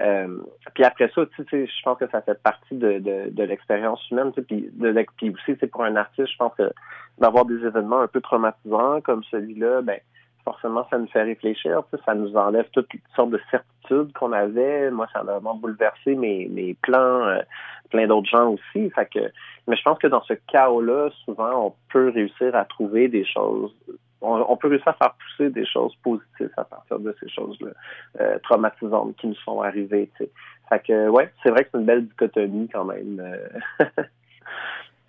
Euh, 0.00 0.38
puis 0.74 0.84
après 0.84 1.10
ça, 1.14 1.22
tu 1.34 1.44
sais, 1.50 1.66
je 1.66 1.82
pense 1.82 1.98
que 1.98 2.08
ça 2.10 2.22
fait 2.22 2.40
partie 2.42 2.74
de, 2.74 2.98
de, 2.98 3.30
de 3.30 3.42
l'expérience 3.42 4.00
humaine. 4.10 4.32
Puis, 4.32 4.70
de, 4.72 5.06
puis 5.16 5.30
aussi, 5.30 5.58
c'est 5.60 5.66
pour 5.66 5.84
un 5.84 5.96
artiste, 5.96 6.30
je 6.32 6.36
pense 6.36 6.54
que 6.56 6.70
d'avoir 7.18 7.44
des 7.46 7.64
événements 7.64 8.00
un 8.00 8.06
peu 8.06 8.20
traumatisants 8.20 9.00
comme 9.02 9.22
celui-là, 9.24 9.82
ben 9.82 9.98
forcément, 10.46 10.86
ça 10.88 10.98
nous 10.98 11.08
fait 11.08 11.24
réfléchir. 11.24 11.82
Ça 12.04 12.14
nous 12.14 12.34
enlève 12.36 12.68
toutes 12.72 12.88
sortes 13.16 13.30
de 13.30 13.40
certitudes 13.50 14.12
qu'on 14.12 14.32
avait. 14.32 14.90
Moi, 14.90 15.08
ça 15.12 15.18
a 15.18 15.22
vraiment 15.24 15.56
bouleversé 15.56 16.14
mes, 16.14 16.46
mes 16.46 16.74
plans, 16.74 17.26
euh, 17.26 17.40
plein 17.90 18.06
d'autres 18.06 18.30
gens 18.30 18.50
aussi. 18.50 18.92
Mais 19.66 19.76
je 19.76 19.82
pense 19.82 19.98
que 19.98 20.06
dans 20.06 20.22
ce 20.22 20.34
chaos-là, 20.52 21.10
souvent, 21.24 21.66
on 21.66 21.74
peut 21.92 22.10
réussir 22.10 22.54
à 22.54 22.64
trouver 22.64 23.08
des 23.08 23.24
choses 23.24 23.74
on, 24.22 24.56
peut 24.56 24.68
réussir 24.68 24.88
à 24.88 24.94
faire 24.94 25.14
pousser 25.14 25.50
des 25.50 25.66
choses 25.66 25.94
positives 26.02 26.50
à 26.56 26.64
partir 26.64 26.98
de 26.98 27.14
ces 27.20 27.28
choses-là, 27.28 27.70
euh, 28.20 28.38
traumatisantes 28.42 29.14
qui 29.16 29.28
nous 29.28 29.34
sont 29.36 29.60
arrivées. 29.60 30.10
sais. 30.18 30.30
Fait 30.68 30.80
que 30.80 31.08
ouais, 31.08 31.30
c'est 31.42 31.50
vrai 31.50 31.64
que 31.64 31.70
c'est 31.72 31.78
une 31.78 31.84
belle 31.84 32.06
dichotomie 32.06 32.68
quand 32.72 32.86
même. 32.86 33.22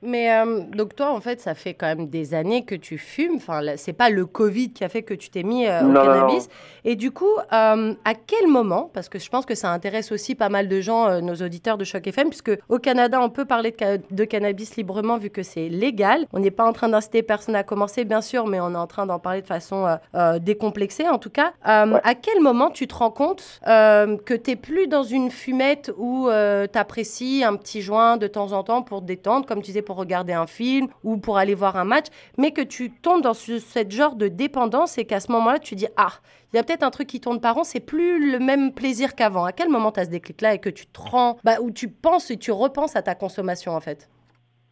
Mais 0.08 0.32
euh, 0.32 0.62
donc 0.74 0.96
toi, 0.96 1.12
en 1.12 1.20
fait, 1.20 1.42
ça 1.42 1.54
fait 1.54 1.74
quand 1.74 1.86
même 1.86 2.08
des 2.08 2.34
années 2.34 2.64
que 2.64 2.76
tu 2.76 2.98
fumes. 2.98 3.36
Enfin, 3.36 3.60
c'est 3.76 3.92
pas 3.92 4.10
le 4.10 4.26
Covid 4.26 4.72
qui 4.72 4.86
a 4.86 4.90
fait 4.90 5.04
que 5.04 5.14
tu 5.14 5.30
t'es 5.30 5.44
mis 5.44 5.68
euh, 5.68 5.82
au 5.82 5.94
cannabis. 5.94 6.48
Et 6.86 6.96
du 6.96 7.12
coup, 7.12 7.36
euh, 7.52 7.94
à 8.06 8.14
quel 8.16 8.48
moment 8.48 8.90
Parce 8.94 9.10
que 9.10 9.20
je 9.20 9.30
pense 9.30 9.46
que 9.46 9.54
ça 9.54 9.70
intéresse 9.70 10.14
aussi 10.14 10.34
pas 10.34 10.48
mal 10.48 10.70
de 10.70 10.80
gens, 10.80 11.22
nos 11.22 11.36
auditeurs 11.36 11.78
de 11.78 11.84
Choc 11.84 12.08
FM, 12.08 12.30
puisque 12.30 12.58
au 12.70 12.80
Canada, 12.80 13.20
on 13.22 13.30
peut 13.30 13.44
parler 13.44 13.76
de, 14.10 14.24
cannabis 14.24 14.78
librement 14.78 15.18
vu 15.18 15.30
que 15.30 15.44
c'est 15.44 15.68
légal. 15.68 16.26
On 16.32 16.40
n'est 16.40 16.52
pas 16.52 16.66
en 16.66 16.72
train 16.72 16.88
d'inciter 16.88 17.22
personne 17.22 17.58
à 17.58 17.64
commencer, 17.64 18.06
bien 18.06 18.22
sûr, 18.22 18.48
mais 18.48 18.62
on 18.62 18.72
est 18.72 18.78
en 18.78 18.88
train 18.88 19.06
d'en 19.06 19.20
parler 19.20 19.42
de 19.42 19.48
façon 19.48 19.98
décomplexée, 20.40 21.10
en 21.10 21.18
tout 21.20 21.30
cas. 21.30 21.52
À 21.64 22.16
quel 22.16 22.40
moment 22.40 22.70
tu 22.70 22.88
te 22.88 22.96
rends 22.96 23.12
compte 23.12 23.60
que 23.66 24.34
tu 24.34 24.52
n'es 24.52 24.56
plus 24.56 24.88
dans 24.88 25.04
une 25.04 25.32
fumette 25.32 25.92
où 25.98 26.30
tu 26.30 26.80
apprécies 26.80 27.44
un 27.44 27.58
petit 27.58 27.82
joint 27.82 28.16
de 28.16 28.28
temps 28.28 28.54
en 28.54 28.64
temps 28.64 28.82
pour 28.82 29.02
te 29.02 29.06
détendre, 29.06 29.46
comme 29.46 29.60
tu 29.60 29.68
disais 29.68 29.82
pour 29.82 29.97
regarder 29.98 30.34
un 30.34 30.48
film 30.48 30.88
ou 31.04 31.18
pour 31.18 31.38
aller 31.38 31.56
voir 31.56 31.76
un 31.76 31.84
match, 31.86 32.08
mais 32.38 32.52
que 32.52 32.62
tu 32.62 32.92
tombes 32.92 33.22
dans 33.22 33.34
ce 33.34 33.60
cette 33.60 33.92
genre 33.92 34.16
de 34.16 34.28
dépendance 34.28 34.98
et 34.98 35.06
qu'à 35.06 35.20
ce 35.20 35.32
moment-là, 35.32 35.60
tu 35.60 35.76
dis 35.76 35.88
Ah, 35.98 36.14
il 36.54 36.58
y 36.58 36.60
a 36.60 36.64
peut-être 36.64 36.84
un 36.84 36.92
truc 36.92 37.08
qui 37.08 37.20
tourne 37.20 37.42
par 37.42 37.58
an, 37.58 37.64
c'est 37.64 37.80
plus 37.80 38.32
le 38.32 38.40
même 38.40 38.74
plaisir 38.74 39.16
qu'avant. 39.16 39.46
À 39.46 39.52
quel 39.52 39.70
moment 39.70 39.92
tu 39.92 40.00
as 40.00 40.06
ce 40.06 40.10
déclic-là 40.10 40.54
et 40.54 40.60
que 40.60 40.70
tu 40.70 40.88
te 40.88 41.00
rends, 41.00 41.38
bah, 41.44 41.58
tu 41.76 41.90
penses 41.90 42.32
et 42.32 42.38
tu 42.38 42.52
repenses 42.52 42.96
à 42.96 43.02
ta 43.02 43.16
consommation 43.16 43.74
en 43.76 43.82
fait? 43.82 44.10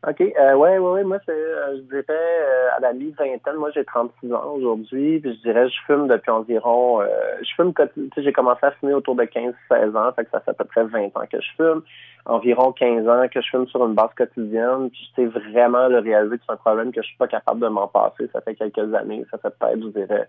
OK. 0.08 0.22
Euh, 0.22 0.54
ouais, 0.54 0.78
ouais, 0.78 0.92
ouais. 0.92 1.04
Moi, 1.04 1.18
c'est, 1.26 1.32
euh, 1.32 1.78
je 1.78 1.82
dirais, 1.82 2.04
euh, 2.10 2.78
à 2.78 2.80
la 2.80 2.94
mi-vingtaine, 2.94 3.56
moi, 3.56 3.72
j'ai 3.74 3.84
36 3.84 4.32
ans 4.34 4.54
aujourd'hui, 4.54 5.20
puis 5.20 5.34
je 5.34 5.42
dirais, 5.42 5.68
je 5.68 5.76
fume 5.88 6.08
depuis 6.08 6.30
environ, 6.30 7.02
euh, 7.02 7.08
je 7.42 7.50
fume, 7.56 7.74
tu 7.74 8.10
sais, 8.14 8.22
j'ai 8.22 8.32
commencé 8.32 8.60
à 8.64 8.72
fumer 8.72 8.94
autour 8.94 9.16
de 9.16 9.24
15-16 9.24 9.98
ans, 9.98 10.12
fait 10.14 10.26
que 10.26 10.32
ça 10.32 10.42
fait 10.42 10.52
à 10.52 10.54
peu 10.54 10.66
près 10.66 10.84
20 10.84 11.06
ans 11.16 11.26
que 11.32 11.42
je 11.42 11.48
fume, 11.58 11.82
environ 12.26 12.72
15 12.72 13.08
ans 13.08 13.28
que 13.34 13.42
je 13.42 13.50
fume 13.50 13.68
sur 13.68 13.84
une 13.84 13.96
base 13.96 14.14
quotidienne, 14.16 14.92
puis 14.92 15.12
sais 15.16 15.26
vraiment 15.26 15.88
le 15.88 16.00
réaliser 16.00 16.38
que 16.38 16.44
c'est 16.46 16.54
un 16.54 16.58
problème 16.58 16.92
que 16.92 17.02
je 17.02 17.08
suis 17.08 17.18
pas 17.18 17.28
capable 17.28 17.62
de 17.62 17.68
m'en 17.68 17.88
passer. 17.88 18.30
Ça 18.32 18.42
fait 18.42 18.54
quelques 18.54 18.94
années, 18.94 19.26
ça 19.32 19.40
fait 19.40 19.54
peut-être, 19.58 19.82
je 19.82 19.88
dirais, 19.88 20.28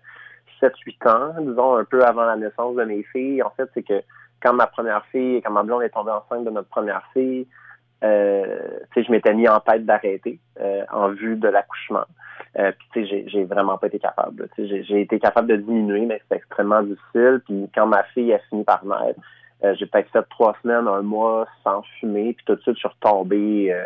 7-8 0.59 1.07
ans, 1.07 1.33
disons, 1.39 1.75
un 1.75 1.85
peu 1.85 2.03
avant 2.03 2.25
la 2.25 2.35
naissance 2.35 2.75
de 2.75 2.83
mes 2.83 3.03
filles. 3.03 3.43
En 3.43 3.51
fait, 3.51 3.69
c'est 3.75 3.83
que 3.83 4.01
quand 4.41 4.53
ma 4.53 4.65
première 4.65 5.05
fille, 5.11 5.39
quand 5.43 5.51
ma 5.51 5.61
blonde 5.61 5.83
est 5.83 5.89
tombée 5.89 6.11
enceinte 6.11 6.45
de 6.45 6.49
notre 6.49 6.69
première 6.69 7.03
fille, 7.13 7.45
euh, 8.03 8.79
je 8.95 9.11
m'étais 9.11 9.33
mis 9.33 9.47
en 9.47 9.59
tête 9.59 9.85
d'arrêter 9.85 10.39
euh, 10.59 10.83
en 10.91 11.09
vue 11.09 11.35
de 11.35 11.47
l'accouchement. 11.47 12.05
Euh, 12.57 12.71
puis 12.91 13.07
j'ai, 13.07 13.27
j'ai 13.27 13.43
vraiment 13.43 13.77
pas 13.77 13.87
été 13.87 13.99
capable. 13.99 14.49
J'ai, 14.57 15.01
été 15.01 15.19
capable 15.19 15.47
de 15.47 15.57
diminuer, 15.57 16.05
mais 16.05 16.19
c'était 16.23 16.37
extrêmement 16.37 16.81
difficile. 16.81 17.41
Puis 17.45 17.69
quand 17.73 17.87
ma 17.87 18.03
fille 18.03 18.33
a 18.33 18.39
fini 18.49 18.63
par 18.63 18.83
naître, 18.85 19.19
euh, 19.63 19.75
j'ai 19.77 19.85
peut-être 19.87 20.11
fait 20.11 20.23
trois 20.29 20.55
semaines, 20.61 20.87
un 20.87 21.01
mois 21.01 21.47
sans 21.63 21.81
fumer, 21.99 22.33
puis 22.33 22.45
tout 22.45 22.55
de 22.55 22.61
suite 22.61 22.75
je 22.75 22.79
suis 22.79 22.87
retombé. 22.87 23.73
Euh, 23.73 23.83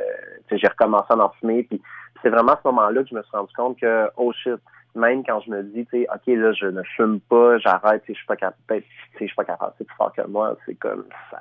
j'ai 0.52 0.68
recommencé 0.68 1.08
à 1.10 1.18
en 1.18 1.30
fumer. 1.40 1.64
Puis 1.64 1.82
c'est 2.22 2.30
vraiment 2.30 2.54
à 2.54 2.60
ce 2.62 2.68
moment-là 2.68 3.04
que 3.04 3.10
je 3.10 3.16
me 3.16 3.24
suis 3.24 3.38
rendu 3.38 3.54
compte 3.56 3.80
que 3.80 4.10
oh 4.18 4.32
shit, 4.34 4.60
même 4.96 5.24
quand 5.26 5.40
je 5.42 5.52
me 5.52 5.64
dis, 5.64 5.86
tu 5.86 6.02
sais, 6.02 6.08
ok 6.14 6.28
là 6.28 6.52
je 6.54 6.66
ne 6.66 6.84
fume 6.96 7.22
pas, 7.22 7.58
j'arrête, 7.60 8.04
je 8.08 8.14
suis 8.14 8.26
pas 8.26 8.36
capable, 8.36 8.84
je 9.20 9.26
suis 9.26 9.36
pas 9.36 9.46
capable, 9.46 9.74
c'est 9.78 9.88
plus 9.88 9.96
fort 9.96 10.12
que 10.14 10.26
moi, 10.28 10.58
c'est 10.66 10.76
comme 10.76 11.06
ça 11.30 11.40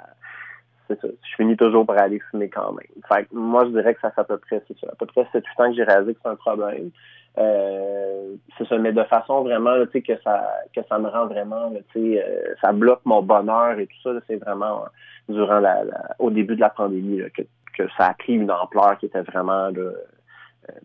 je 1.02 1.36
finis 1.36 1.56
toujours 1.56 1.86
par 1.86 1.98
aller 1.98 2.20
fumer 2.30 2.48
quand 2.48 2.72
même. 2.72 2.86
Fait 3.08 3.26
moi, 3.32 3.64
je 3.64 3.70
dirais 3.70 3.94
que 3.94 4.00
ça 4.00 4.10
fait 4.10 4.20
à 4.20 4.24
peu 4.24 4.38
près, 4.38 4.62
c'est 4.66 4.78
ça, 4.78 4.88
à 4.90 4.94
peu 4.94 5.06
près 5.06 5.26
7 5.32 5.44
8 5.46 5.60
ans 5.60 5.70
que 5.70 5.76
j'ai 5.76 5.84
réalisé 5.84 6.14
que 6.14 6.20
c'est 6.22 6.30
un 6.30 6.36
problème. 6.36 6.90
Euh, 7.38 8.34
c'est 8.58 8.66
ça, 8.66 8.76
mais 8.78 8.92
de 8.92 9.04
façon 9.04 9.42
vraiment, 9.42 9.74
tu 9.86 9.92
sais, 9.92 10.02
que 10.02 10.20
ça, 10.22 10.48
que 10.74 10.80
ça 10.88 10.98
me 10.98 11.08
rend 11.08 11.26
vraiment, 11.26 11.72
tu 11.92 12.00
sais, 12.14 12.24
euh, 12.24 12.54
ça 12.60 12.72
bloque 12.72 13.02
mon 13.04 13.22
bonheur 13.22 13.78
et 13.78 13.86
tout 13.86 14.02
ça, 14.02 14.10
c'est 14.26 14.36
vraiment 14.36 14.84
durant 15.28 15.60
la, 15.60 15.84
au 16.18 16.30
début 16.30 16.56
de 16.56 16.60
la 16.60 16.70
pandémie 16.70 17.22
que, 17.32 17.42
que 17.76 17.88
ça 17.96 18.06
a 18.06 18.14
pris 18.14 18.34
une 18.34 18.50
ampleur 18.50 18.98
qui 18.98 19.06
était 19.06 19.22
vraiment 19.22 19.70
euh, 19.76 19.92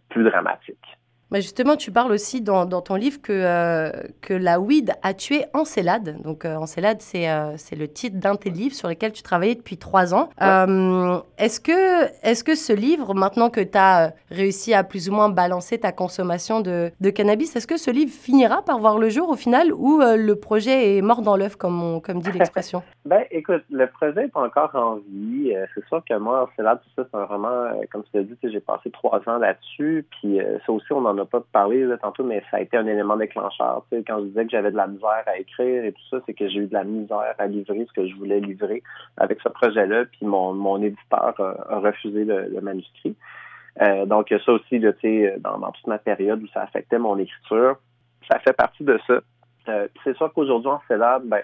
plus 0.10 0.24
dramatique. 0.24 0.86
Bah, 1.32 1.40
justement, 1.40 1.76
tu 1.76 1.92
parles 1.92 2.12
aussi 2.12 2.42
dans, 2.42 2.66
dans 2.66 2.82
ton 2.82 2.96
livre 2.96 3.20
que, 3.20 3.34
euh, 3.34 3.90
que 4.22 4.34
la 4.34 4.60
weed 4.60 4.92
a 5.02 5.16
tué 5.16 5.46
Encelade. 5.54 6.22
Donc, 6.22 6.46
euh, 6.46 6.56
Encelade, 6.56 7.02
c'est 7.02 7.28
euh, 7.30 7.56
le 7.76 7.88
titre 7.88 8.20
d'un 8.20 8.36
de 8.36 8.40
tes 8.40 8.52
livres 8.52 8.76
sur 8.76 8.88
lesquels 8.88 9.12
tu 9.12 9.24
travaillais 9.24 9.56
depuis 9.56 9.78
trois 9.78 10.14
ans. 10.14 10.30
est-ce 10.40 11.60
que, 11.60 12.04
est 12.24 12.44
que 12.46 12.54
ce 12.54 12.74
livre, 12.74 13.16
maintenant 13.16 13.50
que 13.50 13.62
tu 13.62 13.78
as 13.78 14.14
réussi 14.30 14.76
à 14.76 14.84
plus 14.84 15.10
ou 15.10 15.14
moins 15.14 15.30
balancer 15.30 15.80
ta 15.80 15.92
consommation 15.92 16.62
de, 16.62 16.92
de 17.00 17.10
cannabis, 17.10 17.56
est-ce 17.56 17.66
que 17.66 17.78
ce 17.78 17.90
livre 17.90 18.12
finira 18.12 18.62
par 18.62 18.78
voir 18.78 19.00
le 19.00 19.10
jour 19.10 19.30
au 19.30 19.36
final 19.36 19.74
ou 19.74 20.02
le 20.02 20.34
projet 20.36 20.98
est 20.98 21.02
mort 21.02 21.24
dans 21.24 21.38
l'œuf, 21.38 21.56
comme, 21.56 22.02
comme 22.02 22.20
dit 22.20 22.32
l'expression? 22.32 22.84
Ben, 23.06 23.24
écoute, 23.30 23.64
le 23.70 23.86
projet 23.86 24.26
est 24.26 24.36
encore 24.36 24.72
en 24.74 24.96
vie. 24.96 25.54
c'est 25.76 25.86
sûr 25.90 26.02
que 26.10 26.18
moi, 26.18 26.50
Encelade, 26.52 26.80
c'est 26.96 27.06
un 27.14 27.26
roman, 27.26 27.70
comme 27.92 28.02
tu 28.04 28.10
l'as 28.16 28.24
dit, 28.24 28.36
j'ai 28.42 28.60
passé 28.60 28.90
trois 28.90 29.22
ans 29.28 29.38
là-dessus. 29.38 30.08
Puis 30.10 30.40
ça 30.66 30.72
aussi, 30.72 30.92
on 30.92 31.06
en 31.06 31.16
a 31.20 31.25
pas 31.26 31.42
parlé 31.52 31.84
là, 31.84 31.98
tantôt, 31.98 32.24
mais 32.24 32.44
ça 32.52 32.58
a 32.58 32.62
été 32.62 32.78
un 32.78 32.88
élément 32.88 33.18
déclencheur. 33.18 33.86
Quand 33.92 34.20
je 34.20 34.26
disais 34.26 34.46
que 34.46 34.52
j'avais 34.52 34.72
de 34.72 34.78
la 34.78 34.88
misère 34.88 35.24
à 35.26 35.38
écrire 35.38 35.86
et 35.86 35.92
tout 35.92 36.02
ça, 36.10 36.18
c'est 36.26 36.34
que 36.34 36.48
j'ai 36.48 36.60
eu 36.60 36.68
de 36.68 36.74
la 36.74 36.84
misère 36.84 37.36
à 37.38 37.48
livrer 37.48 37.86
ce 37.88 37.94
que 37.94 38.08
je 38.08 38.16
voulais 38.16 38.40
livrer 38.40 38.84
avec 39.18 39.40
ce 39.42 39.50
projet-là, 39.50 40.06
puis 40.06 40.26
mon, 40.26 40.54
mon 40.54 40.82
éditeur 40.82 41.34
a, 41.40 41.80
refusé 41.80 42.26
le, 42.26 42.62
manuscrit. 42.62 43.16
Euh, 43.82 44.06
donc 44.06 44.28
ça 44.30 44.52
aussi, 44.52 44.80
là, 44.80 44.92
dans, 45.40 45.72
toute 45.72 45.88
ma 45.88 45.98
période 45.98 46.42
où 46.42 46.48
ça 46.48 46.62
affectait 46.62 47.00
mon 47.00 47.18
écriture, 47.18 47.78
ça 48.30 48.40
fait 48.40 48.54
partie 48.54 48.84
de 48.84 49.00
ça. 49.06 49.20
Euh, 49.68 49.88
c'est 50.04 50.16
sûr 50.18 50.32
qu'aujourd'hui, 50.34 50.70
en 50.70 50.82
célèbre, 50.88 51.26
ben, 51.26 51.42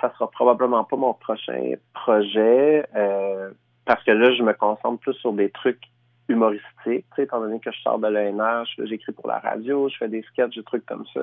ça 0.00 0.12
sera 0.14 0.30
probablement 0.30 0.84
pas 0.84 0.96
mon 0.96 1.14
prochain 1.14 1.74
projet 1.92 2.86
euh, 2.96 3.50
parce 3.84 4.02
que 4.04 4.10
là, 4.12 4.34
je 4.34 4.42
me 4.42 4.52
concentre 4.52 5.00
plus 5.00 5.14
sur 5.14 5.32
des 5.32 5.50
trucs 5.50 5.82
humoristique, 6.28 7.04
étant 7.18 7.40
donné 7.40 7.60
que 7.60 7.70
je 7.70 7.80
sors 7.80 7.98
de 7.98 8.06
l'ENH, 8.06 8.68
j'écris 8.84 9.12
pour 9.12 9.28
la 9.28 9.38
radio, 9.38 9.88
je 9.88 9.96
fais 9.96 10.08
des 10.08 10.22
sketchs, 10.22 10.56
des 10.56 10.62
trucs 10.62 10.86
comme 10.86 11.04
ça. 11.12 11.20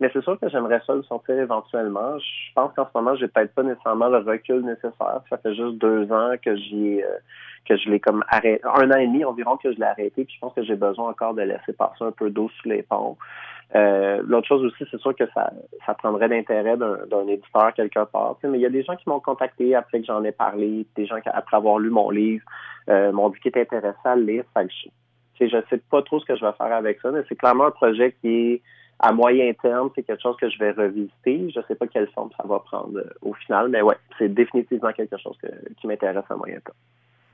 Mais 0.00 0.10
c'est 0.12 0.22
sûr 0.22 0.38
que 0.38 0.48
j'aimerais 0.48 0.80
ça 0.86 0.94
le 0.94 1.02
sortir 1.02 1.38
éventuellement. 1.38 2.18
Je 2.18 2.52
pense 2.54 2.72
qu'en 2.74 2.84
ce 2.84 2.90
moment, 2.94 3.16
j'ai 3.16 3.28
peut-être 3.28 3.54
pas 3.54 3.62
nécessairement 3.62 4.08
le 4.08 4.18
recul 4.18 4.60
nécessaire. 4.62 5.20
Ça 5.28 5.38
fait 5.38 5.54
juste 5.54 5.78
deux 5.78 6.10
ans 6.12 6.34
que 6.42 6.56
j'y 6.56 7.02
euh, 7.02 7.18
que 7.66 7.76
je 7.76 7.90
l'ai 7.90 8.00
comme 8.00 8.24
arrêté, 8.28 8.60
un 8.64 8.90
an 8.90 8.96
et 8.96 9.06
demi 9.06 9.24
environ 9.24 9.56
que 9.56 9.72
je 9.72 9.76
l'ai 9.76 9.84
arrêté, 9.84 10.24
puis 10.24 10.34
je 10.34 10.40
pense 10.40 10.54
que 10.54 10.62
j'ai 10.62 10.76
besoin 10.76 11.10
encore 11.10 11.34
de 11.34 11.42
laisser 11.42 11.72
passer 11.72 12.04
un 12.04 12.12
peu 12.12 12.30
d'eau 12.30 12.48
sous 12.60 12.68
les 12.68 12.82
ponts. 12.82 13.18
Euh, 13.74 14.22
l'autre 14.24 14.46
chose 14.46 14.64
aussi, 14.64 14.84
c'est 14.90 15.00
sûr 15.00 15.14
que 15.14 15.24
ça, 15.34 15.50
ça 15.84 15.94
prendrait 15.94 16.28
l'intérêt 16.28 16.76
d'un 16.76 17.26
éditeur 17.26 17.74
quelque 17.74 18.04
part. 18.04 18.36
mais 18.44 18.58
il 18.58 18.60
y 18.60 18.66
a 18.66 18.70
des 18.70 18.84
gens 18.84 18.96
qui 18.96 19.08
m'ont 19.08 19.20
contacté 19.20 19.74
après 19.74 20.00
que 20.00 20.06
j'en 20.06 20.22
ai 20.24 20.32
parlé, 20.32 20.86
des 20.94 21.06
gens 21.06 21.20
qui, 21.20 21.28
après 21.28 21.56
avoir 21.56 21.78
lu 21.78 21.90
mon 21.90 22.10
livre, 22.10 22.44
euh, 22.88 23.10
m'ont 23.12 23.28
dit 23.30 23.40
qu'ils 23.40 23.48
étaient 23.50 23.62
intéressés 23.62 23.98
à 24.04 24.14
le 24.14 24.22
lire. 24.22 24.44
je, 24.56 25.46
je 25.46 25.56
sais 25.68 25.82
pas 25.90 26.02
trop 26.02 26.20
ce 26.20 26.24
que 26.24 26.36
je 26.36 26.44
vais 26.44 26.52
faire 26.52 26.72
avec 26.72 27.00
ça, 27.00 27.10
mais 27.10 27.22
c'est 27.28 27.36
clairement 27.36 27.66
un 27.66 27.70
projet 27.72 28.14
qui 28.20 28.28
est 28.28 28.62
à 28.98 29.12
moyen 29.12 29.52
terme, 29.54 29.90
c'est 29.94 30.04
quelque 30.04 30.22
chose 30.22 30.36
que 30.36 30.48
je 30.48 30.58
vais 30.58 30.70
revisiter. 30.70 31.50
Je 31.54 31.60
sais 31.68 31.74
pas 31.74 31.86
quelle 31.86 32.08
forme 32.12 32.30
ça 32.36 32.46
va 32.46 32.60
prendre 32.60 32.98
euh, 32.98 33.10
au 33.20 33.34
final, 33.34 33.68
mais 33.68 33.82
ouais, 33.82 33.96
c'est 34.16 34.32
définitivement 34.32 34.92
quelque 34.92 35.18
chose 35.18 35.36
qui 35.80 35.86
m'intéresse 35.86 36.24
à 36.30 36.36
moyen 36.36 36.60
terme. 36.60 36.78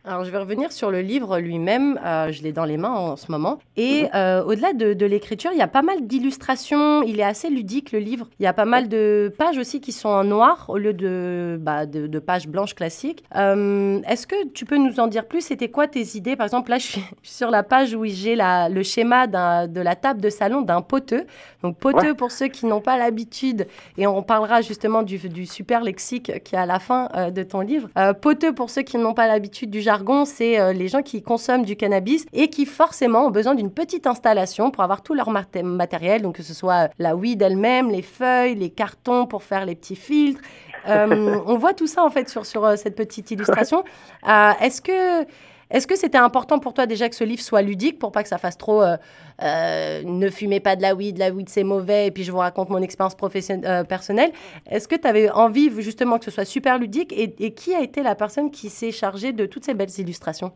Alors, 0.04 0.24
je 0.24 0.32
vais 0.32 0.38
revenir 0.38 0.72
sur 0.72 0.90
le 0.90 1.00
livre 1.00 1.38
lui-même. 1.38 1.98
Euh, 2.04 2.32
je 2.32 2.42
l'ai 2.42 2.50
dans 2.50 2.64
les 2.64 2.76
mains 2.76 2.90
en 2.90 3.16
ce 3.16 3.30
moment. 3.30 3.60
Et 3.76 4.02
mhm. 4.02 4.08
euh, 4.16 4.42
au-delà 4.42 4.72
de, 4.72 5.06
l'écriture, 5.06 5.52
il 5.52 5.58
y 5.58 5.62
a 5.62 5.68
pas 5.68 5.82
mal 5.82 6.08
d'illustrations. 6.08 7.04
Il 7.04 7.20
est 7.20 7.24
assez 7.24 7.48
ludique, 7.48 7.92
le 7.92 8.00
livre. 8.00 8.26
Il 8.40 8.42
y 8.42 8.48
a 8.48 8.52
pas 8.52 8.64
mal 8.64 8.88
de 8.88 9.32
pages 9.38 9.58
aussi 9.58 9.80
qui 9.80 9.92
sont 9.92 10.08
en 10.08 10.24
noir 10.24 10.66
au 10.68 10.76
lieu 10.76 10.92
de, 10.92 11.56
bah, 11.60 11.86
de, 11.86 12.18
pages 12.18 12.48
blanches 12.48 12.74
classiques. 12.74 13.22
Euh, 13.36 14.00
est-ce 14.08 14.26
que 14.26 14.48
tu 14.48 14.64
peux 14.64 14.76
nous 14.76 14.98
en 14.98 15.06
dire 15.06 15.24
plus? 15.26 15.40
C'était 15.42 15.68
quoi 15.68 15.86
tes 15.86 16.16
idées? 16.16 16.34
Par 16.34 16.46
exemple, 16.46 16.70
là, 16.70 16.78
je 16.78 16.86
suis 16.86 17.04
sur 17.22 17.50
la 17.50 17.62
page 17.62 17.94
où 17.94 18.04
j'ai 18.04 18.34
le 18.36 18.82
schéma 18.82 19.28
de 19.28 19.80
la 19.80 19.94
table 19.94 20.20
de 20.20 20.30
salon 20.30 20.62
d'un 20.62 20.82
poteux. 20.82 21.26
Donc, 21.62 21.78
poteux, 21.78 22.14
pour 22.14 22.32
ceux 22.32 22.48
qui 22.48 22.66
n'ont 22.66 22.80
pas 22.80 22.98
l'habitude, 22.98 23.68
et 23.96 24.08
on 24.08 24.22
parlera 24.24 24.62
justement 24.62 25.04
du, 25.04 25.18
du, 25.18 25.46
super 25.46 25.82
lexique 25.82 26.42
qui 26.42 26.56
est 26.56 26.58
à 26.58 26.66
la 26.66 26.80
fin 26.80 27.08
de 27.30 27.42
ton 27.44 27.60
livre. 27.60 27.88
poteux, 28.20 28.52
pour 28.52 28.68
ceux 28.68 28.82
qui 28.82 28.98
n'ont 28.98 29.14
pas 29.14 29.28
l'habitude 29.28 29.70
du 29.70 29.80
jargon, 29.80 29.91
c'est 30.24 30.72
les 30.74 30.88
gens 30.88 31.02
qui 31.02 31.22
consomment 31.22 31.64
du 31.64 31.76
cannabis 31.76 32.26
et 32.32 32.48
qui 32.48 32.66
forcément 32.66 33.26
ont 33.26 33.30
besoin 33.30 33.54
d'une 33.54 33.70
petite 33.70 34.06
installation 34.06 34.70
pour 34.70 34.82
avoir 34.82 35.02
tout 35.02 35.14
leur 35.14 35.30
matériel, 35.30 36.22
donc 36.22 36.36
que 36.36 36.42
ce 36.42 36.54
soit 36.54 36.90
la 36.98 37.16
weed 37.16 37.42
elle-même, 37.42 37.90
les 37.90 38.02
feuilles, 38.02 38.54
les 38.54 38.70
cartons 38.70 39.26
pour 39.26 39.42
faire 39.42 39.64
les 39.64 39.74
petits 39.74 39.96
filtres. 39.96 40.40
on 40.86 41.56
voit 41.58 41.74
tout 41.74 41.86
ça 41.86 42.04
en 42.04 42.10
fait 42.10 42.28
sur, 42.28 42.44
sur 42.44 42.76
cette 42.76 42.96
petite 42.96 43.30
illustration. 43.30 43.84
Est-ce 44.26 44.80
que 44.82 45.26
est-ce 45.72 45.86
que 45.86 45.96
c'était 45.96 46.18
important 46.18 46.58
pour 46.58 46.74
toi 46.74 46.86
déjà 46.86 47.08
que 47.08 47.14
ce 47.14 47.24
livre 47.24 47.40
soit 47.40 47.62
ludique 47.62 47.98
pour 47.98 48.12
pas 48.12 48.22
que 48.22 48.28
ça 48.28 48.36
fasse 48.38 48.58
trop 48.58 48.82
euh, 48.82 48.96
euh, 49.42 50.02
ne 50.04 50.28
fumez 50.28 50.60
pas 50.60 50.76
de 50.76 50.82
la 50.82 50.94
weed, 50.94 51.16
la 51.16 51.30
weed 51.30 51.48
c'est 51.48 51.64
mauvais 51.64 52.06
et 52.08 52.10
puis 52.10 52.24
je 52.24 52.30
vous 52.30 52.38
raconte 52.38 52.68
mon 52.68 52.82
expérience 52.82 53.16
euh, 53.16 53.84
personnelle 53.84 54.30
Est-ce 54.70 54.86
que 54.86 54.96
tu 54.96 55.08
avais 55.08 55.30
envie 55.30 55.70
justement 55.80 56.18
que 56.18 56.26
ce 56.26 56.30
soit 56.30 56.44
super 56.44 56.78
ludique 56.78 57.12
et, 57.16 57.54
qui 57.54 57.74
a 57.74 57.80
été 57.80 58.02
la 58.02 58.14
personne 58.14 58.50
qui 58.50 58.68
s'est 58.68 58.92
chargée 58.92 59.32
de 59.32 59.46
toutes 59.46 59.64
ces 59.64 59.74
belles 59.74 59.98
illustrations? 59.98 60.52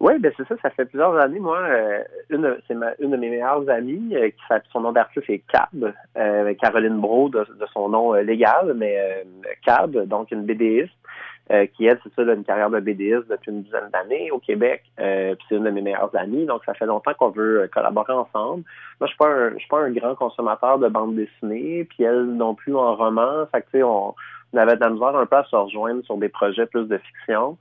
Oui, 0.00 0.12
ben 0.20 0.32
c'est 0.36 0.46
ça, 0.46 0.54
ça 0.62 0.70
fait 0.70 0.84
plusieurs 0.84 1.16
années. 1.18 1.40
Moi, 1.40 1.58
une, 2.30 2.56
c'est 2.68 2.74
une 3.00 3.10
de 3.10 3.16
mes 3.16 3.30
meilleures 3.30 3.68
amies, 3.68 4.14
son 4.72 4.80
nom 4.80 4.92
d'artiste 4.92 5.28
est 5.28 5.42
Cab, 5.52 5.92
Caroline 6.60 7.00
Bro 7.00 7.30
de, 7.30 7.44
son 7.72 7.88
nom 7.88 8.12
légal, 8.12 8.74
mais 8.76 9.24
Cab, 9.64 9.96
donc 10.06 10.30
une 10.30 10.44
BDiste. 10.44 10.92
Euh, 11.50 11.66
qui, 11.66 11.86
elle, 11.86 11.98
c'est 12.02 12.12
ça, 12.14 12.30
a 12.30 12.34
une 12.34 12.44
carrière 12.44 12.68
de 12.68 12.78
BDiste 12.78 13.28
depuis 13.30 13.50
une 13.50 13.62
dizaine 13.62 13.88
d'années 13.90 14.30
au 14.30 14.38
Québec. 14.38 14.82
Euh, 15.00 15.34
puis 15.34 15.46
c'est 15.48 15.56
une 15.56 15.64
de 15.64 15.70
mes 15.70 15.80
meilleures 15.80 16.14
amies. 16.14 16.44
Donc, 16.44 16.62
ça 16.66 16.74
fait 16.74 16.84
longtemps 16.84 17.14
qu'on 17.14 17.30
veut 17.30 17.62
euh, 17.62 17.68
collaborer 17.68 18.12
ensemble. 18.12 18.64
Moi, 19.00 19.06
je 19.06 19.06
suis 19.06 19.16
pas 19.16 19.28
un, 19.28 19.50
je 19.52 19.58
suis 19.58 19.68
pas 19.68 19.80
un 19.80 19.90
grand 19.90 20.14
consommateur 20.14 20.78
de 20.78 20.88
bande 20.88 21.16
dessinée, 21.16 21.84
puis 21.84 22.04
elle 22.04 22.24
non 22.24 22.54
plus 22.54 22.76
en 22.76 22.94
roman. 22.96 23.46
Fait 23.50 23.62
que, 23.62 23.66
tu 23.66 23.78
sais, 23.78 23.82
on, 23.82 24.14
on, 24.52 24.58
avait 24.58 24.76
de 24.76 24.80
la 24.80 24.88
un 24.88 25.26
peu 25.26 25.36
à 25.36 25.44
se 25.44 25.56
rejoindre 25.56 26.04
sur 26.04 26.18
des 26.18 26.28
projets 26.28 26.66
plus 26.66 26.86
de 26.86 26.98
fiction. 26.98 27.56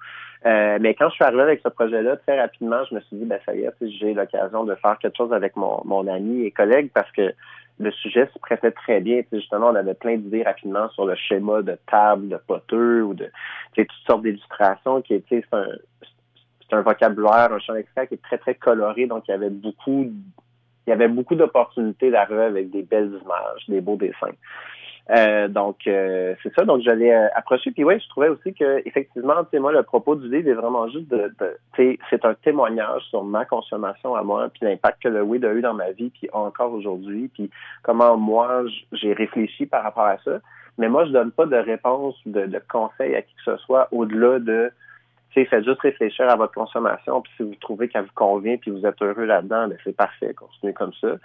Euh, 0.46 0.78
mais 0.82 0.94
quand 0.94 1.10
je 1.10 1.16
suis 1.16 1.24
arrivé 1.24 1.42
avec 1.42 1.62
ce 1.64 1.70
projet-là, 1.70 2.18
très 2.18 2.40
rapidement, 2.40 2.84
je 2.90 2.96
me 2.96 3.00
suis 3.02 3.16
dit, 3.16 3.26
ben 3.26 3.40
ça 3.46 3.56
y 3.56 3.62
est, 3.62 3.74
j'ai 4.00 4.14
l'occasion 4.14 4.66
de 4.66 4.76
faire 4.76 4.98
quelque 5.00 5.18
chose 5.18 5.34
avec 5.34 5.56
mon, 5.56 5.82
mon 5.86 6.08
ami 6.08 6.44
et 6.44 6.52
collègue 6.52 6.92
parce 6.94 7.12
que 7.12 7.34
le 7.80 7.92
sujet 7.92 8.28
se 8.34 8.40
prêtait 8.40 8.72
très 8.72 9.02
bien. 9.02 9.22
justement, 9.32 9.68
on 9.68 9.76
avait 9.76 9.94
plein 9.94 10.18
d'idées 10.18 10.44
rapidement 10.44 10.90
sur 10.90 11.06
le 11.06 11.16
schéma 11.16 11.62
de 11.62 11.78
table, 11.90 12.30
de 12.30 12.38
poteux 12.38 13.04
ou 13.04 13.14
de 13.14 13.30
toutes 13.76 13.92
sortes 14.08 14.24
d'illustrations 14.24 15.02
qui 15.02 15.14
étaient 15.14 15.44
c'est 15.50 16.76
un, 16.76 16.80
un 16.80 16.82
vocabulaire, 16.82 17.52
un 17.54 17.60
champ 17.60 17.76
extrait 17.76 18.08
qui 18.08 18.16
est 18.16 18.22
très, 18.24 18.38
très 18.38 18.56
coloré, 18.56 19.06
donc 19.06 19.24
il 19.28 19.32
y 19.32 19.34
avait 19.34 19.50
beaucoup 19.50 20.12
il 20.88 20.92
y 20.92 20.94
avait 20.94 21.10
beaucoup 21.10 21.36
d'opportunités 21.36 22.10
d'arriver 22.10 22.44
avec 22.44 22.70
des 22.70 22.82
belles 22.82 23.20
images, 23.22 23.66
des 23.68 23.82
beaux 23.82 23.98
dessins. 23.98 24.32
Euh, 25.10 25.48
donc 25.48 25.88
euh, 25.88 26.36
c'est 26.44 26.54
ça. 26.54 26.66
Donc 26.66 26.82
j'allais 26.82 27.14
euh, 27.14 27.28
approcher. 27.36 27.72
Puis 27.72 27.84
ouais, 27.84 28.00
je 28.00 28.10
trouvais 28.10 28.30
aussi 28.30 28.54
que 28.54 28.82
effectivement, 28.86 29.44
tu 29.44 29.52
sais, 29.52 29.60
moi, 29.60 29.72
le 29.72 29.84
propos 29.84 30.16
du 30.16 30.30
livre 30.30 30.50
est 30.50 30.54
vraiment 30.54 30.90
juste 30.90 31.08
de, 31.08 31.34
tu 31.74 32.00
c'est 32.10 32.26
un 32.26 32.34
témoignage 32.34 33.04
sur 33.04 33.24
ma 33.24 33.46
consommation 33.46 34.16
à 34.16 34.24
moi, 34.24 34.50
puis 34.50 34.66
l'impact 34.66 35.04
que 35.04 35.10
le 35.10 35.22
weed 35.22 35.46
a 35.46 35.54
eu 35.54 35.62
dans 35.62 35.74
ma 35.74 35.92
vie, 35.92 36.10
puis 36.10 36.30
encore 36.34 36.74
aujourd'hui, 36.74 37.30
puis 37.34 37.50
comment 37.84 38.18
moi 38.18 38.64
j'ai 38.92 39.14
réfléchi 39.14 39.66
par 39.66 39.84
rapport 39.84 40.06
à 40.06 40.18
ça. 40.26 40.40
Mais 40.80 40.90
moi, 40.90 41.06
je 41.06 41.12
donne 41.12 41.32
pas 41.32 41.48
de 41.48 41.56
réponse, 41.56 42.16
de, 42.28 42.46
de 42.46 42.62
conseils 42.70 43.16
à 43.16 43.24
qui 43.24 43.34
que 43.34 43.52
ce 43.52 43.58
soit 43.58 43.88
au-delà 43.92 44.38
de 44.38 44.70
sais, 44.70 44.74
faites 45.34 45.66
juste 45.66 45.82
réfléchir 45.82 46.30
à 46.30 46.36
votre 46.36 46.54
consommation, 46.54 47.22
puis 47.22 47.32
si 47.38 47.44
vous 47.44 47.56
trouvez 47.56 47.88
qu'elle 47.88 48.04
vous 48.04 48.12
convient, 48.16 48.58
puis 48.58 48.72
vous 48.72 48.86
êtes 48.86 49.02
heureux 49.02 49.26
là-dedans, 49.26 49.68
ben 49.68 49.78
c'est 49.84 49.96
parfait, 49.96 50.34
continuez 50.34 50.74
comme 50.74 50.94
ça. 51.00 51.16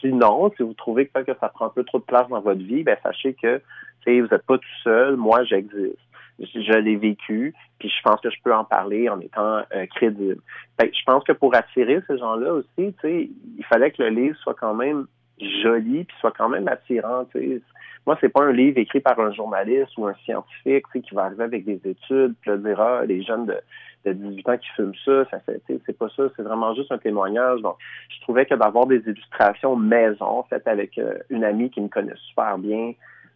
Sinon, 0.00 0.52
si 0.56 0.62
vous 0.62 0.74
trouvez 0.74 1.06
que, 1.06 1.34
ça 1.40 1.48
prend 1.48 1.66
un 1.66 1.70
peu 1.70 1.84
trop 1.84 1.98
de 1.98 2.04
place 2.04 2.28
dans 2.28 2.40
votre 2.40 2.62
vie, 2.62 2.82
ben 2.82 2.96
sachez 3.02 3.34
que 3.34 3.60
vous 4.06 4.28
n'êtes 4.30 4.46
pas 4.46 4.58
tout 4.58 4.78
seul, 4.82 5.16
moi 5.16 5.44
j'existe. 5.44 5.98
Je 6.38 6.72
l'ai 6.78 6.96
vécu, 6.96 7.52
puis 7.78 7.88
je 7.88 8.02
pense 8.02 8.20
que 8.20 8.30
je 8.30 8.36
peux 8.44 8.54
en 8.54 8.64
parler 8.64 9.08
en 9.08 9.18
étant 9.20 9.62
euh, 9.74 9.86
crédible. 9.94 10.40
je 10.80 11.04
pense 11.04 11.24
que 11.24 11.32
pour 11.32 11.54
attirer 11.54 12.00
ces 12.06 12.16
gens-là 12.16 12.52
aussi, 12.52 12.94
il 13.04 13.64
fallait 13.68 13.90
que 13.90 14.02
le 14.02 14.10
livre 14.10 14.36
soit 14.38 14.54
quand 14.54 14.74
même 14.74 15.06
joli, 15.40 16.04
puis 16.04 16.16
soit 16.20 16.32
quand 16.36 16.48
même 16.48 16.68
attirant. 16.68 17.26
sais. 17.32 17.60
Moi, 18.08 18.16
c'est 18.22 18.30
pas 18.30 18.42
un 18.42 18.52
livre 18.52 18.78
écrit 18.78 19.00
par 19.00 19.20
un 19.20 19.32
journaliste 19.32 19.94
ou 19.98 20.06
un 20.06 20.14
scientifique 20.24 20.86
qui 20.90 21.14
va 21.14 21.24
arriver 21.24 21.44
avec 21.44 21.66
des 21.66 21.78
études, 21.84 22.34
puis 22.40 22.50
le 22.50 22.56
dira, 22.56 23.04
les 23.04 23.22
jeunes 23.22 23.44
de 23.44 23.60
de 24.06 24.12
18 24.14 24.48
ans 24.48 24.56
qui 24.56 24.68
fument 24.76 24.94
ça, 25.04 25.24
ça 25.30 25.38
c'est 25.66 25.98
pas 25.98 26.08
ça, 26.16 26.22
c'est 26.34 26.42
vraiment 26.42 26.74
juste 26.74 26.90
un 26.90 26.96
témoignage. 26.96 27.60
Donc, 27.60 27.76
je 28.08 28.18
trouvais 28.22 28.46
que 28.46 28.54
d'avoir 28.54 28.86
des 28.86 29.02
illustrations 29.06 29.76
maison 29.76 30.42
faites 30.48 30.66
avec 30.66 30.96
euh, 30.96 31.18
une 31.28 31.44
amie 31.44 31.68
qui 31.68 31.82
me 31.82 31.88
connaît 31.88 32.16
super 32.28 32.56
bien, 32.56 32.92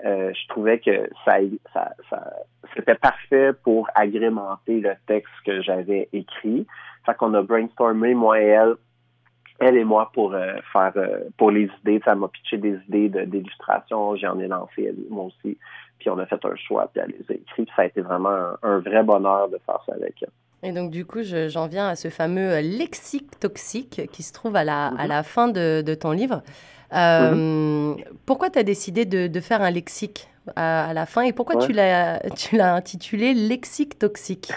euh, 0.06 0.32
je 0.32 0.48
trouvais 0.48 0.78
que 0.78 1.06
ça, 1.26 1.36
ça, 1.74 1.92
ça 2.08 2.32
c'était 2.74 2.94
parfait 2.94 3.52
pour 3.64 3.90
agrémenter 3.94 4.80
le 4.80 4.94
texte 5.06 5.34
que 5.44 5.60
j'avais 5.60 6.08
écrit. 6.14 6.66
Fait 7.04 7.14
qu'on 7.14 7.34
a 7.34 7.42
brainstormé, 7.42 8.14
moi 8.14 8.40
et 8.40 8.46
elle, 8.46 8.76
elle 9.62 9.76
et 9.76 9.84
moi, 9.84 10.10
pour 10.12 10.34
euh, 10.34 10.54
faire 10.72 10.92
pour 11.36 11.50
les 11.50 11.70
idées. 11.80 12.00
Ça 12.04 12.14
m'a 12.14 12.28
pitché 12.28 12.58
des 12.58 12.78
idées 12.88 13.08
d'illustration, 13.26 14.16
j'en 14.16 14.38
ai 14.38 14.48
lancé 14.48 14.84
elle, 14.84 14.96
moi 15.10 15.24
aussi. 15.24 15.56
Puis 15.98 16.10
on 16.10 16.18
a 16.18 16.26
fait 16.26 16.44
un 16.44 16.56
choix, 16.56 16.88
puis 16.92 17.02
elle 17.04 17.14
les 17.18 17.34
a 17.34 17.38
écrites. 17.38 17.68
Ça 17.76 17.82
a 17.82 17.84
été 17.86 18.00
vraiment 18.00 18.30
un, 18.30 18.58
un 18.62 18.78
vrai 18.80 19.02
bonheur 19.02 19.48
de 19.48 19.58
faire 19.64 19.80
ça 19.86 19.94
avec 19.94 20.22
elle. 20.22 20.30
Et 20.64 20.72
donc, 20.72 20.90
du 20.90 21.04
coup, 21.04 21.20
j'en 21.22 21.66
viens 21.66 21.88
à 21.88 21.96
ce 21.96 22.08
fameux 22.08 22.52
euh, 22.52 22.60
lexique 22.60 23.38
toxique 23.40 24.02
qui 24.12 24.22
se 24.22 24.32
trouve 24.32 24.54
à 24.54 24.62
la, 24.62 24.86
à 24.86 24.90
mhm. 25.02 25.08
la 25.08 25.22
fin 25.24 25.48
de, 25.48 25.82
de, 25.84 25.94
ton 25.94 26.12
livre. 26.12 26.42
Euh, 26.92 27.34
mhm. 27.34 27.96
Pourquoi 28.26 28.48
tu 28.48 28.60
as 28.60 28.62
décidé 28.62 29.04
de, 29.04 29.26
de, 29.26 29.40
faire 29.40 29.62
un 29.62 29.70
lexique 29.70 30.28
à, 30.54 30.92
la 30.94 31.06
fin? 31.06 31.22
Et 31.22 31.32
pourquoi 31.32 31.56
tu 31.56 31.72
l'as 31.72 32.20
intitulé 32.74 33.34
lexique 33.34 33.98
toxique? 33.98 34.52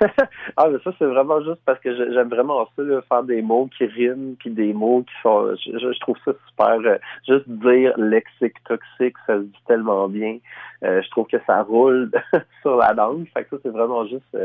ah, 0.56 0.68
mais 0.68 0.78
ça, 0.84 0.92
c'est 0.98 1.06
vraiment 1.06 1.42
juste 1.42 1.60
parce 1.64 1.80
que 1.80 1.94
j'aime 2.12 2.28
vraiment 2.28 2.68
ça, 2.76 2.82
faire 3.08 3.22
des 3.22 3.42
mots 3.42 3.68
qui 3.76 3.86
riment, 3.86 4.34
puis 4.38 4.50
des 4.50 4.72
mots 4.72 5.02
qui 5.02 5.14
sont. 5.22 5.54
Je, 5.56 5.98
trouve 6.00 6.16
ça 6.24 6.32
super. 6.48 6.78
Euh, 6.84 6.98
juste 7.26 7.48
dire 7.48 7.92
lexique 7.96 8.62
toxique, 8.64 9.16
ça 9.26 9.36
se 9.36 9.42
dit 9.42 9.62
tellement 9.66 10.08
bien. 10.08 10.38
je 10.82 11.08
trouve 11.10 11.26
que 11.26 11.38
ça 11.46 11.62
roule 11.62 12.10
sur 12.62 12.76
la 12.76 12.92
langue. 12.92 13.26
Fait 13.34 13.44
que 13.44 13.56
ça, 13.56 13.62
c'est 13.62 13.70
vraiment 13.70 14.06
juste 14.06 14.36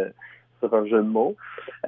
sur 0.61 0.73
un 0.73 0.85
jeu 0.85 0.97
de 0.97 1.07
mots. 1.07 1.35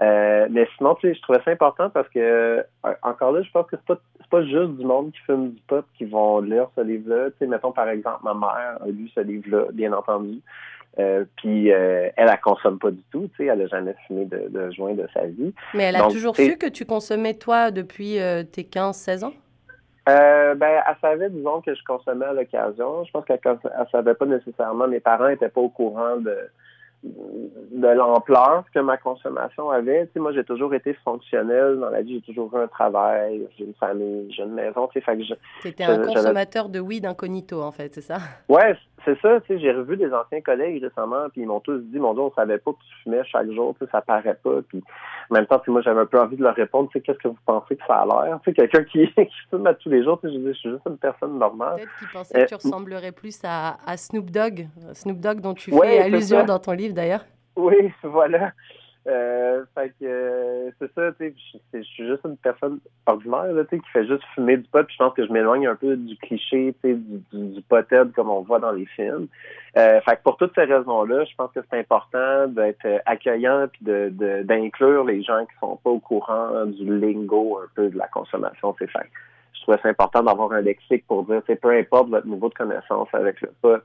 Euh, 0.02 0.47
mais 0.49 0.67
sinon, 0.78 0.95
tu 0.95 1.08
sais, 1.08 1.15
je 1.15 1.21
trouvais 1.21 1.41
ça 1.45 1.52
important 1.52 1.89
parce 1.89 2.10
que, 2.10 2.19
euh, 2.19 2.63
encore 3.04 3.32
là, 3.32 3.41
je 3.41 3.52
pense 3.52 3.67
que 3.67 3.78
c'est 3.78 3.86
pas, 3.86 3.99
pas 4.30 4.43
juste 4.43 4.78
du 4.78 4.86
monde 4.86 5.12
qui 5.12 5.19
fume 5.19 5.52
du 5.52 5.62
pot 5.67 5.86
qui 5.97 6.06
vont 6.06 6.41
lire 6.41 6.67
ce 6.76 6.82
livre-là. 6.82 7.32
Tu 7.32 7.38
sais, 7.39 7.47
mettons, 7.47 7.71
par 7.71 7.88
exemple, 7.88 8.19
ma 8.23 8.34
mère 8.34 8.80
a 8.82 8.88
lu 8.88 9.10
ce 9.13 9.21
livre-là, 9.21 9.65
bien 9.73 9.93
entendu. 9.93 10.41
Euh, 10.99 11.25
puis 11.38 11.69
elle, 11.69 12.13
elle 12.15 12.39
consomme 12.41 12.77
pas 12.77 12.91
du 12.91 13.01
tout, 13.12 13.29
tu 13.36 13.38
sais, 13.38 13.45
elle 13.45 13.62
a 13.62 13.67
jamais 13.67 13.95
fumé 14.06 14.25
de, 14.25 14.47
de 14.49 14.71
joint 14.71 14.93
de 14.93 15.08
sa 15.13 15.25
vie. 15.25 15.53
Mais 15.73 15.84
elle 15.84 15.95
a 15.95 16.08
toujours 16.08 16.36
su 16.36 16.58
que 16.58 16.69
tu 16.69 16.86
consommais, 16.86 17.34
toi, 17.34 17.71
depuis 17.71 18.17
tes 18.51 18.63
15-16 18.63 19.25
ans? 19.25 19.34
Euh, 20.10 20.53
ben, 20.56 20.82
elle 20.86 20.95
savait, 20.99 21.29
disons, 21.29 21.62
que 21.62 21.73
je 21.73 21.84
consommais 21.86 22.25
à 22.25 22.34
l'occasion. 22.34 23.06
Je 23.06 23.12
pense 23.12 23.25
qu'elle 23.25 23.39
ne 23.45 23.86
savait 23.91 24.13
pas 24.13 24.25
nécessairement. 24.25 24.88
Mes 24.88 24.99
parents 24.99 25.29
n'étaient 25.29 25.49
pas 25.49 25.62
au 25.62 25.69
courant 25.69 26.17
de, 26.17 26.38
de 27.03 27.88
l'ampleur 27.88 28.65
que 28.73 28.79
ma 28.79 28.97
consommation 28.97 29.71
avait. 29.71 30.08
Tu 30.08 30.13
sais, 30.13 30.19
moi, 30.19 30.34
j'ai 30.34 30.43
toujours 30.43 30.73
été 30.73 30.93
fonctionnel 31.06 31.79
dans 31.79 31.89
la 31.89 32.01
vie. 32.01 32.15
J'ai 32.15 32.34
toujours 32.34 32.53
eu 32.53 32.60
un 32.63 32.67
travail, 32.67 33.47
j'ai 33.58 33.63
une 33.63 33.73
famille, 33.75 34.29
j'ai 34.36 34.43
une 34.43 34.53
maison. 34.53 34.88
Tu 34.88 34.99
sais, 34.99 35.06
fait 35.06 35.17
que 35.17 35.23
je, 35.23 35.34
C'était 35.62 35.86
un 35.86 35.99
consommateur 35.99 36.67
de 36.67 36.82
weed 36.82 37.06
incognito, 37.06 37.62
en 37.62 37.71
fait, 37.71 37.93
c'est 37.93 38.01
ça? 38.01 38.17
Ouais, 38.49 38.75
c'est 39.05 39.19
ça. 39.21 39.41
Tu 39.41 39.47
sais, 39.47 39.59
j'ai 39.59 39.71
revu 39.71 39.97
des 39.97 40.11
anciens 40.13 40.41
collègues 40.41 40.83
récemment, 40.83 41.29
puis 41.31 41.41
ils 41.41 41.47
m'ont 41.47 41.59
tous 41.59 41.77
dit, 41.79 41.99
mon 41.99 42.13
Dieu, 42.13 42.23
on 42.23 42.33
savait 42.33 42.57
pas 42.57 42.71
que 42.71 42.77
tu 42.77 43.03
fumais 43.03 43.23
chaque 43.25 43.51
jour, 43.51 43.75
tu 43.77 43.85
sais, 43.85 43.91
ça 43.91 44.01
paraît 44.01 44.37
pas. 44.43 44.61
Puis 44.67 44.83
en 45.29 45.35
même 45.35 45.45
temps, 45.45 45.59
puis 45.59 45.71
moi, 45.71 45.81
j'avais 45.81 46.01
un 46.01 46.05
peu 46.05 46.19
envie 46.19 46.37
de 46.37 46.43
leur 46.43 46.55
répondre, 46.55 46.89
tu 46.91 46.99
sais, 46.99 47.03
qu'est-ce 47.03 47.19
que 47.19 47.27
vous 47.27 47.37
pensez 47.45 47.75
que 47.75 47.83
ça 47.87 48.01
a 48.01 48.05
l'air? 48.05 48.39
Tu 48.43 48.49
sais, 48.49 48.53
quelqu'un 48.53 48.83
qui, 48.83 49.07
qui 49.15 49.27
fume 49.49 49.67
à 49.67 49.73
tous 49.73 49.89
les 49.89 50.03
jours, 50.03 50.19
tu 50.19 50.27
sais, 50.27 50.33
je 50.33 50.39
dis, 50.39 50.47
je 50.47 50.53
suis 50.53 50.69
juste 50.69 50.85
une 50.87 50.97
personne 50.97 51.37
normale. 51.37 51.75
Peut-être 51.75 51.99
qu'ils 51.99 52.07
pensaient 52.09 52.43
que 52.43 52.47
tu 52.47 52.53
euh, 52.53 52.57
ressemblerais 52.57 53.11
plus 53.11 53.39
à, 53.43 53.77
à 53.85 53.97
Snoop 53.97 54.29
Dogg, 54.29 54.67
Snoop 54.93 55.19
Dogg 55.19 55.41
dont 55.41 55.53
tu 55.53 55.71
fais 55.71 55.99
allusion 55.99 56.45
dans 56.45 56.59
ton 56.59 56.71
livre, 56.71 56.93
d'ailleurs. 56.93 57.25
Oui, 57.55 57.91
voilà. 58.03 58.51
Euh, 59.05 59.65
fait 59.75 59.89
que 59.99 60.05
euh, 60.05 60.71
c'est 60.79 60.93
ça, 60.93 61.11
tu 61.19 61.27
sais, 61.27 61.35
je 61.73 61.81
suis 61.81 62.07
juste 62.07 62.21
une 62.23 62.37
personne 62.37 62.79
ordinaire, 63.05 63.49
tu 63.69 63.75
sais, 63.75 63.79
qui 63.81 63.89
fait 63.89 64.07
juste 64.07 64.23
fumer 64.33 64.55
du 64.55 64.63
pot, 64.69 64.85
puis 64.85 64.95
je 64.97 65.03
pense 65.03 65.13
que 65.13 65.27
je 65.27 65.31
m'éloigne 65.31 65.67
un 65.67 65.75
peu 65.75 65.97
du 65.97 66.15
cliché, 66.15 66.73
tu 66.81 66.89
sais, 66.89 66.95
du, 66.95 67.21
du, 67.33 67.61
comme 68.15 68.29
on 68.29 68.41
voit 68.43 68.59
dans 68.59 68.71
les 68.71 68.85
films. 68.85 69.27
Euh, 69.75 69.99
fait 70.01 70.15
que 70.15 70.23
pour 70.23 70.37
toutes 70.37 70.55
ces 70.55 70.63
raisons-là, 70.63 71.25
je 71.25 71.35
pense 71.35 71.51
que 71.51 71.59
c'est 71.69 71.79
important 71.79 72.47
d'être 72.47 72.87
accueillant 73.05 73.67
puis 73.67 73.83
de, 73.83 74.43
d'inclure 74.43 75.03
les 75.03 75.21
gens 75.21 75.45
qui 75.45 75.57
sont 75.59 75.75
pas 75.83 75.89
au 75.89 75.99
courant 75.99 76.65
du 76.65 76.97
lingo 76.97 77.59
un 77.61 77.67
peu 77.75 77.89
de 77.89 77.97
la 77.97 78.07
consommation, 78.07 78.73
c'est 78.79 78.89
fait. 78.89 79.09
Je 79.53 79.61
trouvais 79.63 79.79
c'est 79.81 79.89
important 79.89 80.23
d'avoir 80.23 80.51
un 80.53 80.61
lexique 80.61 81.05
pour 81.07 81.23
dire, 81.23 81.41
c'est 81.45 81.59
peu 81.59 81.71
importe 81.71 82.09
votre 82.09 82.27
niveau 82.27 82.47
de 82.47 82.53
connaissance 82.53 83.09
avec 83.11 83.41
le 83.41 83.51
pot, 83.61 83.81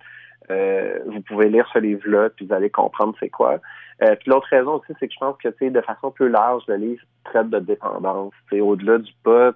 euh, 0.50 0.98
vous 1.06 1.20
pouvez 1.22 1.48
lire 1.48 1.68
ce 1.72 1.78
livre-là, 1.78 2.30
puis 2.30 2.46
vous 2.46 2.54
allez 2.54 2.70
comprendre 2.70 3.14
c'est 3.20 3.28
quoi. 3.28 3.58
Euh, 4.02 4.14
puis 4.16 4.30
l'autre 4.30 4.48
raison 4.50 4.74
aussi, 4.74 4.92
c'est 4.98 5.08
que 5.08 5.14
je 5.14 5.18
pense 5.18 5.36
que, 5.38 5.48
tu 5.48 5.56
sais, 5.58 5.70
de 5.70 5.80
façon 5.80 6.10
plus 6.10 6.28
large, 6.28 6.62
le 6.68 6.76
livre 6.76 7.02
traite 7.24 7.50
de 7.50 7.58
dépendance. 7.58 8.32
C'est 8.50 8.60
au-delà 8.60 8.98
du 8.98 9.12
pot. 9.22 9.54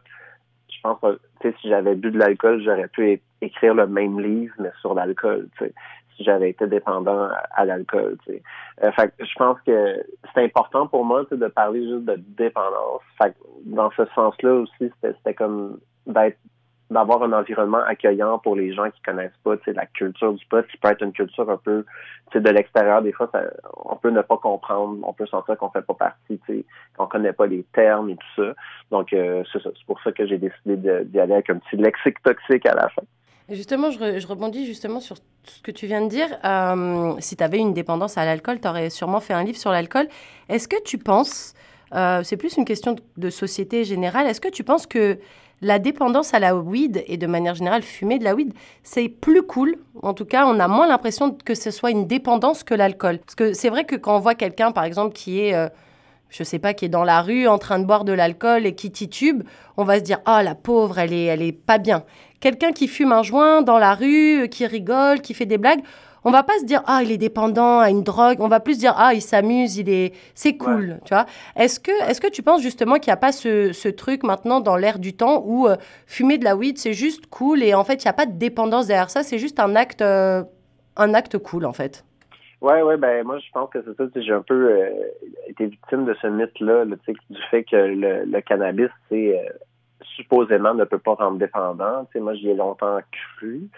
Je 0.69 0.81
pense 0.83 0.99
que, 1.01 1.19
tu 1.41 1.49
sais, 1.49 1.55
si 1.61 1.69
j'avais 1.69 1.95
bu 1.95 2.11
de 2.11 2.19
l'alcool, 2.19 2.63
j'aurais 2.63 2.89
pu 2.89 3.21
écrire 3.41 3.75
le 3.75 3.87
même 3.87 4.21
livre, 4.21 4.55
mais 4.59 4.71
sur 4.81 4.95
l'alcool. 4.95 5.49
Tu 5.59 5.67
sais, 5.67 5.75
si 6.17 6.25
j'avais 6.25 6.51
été 6.51 6.67
dépendant 6.67 7.29
à, 7.53 7.65
l'alcool. 7.65 8.19
Tu 8.25 8.43
euh, 8.83 8.93
fait 8.93 9.15
je 9.19 9.35
pense 9.37 9.59
que 9.67 10.05
c'est 10.35 10.45
important 10.45 10.87
pour 10.87 11.05
moi 11.05 11.25
de 11.31 11.47
parler 11.49 11.83
juste 11.83 12.05
de 12.05 12.17
dépendance. 12.37 13.03
Fait 13.21 13.35
dans 13.65 13.91
ce 13.93 14.05
sens-là 14.15 14.55
aussi, 14.55 14.91
c'était 15.03 15.35
comme 15.35 15.79
d'être 16.07 16.39
d'avoir 16.93 17.23
un 17.23 17.33
environnement 17.33 17.83
accueillant 17.87 18.39
pour 18.39 18.57
les 18.57 18.73
gens 18.73 18.91
qui 18.91 19.03
connaissent 19.03 19.39
pas 19.43 19.55
la 19.67 19.87
culture 19.87 20.33
du 20.33 20.45
pot, 20.47 20.67
qui 20.69 20.77
peut 20.77 20.89
être 20.89 21.03
une 21.03 21.13
culture 21.13 21.49
un 21.51 21.57
peu 21.57 21.85
de 22.35 22.51
l'extérieur. 22.51 23.03
Des 23.03 23.13
fois, 23.13 23.31
on 23.85 23.97
peut 23.97 24.11
ne 24.11 24.23
pas 24.23 24.37
comprendre, 24.37 24.99
on 25.03 25.13
peut 25.13 25.27
sentir 25.27 25.57
qu'on 25.57 25.71
fait 25.71 25.83
pas 25.83 25.95
partie, 25.95 26.41
qu'on 26.97 27.07
connaît 27.07 27.33
pas 27.33 27.47
les 27.47 27.65
termes 27.73 28.11
et 28.11 28.17
tout 28.17 28.43
ça. 28.43 28.55
Donc, 28.91 29.13
euh, 29.13 29.43
c'est 29.53 29.85
pour 29.87 30.01
ça 30.03 30.13
que 30.13 30.27
j'ai 30.27 30.39
décidé 30.39 31.05
d'y 31.05 31.21
aller 31.21 31.35
avec 31.35 31.51
un 31.51 31.59
petit 31.59 31.77
lexique 31.77 32.23
toxique 32.23 32.67
à 32.67 32.75
la 32.75 32.89
fin. 32.89 33.03
Justement, 33.49 33.91
je, 33.91 34.27
rebondis 34.27 34.67
justement 34.67 35.01
sur 35.01 35.17
ce 35.17 35.63
que 35.63 35.73
tu 35.73 35.87
viens 35.87 36.03
de 36.03 36.09
dire. 36.09 36.29
Euh, 36.45 37.15
si 37.19 37.37
tu 37.37 37.43
avais 37.43 37.59
une 37.59 37.75
dépendance 37.75 38.17
à 38.17 38.25
l'alcool, 38.25 38.61
tu 38.61 38.69
aurais 38.69 38.89
sûrement 38.89 39.21
fait 39.21 39.35
un 39.35 39.43
livre 39.43 39.59
sur 39.59 39.71
l'alcool. 39.71 40.07
Est-ce 40.49 40.69
que 40.69 40.81
tu 40.85 40.97
penses, 40.97 41.55
euh, 41.95 42.23
c'est 42.23 42.37
plus 42.37 42.57
une 42.57 42.65
question 42.65 42.97
de 43.17 43.31
société 43.31 43.85
générale, 43.85 44.27
est-ce 44.27 44.41
que 44.41 44.49
tu 44.49 44.65
penses 44.65 44.87
que 44.87 45.19
la 45.63 45.79
dépendance 45.79 46.35
à 46.35 46.41
la 46.41 46.57
weed 46.57 47.05
et 47.07 47.17
de 47.17 47.27
manière 47.27 47.55
générale 47.55 47.83
fumer 47.83 48.19
de 48.19 48.25
la 48.25 48.35
weed, 48.35 48.53
c'est 48.83 49.09
plus 49.09 49.43
cool. 49.43 49.77
En 50.03 50.13
tout 50.13 50.25
cas, 50.25 50.45
on 50.47 50.59
a 50.59 50.67
moins 50.67 50.89
l'impression 50.89 51.31
que 51.31 51.55
ce 51.55 51.71
soit 51.71 51.93
une 51.93 52.07
dépendance 52.07 52.65
que 52.65 52.75
l'alcool. 52.75 53.19
Parce 53.19 53.37
que 53.37 53.53
c'est 53.53 53.71
vrai 53.71 53.85
que 53.85 53.95
quand 53.95 54.17
on 54.17 54.19
voit 54.19 54.35
quelqu'un, 54.35 54.73
par 54.73 54.83
exemple, 54.83 55.15
qui 55.15 55.41
est, 55.41 55.55
euh, 55.55 55.69
je 56.31 56.43
sais 56.43 56.59
pas, 56.59 56.75
qui 56.75 56.87
est 56.87 56.89
dans 56.89 57.05
la 57.05 57.23
rue 57.23 57.47
en 57.47 57.59
train 57.59 57.79
de 57.79 57.85
boire 57.85 58.05
de 58.05 58.13
l'alcool 58.13 58.67
et 58.67 58.75
qui 58.75 58.91
titube, 58.91 59.45
on 59.77 59.85
va 59.85 59.99
se 59.99 60.05
dire 60.05 60.19
ah 60.27 60.43
la 60.43 60.57
pauvre, 60.57 60.99
elle 60.99 61.13
est, 61.13 61.27
elle 61.27 61.43
est 61.43 61.53
pas 61.53 61.79
bien. 61.79 62.03
Quelqu'un 62.41 62.73
qui 62.73 62.89
fume 62.89 63.13
un 63.13 63.23
joint 63.23 63.63
dans 63.63 63.79
la 63.79 63.95
rue, 63.95 64.49
qui 64.51 64.67
rigole, 64.67 65.21
qui 65.21 65.33
fait 65.33 65.47
des 65.47 65.59
blagues 65.59 65.83
on 66.25 66.31
va 66.31 66.43
pas 66.43 66.59
se 66.59 66.65
dire 66.65 66.83
ah 66.87 67.01
il 67.03 67.11
est 67.11 67.19
dépendant 67.19 67.81
à 67.81 67.91
une 67.91 68.03
drogue, 68.03 68.39
on 68.41 68.49
va 68.49 68.61
plus 68.61 68.79
dire 68.79 68.95
ah 68.97 69.15
il 69.15 69.21
s'amuse, 69.23 69.77
il 69.77 69.89
est 69.89 70.15
c'est 70.35 70.57
cool, 70.57 71.01
tu 71.05 71.15
vois. 71.15 71.27
Est-ce 71.57 71.81
que 71.81 71.93
est-ce 72.09 72.21
que 72.21 72.31
tu 72.31 72.43
penses 72.43 72.63
justement 72.63 72.97
qu'il 72.97 73.11
n'y 73.11 73.15
a 73.15 73.19
pas 73.19 73.33
ce, 73.33 73.73
ce, 73.73 73.89
truc 73.89 74.23
maintenant 74.23 74.61
dans 74.61 74.77
l'air 74.77 74.99
du 74.99 75.15
temps 75.15 75.43
où 75.45 75.67
euh, 75.67 75.77
fumer 76.07 76.39
de 76.39 76.45
la 76.45 76.57
weed 76.57 76.79
c'est 76.79 76.93
juste 76.93 77.27
cool 77.27 77.63
et 77.63 77.75
en 77.75 77.85
fait 77.85 78.03
il 78.03 78.07
n'y 78.07 78.11
a 78.11 78.15
pas 78.15 78.27
de 78.27 78.39
dépendance 78.39 78.87
derrière 78.87 79.11
ça, 79.11 79.23
c'est 79.23 79.39
juste 79.39 79.61
un 79.61 79.77
acte 79.77 80.03
euh, 80.03 80.43
un 80.97 81.15
acte 81.15 81.39
cool 81.39 81.65
en 81.67 81.73
fait? 81.73 82.05
Ouais, 82.61 82.81
ouais, 82.83 82.97
ben 82.97 83.25
moi 83.25 83.39
je 83.39 83.51
pense 83.53 83.71
que 83.71 83.83
c'est 83.83 83.97
ça. 83.97 84.05
J'ai 84.15 84.33
un 84.33 84.43
peu 84.43 84.71
euh, 84.71 84.91
été 85.49 85.67
victime 85.67 86.05
de 86.05 86.15
ce 86.23 86.29
mythe-là, 86.29 86.85
du 86.85 87.43
fait 87.51 87.65
que 87.65 87.77
le, 87.77 88.25
le 88.25 88.41
cannabis, 88.41 88.89
c'est 89.09 89.37
supposément 90.17 90.75
ne 90.75 90.85
peut 90.85 90.99
pas 90.99 91.15
rendre 91.15 91.39
dépendant. 91.39 92.07
Moi, 92.15 92.35
j'y 92.35 92.51
ai 92.51 92.55
longtemps 92.55 92.99
cru. 93.11 93.69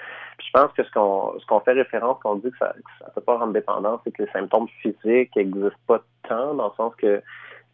Je 0.54 0.60
pense 0.60 0.72
que 0.72 0.84
ce 0.84 0.90
qu'on 0.92 1.36
ce 1.40 1.46
qu'on 1.46 1.58
fait 1.60 1.72
référence, 1.72 2.20
qu'on 2.22 2.36
dit 2.36 2.50
que 2.50 2.58
ça 2.58 2.72
ne 2.76 3.12
peut 3.12 3.20
pas 3.20 3.38
rendre 3.38 3.52
dépendant, 3.52 4.00
c'est 4.04 4.12
que 4.12 4.22
les 4.22 4.30
symptômes 4.30 4.68
physiques 4.80 5.34
n'existent 5.34 5.70
pas 5.88 6.00
tant, 6.28 6.54
dans 6.54 6.68
le 6.68 6.74
sens 6.76 6.94
que 6.96 7.20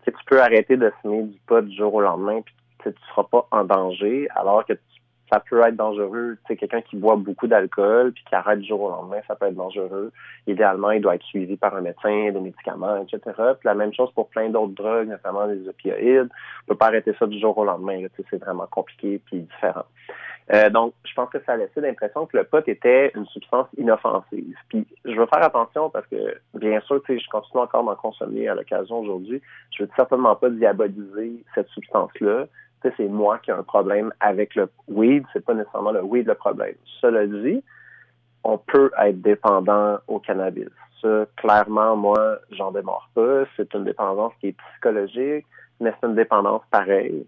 tu 0.05 0.12
peux 0.27 0.40
arrêter 0.40 0.79
de 0.79 0.90
fumer 1.03 1.25
du 1.25 1.38
pot 1.47 1.61
du 1.61 1.77
jour 1.77 1.93
au 1.93 2.01
lendemain, 2.01 2.40
puis 2.40 2.55
tu 2.83 2.88
ne 2.88 2.95
seras 3.11 3.25
pas 3.25 3.47
en 3.51 3.64
danger, 3.64 4.29
alors 4.35 4.64
que 4.64 4.73
ça 5.33 5.40
peut 5.40 5.61
être 5.62 5.77
dangereux. 5.77 6.37
Tu 6.47 6.47
sais, 6.49 6.57
quelqu'un 6.57 6.81
qui 6.83 6.97
boit 6.97 7.16
beaucoup 7.16 7.47
d'alcool 7.47 8.12
puis 8.12 8.25
qui 8.29 8.35
arrête 8.35 8.61
du 8.61 8.69
jour 8.69 8.83
au 8.83 8.90
lendemain, 8.90 9.21
ça 9.29 9.37
peut 9.37 9.47
être 9.47 9.55
dangereux. 9.55 10.12
Idéalement, 10.47 10.90
il 10.90 11.01
doit 11.01 11.14
être 11.14 11.25
suivi 11.25 11.57
par 11.57 11.75
un 11.77 11.81
médecin, 11.81 12.31
des 12.33 12.40
médicaments, 12.40 13.03
etc. 13.03 13.21
Puis 13.37 13.66
la 13.66 13.75
même 13.75 13.95
chose 13.95 14.11
pour 14.14 14.29
plein 14.29 14.49
d'autres 14.51 14.75
drogues, 14.75 15.09
notamment 15.09 15.47
les 15.47 15.69
opioïdes. 15.69 16.29
On 16.64 16.66
peut 16.69 16.77
pas 16.77 16.87
arrêter 16.87 17.14
ça 17.19 17.27
du 17.27 17.38
jour 17.38 17.57
au 17.57 17.64
lendemain. 17.64 17.99
Tu 17.99 18.23
sais, 18.23 18.29
c'est 18.31 18.43
vraiment 18.43 18.66
compliqué 18.66 19.21
puis 19.27 19.40
différent. 19.40 19.85
Euh, 20.53 20.69
donc, 20.69 20.95
je 21.05 21.14
pense 21.14 21.31
que 21.31 21.38
ça 21.47 21.53
a 21.53 21.57
laissé 21.57 21.81
l'impression 21.81 22.27
que 22.27 22.37
le 22.37 22.45
pot 22.45 22.66
était 22.66 23.12
une 23.14 23.27
substance 23.27 23.69
inoffensive. 23.79 24.57
Puis, 24.69 24.85
je 25.05 25.12
veux 25.12 25.27
faire 25.27 25.45
attention 25.45 25.90
parce 25.90 26.07
que, 26.09 26.38
bien 26.55 26.81
sûr, 26.81 27.01
je 27.09 27.31
continue 27.31 27.62
encore 27.62 27.85
d'en 27.85 27.95
consommer 27.95 28.49
à 28.49 28.57
l'occasion 28.57 28.99
aujourd'hui. 28.99 29.40
Je 29.77 29.85
veux 29.85 29.90
certainement 29.95 30.35
pas 30.35 30.51
diaboliser 30.51 31.45
cette 31.55 31.69
substance-là 31.69 32.47
c'est 32.83 33.09
moi 33.09 33.38
qui 33.38 33.51
ai 33.51 33.55
un 33.55 33.62
problème 33.62 34.12
avec 34.21 34.55
le 34.55 34.69
weed, 34.88 35.25
c'est 35.33 35.45
pas 35.45 35.55
nécessairement 35.55 35.93
le 35.93 36.03
weed 36.03 36.27
le 36.27 36.35
problème. 36.35 36.75
Cela 37.01 37.27
dit, 37.27 37.62
on 38.45 38.59
peut 38.59 38.90
être 38.99 39.21
dépendant 39.21 39.99
au 40.09 40.19
cannabis. 40.19 40.69
Ça, 41.03 41.27
clairement, 41.37 41.97
moi, 41.97 42.38
j'en 42.51 42.73
démarre 42.73 43.11
pas. 43.14 43.45
C'est 43.57 43.73
une 43.75 43.85
dépendance 43.85 44.33
qui 44.40 44.49
est 44.49 44.57
psychologique, 44.71 45.47
mais 45.81 45.93
c'est 46.01 46.07
une 46.07 46.14
dépendance 46.14 46.62
pareille. 46.71 47.27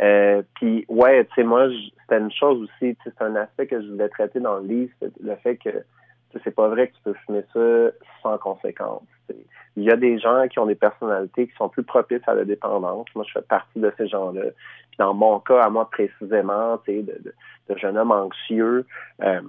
Euh, 0.00 0.42
puis, 0.54 0.84
ouais, 0.88 1.24
tu 1.26 1.34
sais, 1.34 1.42
moi, 1.42 1.68
c'était 2.02 2.20
une 2.20 2.32
chose 2.32 2.62
aussi, 2.62 2.96
c'est 3.04 3.22
un 3.22 3.36
aspect 3.36 3.66
que 3.66 3.80
je 3.80 3.88
voulais 3.88 4.08
traiter 4.08 4.40
dans 4.40 4.58
le 4.58 4.66
livre, 4.66 4.92
le 5.22 5.34
fait 5.36 5.56
que 5.56 5.70
c'est 6.44 6.54
pas 6.54 6.68
vrai 6.68 6.88
que 6.88 6.94
tu 6.94 7.02
peux 7.04 7.14
fumer 7.26 7.44
ça 7.52 7.90
sans 8.22 8.38
conséquence. 8.38 9.02
Il 9.76 9.84
y 9.84 9.90
a 9.90 9.96
des 9.96 10.18
gens 10.18 10.46
qui 10.48 10.58
ont 10.58 10.66
des 10.66 10.74
personnalités 10.74 11.48
qui 11.48 11.54
sont 11.56 11.68
plus 11.68 11.84
propices 11.84 12.26
à 12.26 12.34
la 12.34 12.44
dépendance. 12.44 13.06
Moi, 13.14 13.24
je 13.26 13.32
fais 13.32 13.42
partie 13.42 13.78
de 13.78 13.92
ces 13.96 14.08
gens-là. 14.08 14.42
Dans 14.98 15.14
mon 15.14 15.38
cas, 15.40 15.62
à 15.62 15.70
moi 15.70 15.88
précisément, 15.88 16.80
de, 16.86 17.02
de, 17.02 17.34
de 17.68 17.76
jeune 17.76 17.96
homme 17.96 18.10
anxieux, 18.10 18.86
euh, 19.22 19.40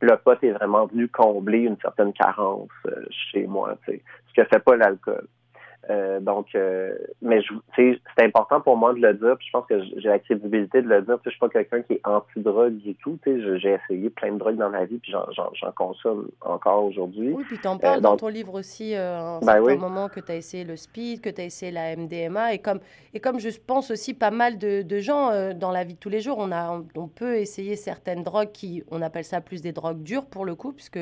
le 0.00 0.16
pot 0.16 0.42
est 0.42 0.52
vraiment 0.52 0.86
venu 0.86 1.08
combler 1.08 1.60
une 1.60 1.76
certaine 1.80 2.12
carence 2.12 2.68
euh, 2.86 3.04
chez 3.10 3.46
moi, 3.46 3.76
ce 3.86 3.92
que 3.92 4.44
fait 4.44 4.58
pas 4.58 4.76
l'alcool. 4.76 5.26
Euh, 5.88 6.18
donc, 6.20 6.48
euh, 6.54 6.94
mais 7.22 7.40
c'est 7.76 7.98
important 8.18 8.60
pour 8.60 8.76
moi 8.76 8.92
de 8.92 8.98
le 8.98 9.14
dire. 9.14 9.36
Puis 9.38 9.46
je 9.46 9.52
pense 9.52 9.66
que 9.66 9.80
j'ai 9.98 10.08
la 10.08 10.18
crédibilité 10.18 10.82
de 10.82 10.88
le 10.88 11.02
dire. 11.02 11.18
Je 11.24 11.30
suis 11.30 11.38
pas 11.38 11.48
quelqu'un 11.48 11.82
qui 11.82 11.94
est 11.94 12.00
anti-drogue 12.04 12.76
du 12.76 12.94
tout. 12.96 13.18
J'ai 13.24 13.78
essayé 13.84 14.10
plein 14.10 14.32
de 14.32 14.38
drogues 14.38 14.56
dans 14.56 14.70
ma 14.70 14.84
vie, 14.84 14.98
puis 14.98 15.12
j'en 15.12 15.72
consomme 15.74 16.28
encore 16.40 16.84
aujourd'hui. 16.84 17.32
Oui, 17.32 17.44
puis 17.46 17.58
tu 17.58 17.68
en 17.68 17.78
parles 17.78 17.98
euh, 17.98 18.02
dans 18.02 18.16
ton 18.16 18.28
livre 18.28 18.54
aussi, 18.54 18.94
à 18.94 19.36
un 19.36 19.40
ben 19.40 19.78
moment 19.78 20.08
que 20.08 20.20
tu 20.20 20.32
as 20.32 20.36
essayé 20.36 20.64
le 20.64 20.76
speed, 20.76 21.20
que 21.20 21.30
tu 21.30 21.40
as 21.40 21.44
essayé 21.44 21.70
la 21.70 21.94
MDMA. 21.94 22.54
Et 22.54 22.58
comme, 22.58 22.80
et 23.14 23.20
comme 23.20 23.38
je 23.38 23.50
pense 23.64 23.90
aussi 23.90 24.14
pas 24.14 24.30
mal 24.30 24.58
de, 24.58 24.82
de 24.82 24.98
gens 24.98 25.30
dans 25.54 25.70
la 25.70 25.84
vie 25.84 25.94
de 25.94 25.98
tous 25.98 26.10
les 26.10 26.20
jours, 26.20 26.38
on, 26.38 26.50
a, 26.50 26.82
on 26.96 27.08
peut 27.08 27.36
essayer 27.36 27.76
certaines 27.76 28.22
drogues 28.22 28.52
qui, 28.52 28.82
on 28.90 29.02
appelle 29.02 29.24
ça 29.24 29.40
plus 29.40 29.62
des 29.62 29.72
drogues 29.72 30.02
dures 30.02 30.26
pour 30.26 30.44
le 30.44 30.54
coup, 30.54 30.72
puisque 30.72 30.98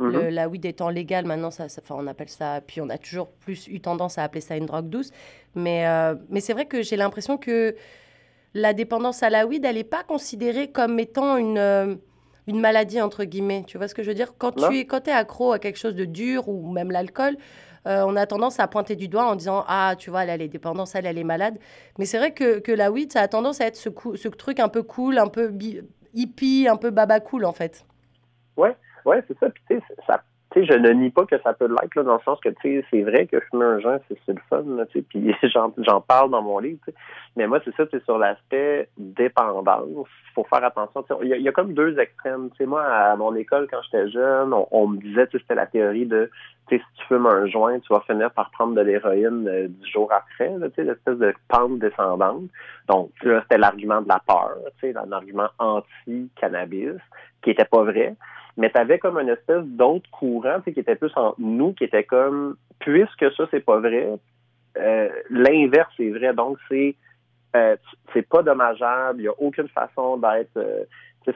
Mhm. 0.00 0.28
la 0.28 0.48
weed 0.48 0.64
étant 0.64 0.88
légale, 0.88 1.26
maintenant, 1.26 1.50
ça, 1.50 1.66
on 1.90 2.06
appelle 2.06 2.30
ça. 2.30 2.60
Puis 2.66 2.80
on 2.80 2.88
a 2.88 2.96
toujours 2.96 3.28
plus 3.28 3.68
eu 3.68 3.80
tendance 3.80 4.16
à 4.16 4.24
appeler 4.24 4.40
ça 4.40 4.56
une 4.56 4.66
drogue 4.66 4.88
douce. 4.88 5.10
Mais, 5.54 5.86
euh, 5.86 6.14
mais 6.30 6.40
c'est 6.40 6.54
vrai 6.54 6.64
que 6.64 6.82
j'ai 6.82 6.96
l'impression 6.96 7.36
que 7.36 7.76
la 8.54 8.72
dépendance 8.72 9.22
à 9.22 9.30
la 9.30 9.46
weed, 9.46 9.64
elle 9.64 9.76
n'est 9.76 9.84
pas 9.84 10.02
considérée 10.02 10.70
comme 10.70 10.98
étant 10.98 11.36
une, 11.36 11.58
euh, 11.58 11.94
une 12.46 12.60
maladie, 12.60 13.00
entre 13.00 13.24
guillemets. 13.24 13.64
Tu 13.66 13.76
vois 13.76 13.88
ce 13.88 13.94
que 13.94 14.02
je 14.02 14.08
veux 14.08 14.14
dire? 14.14 14.32
Quand 14.38 14.52
tu 14.52 14.78
es, 14.78 14.86
quand 14.86 15.06
es 15.06 15.12
accro 15.12 15.52
à 15.52 15.58
quelque 15.58 15.78
chose 15.78 15.94
de 15.94 16.06
dur 16.06 16.48
ou 16.48 16.72
même 16.72 16.90
l'alcool, 16.90 17.36
euh, 17.86 18.02
on 18.06 18.16
a 18.16 18.26
tendance 18.26 18.58
à 18.58 18.66
pointer 18.68 18.96
du 18.96 19.08
doigt 19.08 19.26
en 19.26 19.36
disant 19.36 19.64
Ah, 19.68 19.94
tu 19.98 20.08
vois, 20.08 20.24
elle, 20.24 20.40
est 20.40 20.48
dépendante, 20.48 20.90
elle, 20.94 21.06
elle 21.06 21.18
est 21.18 21.24
malade. 21.24 21.58
Mais 21.98 22.06
c'est 22.06 22.18
vrai 22.18 22.32
que, 22.32 22.58
que, 22.58 22.72
la 22.72 22.90
weed, 22.90 23.12
ça 23.12 23.20
a 23.20 23.28
tendance 23.28 23.60
à 23.60 23.66
être 23.66 23.76
ce, 23.76 23.90
ce 24.14 24.28
truc 24.28 24.60
un 24.60 24.68
peu 24.68 24.82
cool, 24.82 25.18
un 25.18 25.28
peu 25.28 25.52
hippie, 26.14 26.68
un 26.68 26.76
peu 26.76 26.90
baba 26.90 27.20
cool, 27.20 27.44
en 27.44 27.52
fait. 27.52 27.84
Ouais. 28.56 28.76
Ouais, 29.04 29.22
c'est 29.28 29.38
ça. 29.38 29.48
Puis, 29.50 29.80
tu 30.52 30.60
sais, 30.60 30.66
je 30.66 30.76
ne 30.76 30.90
nie 30.90 31.10
pas 31.10 31.26
que 31.26 31.38
ça 31.42 31.52
peut 31.52 31.68
l'être, 31.68 32.02
dans 32.02 32.14
le 32.14 32.20
sens 32.24 32.40
que, 32.40 32.48
tu 32.48 32.80
sais, 32.80 32.84
c'est 32.90 33.02
vrai 33.02 33.26
que 33.26 33.38
fumer 33.38 33.66
un 33.66 33.78
joint, 33.78 34.00
c'est 34.08 34.32
le 34.32 34.40
fun, 34.48 34.64
tu 34.90 34.98
sais, 34.98 35.04
puis 35.08 35.32
j'en 35.78 36.00
parle 36.00 36.30
dans 36.30 36.42
mon 36.42 36.58
livre. 36.58 36.80
Mais 37.36 37.46
moi, 37.46 37.60
c'est 37.64 37.74
ça, 37.76 37.84
c'est 37.90 38.02
sur 38.04 38.18
l'aspect 38.18 38.88
dépendance. 38.98 39.86
Il 39.88 40.32
faut 40.34 40.44
faire 40.44 40.64
attention. 40.64 41.04
Il 41.22 41.28
y, 41.28 41.48
a 41.48 41.52
comme 41.52 41.72
deux 41.72 41.96
extrêmes. 42.00 42.50
Tu 42.50 42.58
sais, 42.58 42.66
moi, 42.66 42.82
à 42.82 43.14
mon 43.14 43.34
école, 43.36 43.68
quand 43.70 43.80
j'étais 43.84 44.10
jeune, 44.10 44.52
on, 44.72 44.88
me 44.88 44.98
disait, 44.98 45.28
tu 45.28 45.38
sais, 45.38 45.42
c'était 45.42 45.54
la 45.54 45.66
théorie 45.66 46.06
de, 46.06 46.28
tu 46.68 46.78
sais, 46.78 46.82
si 46.82 47.00
tu 47.00 47.06
fumes 47.06 47.26
un 47.26 47.46
joint, 47.46 47.78
tu 47.78 47.92
vas 47.92 48.00
finir 48.00 48.32
par 48.32 48.50
prendre 48.50 48.74
de 48.74 48.80
l'héroïne 48.80 49.46
euh, 49.46 49.68
du 49.68 49.88
jour 49.88 50.12
après, 50.12 50.52
tu 50.52 50.74
sais, 50.74 50.82
l'espèce 50.82 51.18
de 51.18 51.32
pente 51.46 51.78
descendante. 51.78 52.50
Donc, 52.88 53.12
là, 53.22 53.40
c'était 53.42 53.58
l'argument 53.58 54.02
de 54.02 54.08
la 54.08 54.20
peur, 54.26 54.56
tu 54.80 54.90
sais, 54.90 54.98
un 54.98 55.12
argument 55.12 55.48
anti-cannabis, 55.60 56.98
qui 57.42 57.50
était 57.50 57.64
pas 57.64 57.84
vrai 57.84 58.16
mais 58.56 58.70
tu 58.70 58.78
avais 58.78 58.98
comme 58.98 59.18
une 59.18 59.28
espèce 59.28 59.64
d'autre 59.64 60.08
courant 60.10 60.60
qui 60.60 60.70
était 60.70 60.96
plus 60.96 61.12
en 61.16 61.34
nous, 61.38 61.72
qui 61.72 61.84
était 61.84 62.04
comme, 62.04 62.56
puisque 62.78 63.32
ça, 63.36 63.44
c'est 63.50 63.64
pas 63.64 63.78
vrai, 63.78 64.18
euh, 64.78 65.08
l'inverse 65.30 65.92
est 65.98 66.10
vrai. 66.10 66.34
Donc, 66.34 66.58
c'est 66.68 66.94
euh, 67.56 67.76
c'est 68.12 68.28
pas 68.28 68.42
dommageable, 68.42 69.18
il 69.18 69.22
n'y 69.22 69.28
a 69.28 69.34
aucune 69.38 69.68
façon 69.68 70.16
d'être... 70.16 70.56
Euh, 70.56 70.84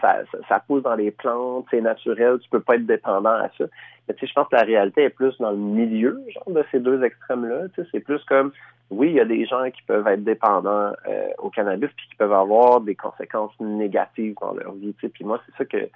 ça, 0.01 0.23
ça, 0.49 0.61
pousse 0.67 0.83
dans 0.83 0.95
les 0.95 1.11
plantes, 1.11 1.67
c'est 1.71 1.81
naturel, 1.81 2.39
tu 2.41 2.49
peux 2.49 2.61
pas 2.61 2.77
être 2.77 2.87
dépendant 2.87 3.35
à 3.35 3.49
ça. 3.59 3.65
Mais 4.09 4.15
je 4.21 4.33
pense 4.33 4.49
que 4.49 4.57
la 4.57 4.63
réalité 4.63 5.03
est 5.05 5.11
plus 5.11 5.37
dans 5.39 5.51
le 5.51 5.57
milieu 5.57 6.21
genre, 6.31 6.55
de 6.55 6.65
ces 6.73 6.81
deux 6.81 7.05
extrêmes-là. 7.05 7.67
C'est 7.93 8.01
plus 8.01 8.23
comme 8.25 8.51
oui, 8.91 9.09
il 9.11 9.15
y 9.15 9.21
a 9.21 9.25
des 9.25 9.45
gens 9.47 9.71
qui 9.71 9.83
peuvent 9.83 10.07
être 10.07 10.25
dépendants 10.25 10.93
euh, 11.07 11.29
au 11.39 11.51
cannabis 11.51 11.91
puis 11.97 12.09
qui 12.09 12.17
peuvent 12.17 12.33
avoir 12.33 12.81
des 12.81 12.95
conséquences 12.95 13.53
négatives 13.61 14.35
dans 14.41 14.55
leur 14.55 14.73
vie. 14.73 14.93
Puis 14.95 15.25
moi, 15.25 15.41
c'est 15.47 15.57
ça 15.57 15.65
que, 15.65 15.89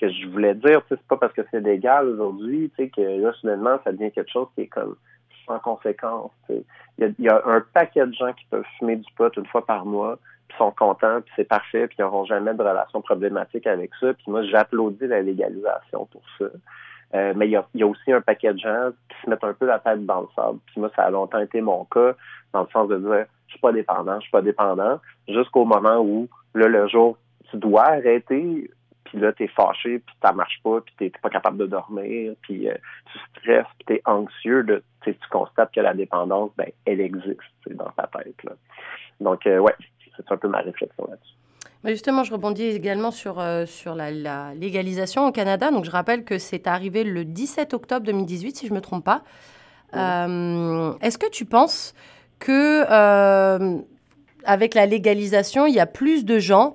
que 0.00 0.10
je 0.10 0.26
voulais 0.28 0.54
dire. 0.54 0.82
C'est 0.88 1.00
pas 1.02 1.16
parce 1.16 1.32
que 1.32 1.42
c'est 1.50 1.60
légal 1.60 2.08
aujourd'hui 2.08 2.70
que 2.76 3.00
là, 3.00 3.32
soudainement, 3.34 3.78
ça 3.84 3.92
devient 3.92 4.10
quelque 4.10 4.30
chose 4.30 4.48
qui 4.54 4.62
est 4.62 4.66
comme 4.66 4.96
sans 5.46 5.58
conséquence. 5.60 6.32
Il 6.48 6.64
y, 6.98 7.22
y, 7.22 7.28
a, 7.28 7.42
un 7.46 7.60
paquet 7.72 8.06
de 8.06 8.12
gens 8.12 8.32
qui 8.32 8.44
peuvent 8.50 8.64
fumer 8.78 8.96
du 8.96 9.10
pot 9.16 9.32
une 9.36 9.46
fois 9.46 9.64
par 9.64 9.86
mois, 9.86 10.18
puis 10.48 10.58
sont 10.58 10.72
contents, 10.72 11.20
puis 11.20 11.32
c'est 11.36 11.48
parfait, 11.48 11.86
puis 11.86 11.96
ils 11.98 12.02
n'auront 12.02 12.24
jamais 12.24 12.52
de 12.52 12.62
relation 12.62 13.00
problématique 13.00 13.66
avec 13.66 13.90
ça. 14.00 14.12
Puis 14.14 14.24
moi, 14.28 14.42
j'applaudis 14.42 15.06
la 15.06 15.22
légalisation 15.22 16.06
pour 16.06 16.22
ça. 16.38 16.46
Euh, 17.14 17.32
mais 17.36 17.46
il 17.46 17.52
y, 17.52 17.56
a, 17.56 17.64
y 17.74 17.82
a, 17.82 17.86
aussi 17.86 18.12
un 18.12 18.20
paquet 18.20 18.52
de 18.52 18.58
gens 18.58 18.90
qui 19.08 19.16
se 19.24 19.30
mettent 19.30 19.44
un 19.44 19.54
peu 19.54 19.66
la 19.66 19.78
tête 19.78 20.04
dans 20.04 20.22
le 20.22 20.28
sable. 20.34 20.58
Puis 20.66 20.80
moi, 20.80 20.90
ça 20.96 21.04
a 21.04 21.10
longtemps 21.10 21.38
été 21.38 21.60
mon 21.60 21.84
cas, 21.84 22.14
dans 22.52 22.62
le 22.62 22.68
sens 22.72 22.88
de 22.88 22.98
dire 22.98 23.26
je 23.46 23.52
suis 23.52 23.60
pas 23.60 23.72
dépendant, 23.72 24.16
je 24.16 24.22
suis 24.22 24.30
pas 24.32 24.42
dépendant, 24.42 25.00
jusqu'au 25.28 25.64
moment 25.64 25.98
où 26.00 26.28
là, 26.54 26.66
le 26.66 26.88
jour 26.88 27.16
tu 27.50 27.58
dois 27.58 27.84
arrêter, 27.84 28.68
puis 29.06 29.18
là, 29.18 29.32
tu 29.32 29.44
es 29.44 29.48
fâché, 29.48 30.00
puis 30.00 30.14
ça 30.22 30.32
marche 30.32 30.60
pas, 30.62 30.80
puis 30.80 30.94
t'es 30.98 31.12
pas 31.22 31.30
capable 31.30 31.58
de 31.58 31.66
dormir, 31.66 32.34
puis 32.42 32.68
euh, 32.68 32.74
tu 33.12 33.18
stresses, 33.40 33.66
puis 33.78 33.86
t'es 33.86 34.02
anxieux, 34.04 34.62
de, 34.64 34.82
tu 35.04 35.14
constates 35.30 35.72
que 35.72 35.80
la 35.80 35.94
dépendance, 35.94 36.50
ben, 36.56 36.68
elle 36.84 37.00
existe 37.00 37.40
dans 37.70 37.90
ta 37.90 38.08
tête. 38.18 38.42
Là. 38.44 38.52
Donc, 39.20 39.46
euh, 39.46 39.58
ouais, 39.58 39.74
c'est 40.16 40.30
un 40.30 40.36
peu 40.36 40.48
ma 40.48 40.58
réflexion 40.58 41.06
là-dessus. 41.08 41.34
Justement, 41.84 42.24
je 42.24 42.32
rebondis 42.32 42.64
également 42.64 43.12
sur, 43.12 43.38
euh, 43.38 43.64
sur 43.64 43.94
la, 43.94 44.10
la, 44.10 44.54
légalisation 44.54 45.26
au 45.26 45.32
Canada. 45.32 45.70
Donc, 45.70 45.84
je 45.84 45.90
rappelle 45.90 46.24
que 46.24 46.38
c'est 46.38 46.66
arrivé 46.66 47.04
le 47.04 47.24
17 47.24 47.74
octobre 47.74 48.04
2018, 48.04 48.56
si 48.56 48.66
je 48.66 48.72
ne 48.72 48.76
me 48.76 48.80
trompe 48.80 49.04
pas. 49.04 49.22
Euh, 49.94 50.92
Est-ce 51.00 51.16
que 51.16 51.30
tu 51.30 51.44
penses 51.44 51.94
que 52.40 52.84
avec 54.44 54.74
la 54.74 54.86
légalisation, 54.86 55.66
il 55.66 55.74
y 55.74 55.80
a 55.80 55.86
plus 55.86 56.24
de 56.24 56.38
gens 56.38 56.74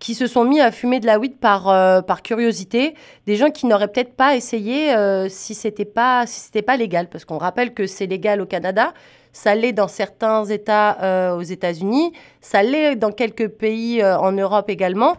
qui 0.00 0.14
se 0.14 0.26
sont 0.26 0.44
mis 0.44 0.60
à 0.60 0.72
fumer 0.72 0.98
de 0.98 1.06
la 1.06 1.18
weed 1.18 1.36
par, 1.36 1.68
euh, 1.68 2.00
par 2.00 2.22
curiosité, 2.22 2.94
des 3.26 3.36
gens 3.36 3.50
qui 3.50 3.66
n'auraient 3.66 3.88
peut-être 3.88 4.14
pas 4.14 4.34
essayé 4.34 4.94
euh, 4.94 5.28
si 5.28 5.54
c'était 5.54 5.84
pas 5.84 6.26
si 6.26 6.50
pas 6.62 6.76
légal, 6.76 7.08
parce 7.08 7.24
qu'on 7.24 7.38
rappelle 7.38 7.74
que 7.74 7.86
c'est 7.86 8.06
légal 8.06 8.40
au 8.40 8.46
Canada, 8.46 8.94
ça 9.32 9.54
l'est 9.54 9.74
dans 9.74 9.88
certains 9.88 10.44
États 10.46 11.00
euh, 11.02 11.36
aux 11.36 11.42
États-Unis, 11.42 12.12
ça 12.40 12.62
l'est 12.62 12.96
dans 12.96 13.12
quelques 13.12 13.48
pays 13.48 14.02
en 14.02 14.32
Europe 14.32 14.70
également, 14.70 15.16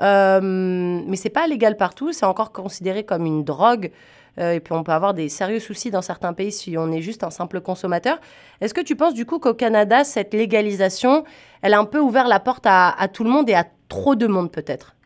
mais 0.00 1.16
c'est 1.16 1.30
pas 1.30 1.46
légal 1.46 1.76
partout, 1.76 2.12
c'est 2.12 2.26
encore 2.26 2.52
considéré 2.52 3.04
comme 3.04 3.26
une 3.26 3.44
drogue. 3.44 3.92
Et 4.38 4.60
puis 4.60 4.72
on 4.72 4.82
peut 4.82 4.92
avoir 4.92 5.12
des 5.12 5.28
sérieux 5.28 5.60
soucis 5.60 5.90
dans 5.90 6.00
certains 6.00 6.32
pays 6.32 6.52
si 6.52 6.78
on 6.78 6.90
est 6.90 7.02
juste 7.02 7.22
un 7.22 7.28
simple 7.28 7.60
consommateur. 7.60 8.18
Est-ce 8.62 8.72
que 8.72 8.80
tu 8.80 8.96
penses 8.96 9.12
du 9.12 9.26
coup 9.26 9.38
qu'au 9.38 9.52
Canada, 9.52 10.04
cette 10.04 10.32
légalisation, 10.32 11.24
elle 11.60 11.74
a 11.74 11.78
un 11.78 11.84
peu 11.84 12.00
ouvert 12.00 12.26
la 12.26 12.40
porte 12.40 12.66
à, 12.66 12.98
à 12.98 13.08
tout 13.08 13.24
le 13.24 13.30
monde 13.30 13.50
et 13.50 13.54
à 13.54 13.66
trop 13.92 14.14
de 14.14 14.26
monde 14.26 14.50
peut-être? 14.50 14.96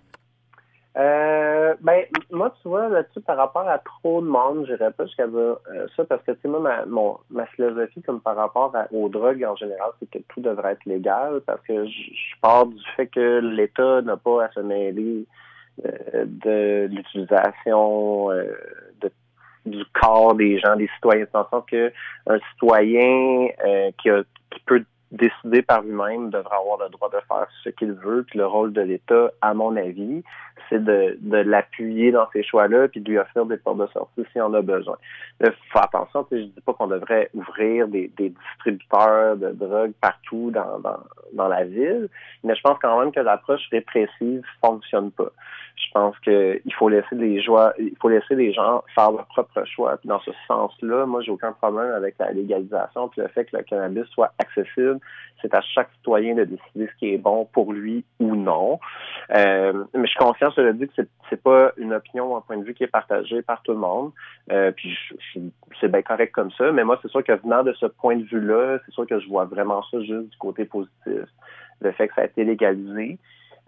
Euh, 0.96 1.74
ben, 1.80 2.04
moi, 2.30 2.54
tu 2.62 2.68
vois, 2.68 2.88
là-dessus, 2.88 3.20
par 3.20 3.36
rapport 3.36 3.68
à 3.68 3.78
trop 3.78 4.22
de 4.22 4.28
monde, 4.28 4.64
je 4.66 4.74
dirais 4.74 4.92
pas 4.92 5.04
jusqu'à 5.06 5.24
euh, 5.24 5.56
ça, 5.94 6.04
parce 6.04 6.22
que, 6.22 6.32
tu 6.32 6.42
sais, 6.42 6.48
moi, 6.48 6.60
ma, 6.60 6.86
mon, 6.86 7.18
ma 7.28 7.46
philosophie, 7.46 8.00
comme 8.02 8.20
par 8.20 8.36
rapport 8.36 8.74
à, 8.76 8.86
aux 8.94 9.08
drogues 9.08 9.44
en 9.44 9.56
général, 9.56 9.90
c'est 9.98 10.08
que 10.08 10.24
tout 10.28 10.40
devrait 10.40 10.72
être 10.72 10.86
légal, 10.86 11.42
parce 11.44 11.60
que 11.62 11.84
je, 11.84 12.00
pars 12.40 12.66
du 12.66 12.82
fait 12.96 13.08
que 13.08 13.40
l'État 13.40 14.02
n'a 14.02 14.16
pas 14.16 14.44
à 14.44 14.50
se 14.52 14.60
mêler 14.60 15.26
euh, 15.84 16.24
de 16.24 16.86
l'utilisation 16.86 18.28
de, 18.30 19.10
du 19.66 19.84
corps 20.00 20.34
des 20.34 20.58
gens, 20.60 20.76
des 20.76 20.88
citoyens, 20.94 21.26
dans 21.32 21.40
le 21.40 21.46
sens 21.50 21.64
que 21.70 21.92
un 22.28 22.38
citoyen 22.52 23.48
qui, 23.98 24.10
a, 24.10 24.22
qui 24.50 24.60
peut 24.64 24.84
décider 25.12 25.62
par 25.62 25.82
lui-même 25.82 26.30
devrait 26.30 26.56
avoir 26.56 26.78
le 26.78 26.88
droit 26.88 27.08
de 27.08 27.18
faire 27.28 27.46
ce 27.62 27.70
qu'il 27.70 27.92
veut. 27.92 28.24
Puis 28.28 28.38
le 28.38 28.46
rôle 28.46 28.72
de 28.72 28.80
l'État, 28.80 29.30
à 29.40 29.54
mon 29.54 29.76
avis, 29.76 30.22
c'est 30.68 30.82
de, 30.82 31.16
de 31.20 31.36
l'appuyer 31.38 32.10
dans 32.10 32.28
ces 32.32 32.42
choix-là 32.42 32.88
puis 32.88 33.00
de 33.00 33.10
lui 33.10 33.18
offrir 33.18 33.46
des 33.46 33.56
portes 33.56 33.78
de 33.78 33.86
sortie 33.88 34.24
s'il 34.32 34.42
en 34.42 34.52
a 34.54 34.62
besoin. 34.62 34.96
Là, 35.40 35.50
faut 35.70 35.78
attention, 35.78 36.26
je 36.30 36.36
dis 36.38 36.60
pas 36.64 36.72
qu'on 36.72 36.88
devrait 36.88 37.30
ouvrir 37.34 37.88
des, 37.88 38.10
des 38.16 38.30
distributeurs 38.30 39.36
de 39.36 39.50
drogue 39.50 39.92
partout 40.00 40.50
dans, 40.52 40.78
dans, 40.80 40.98
dans 41.34 41.48
la 41.48 41.64
ville, 41.64 42.08
mais 42.42 42.54
je 42.54 42.60
pense 42.62 42.78
quand 42.80 42.98
même 42.98 43.12
que 43.12 43.20
l'approche 43.20 43.62
répressive 43.70 44.42
fonctionne 44.60 45.10
pas. 45.12 45.30
Je 45.76 45.90
pense 45.92 46.18
que 46.20 46.60
il 46.64 46.74
faut 46.74 46.88
laisser 46.88 47.14
les 47.14 47.42
joies, 47.42 47.74
il 47.78 47.94
faut 48.00 48.08
laisser 48.08 48.34
les 48.34 48.52
gens 48.52 48.82
faire 48.94 49.10
leur 49.12 49.26
propre 49.26 49.62
choix. 49.64 49.96
Puis 49.98 50.08
dans 50.08 50.20
ce 50.20 50.30
sens-là, 50.48 51.04
moi, 51.04 51.20
j'ai 51.20 51.30
aucun 51.30 51.52
problème 51.52 51.92
avec 51.92 52.14
la 52.18 52.32
légalisation 52.32 53.08
puis 53.08 53.20
le 53.20 53.28
fait 53.28 53.44
que 53.44 53.56
le 53.56 53.62
cannabis 53.62 54.06
soit 54.06 54.32
accessible. 54.38 54.98
C'est 55.42 55.54
à 55.54 55.60
chaque 55.60 55.90
citoyen 55.96 56.34
de 56.34 56.44
décider 56.44 56.88
ce 56.90 56.98
qui 56.98 57.12
est 57.12 57.18
bon 57.18 57.44
pour 57.52 57.74
lui 57.74 58.04
ou 58.18 58.34
non. 58.36 58.80
Euh, 59.36 59.84
mais 59.94 60.06
je 60.06 60.10
suis 60.10 60.18
conscient, 60.18 60.50
je 60.56 60.62
le 60.62 60.72
dis, 60.72 60.86
que 60.88 60.94
c'est, 60.96 61.08
c'est 61.28 61.42
pas 61.42 61.72
une 61.76 61.92
opinion 61.92 62.32
ou 62.32 62.36
un 62.36 62.40
point 62.40 62.56
de 62.56 62.64
vue 62.64 62.72
qui 62.72 62.84
est 62.84 62.88
partagé 62.88 63.42
par 63.42 63.62
tout 63.62 63.72
le 63.72 63.78
monde. 63.78 64.12
Euh, 64.50 64.72
puis 64.72 64.90
je, 64.90 65.14
je, 65.34 65.40
c'est 65.80 65.92
bien 65.92 66.02
correct 66.02 66.32
comme 66.32 66.50
ça. 66.52 66.72
Mais 66.72 66.84
moi, 66.84 66.98
c'est 67.02 67.10
sûr 67.10 67.22
que 67.22 67.32
venant 67.32 67.62
de 67.62 67.74
ce 67.74 67.84
point 67.84 68.16
de 68.16 68.24
vue-là, 68.24 68.78
c'est 68.86 68.92
sûr 68.92 69.06
que 69.06 69.20
je 69.20 69.28
vois 69.28 69.44
vraiment 69.44 69.82
ça 69.90 70.00
juste 70.00 70.30
du 70.30 70.36
côté 70.38 70.64
positif. 70.64 71.28
Le 71.80 71.92
fait 71.92 72.08
que 72.08 72.14
ça 72.14 72.22
a 72.22 72.24
été 72.24 72.44
légalisé. 72.44 73.18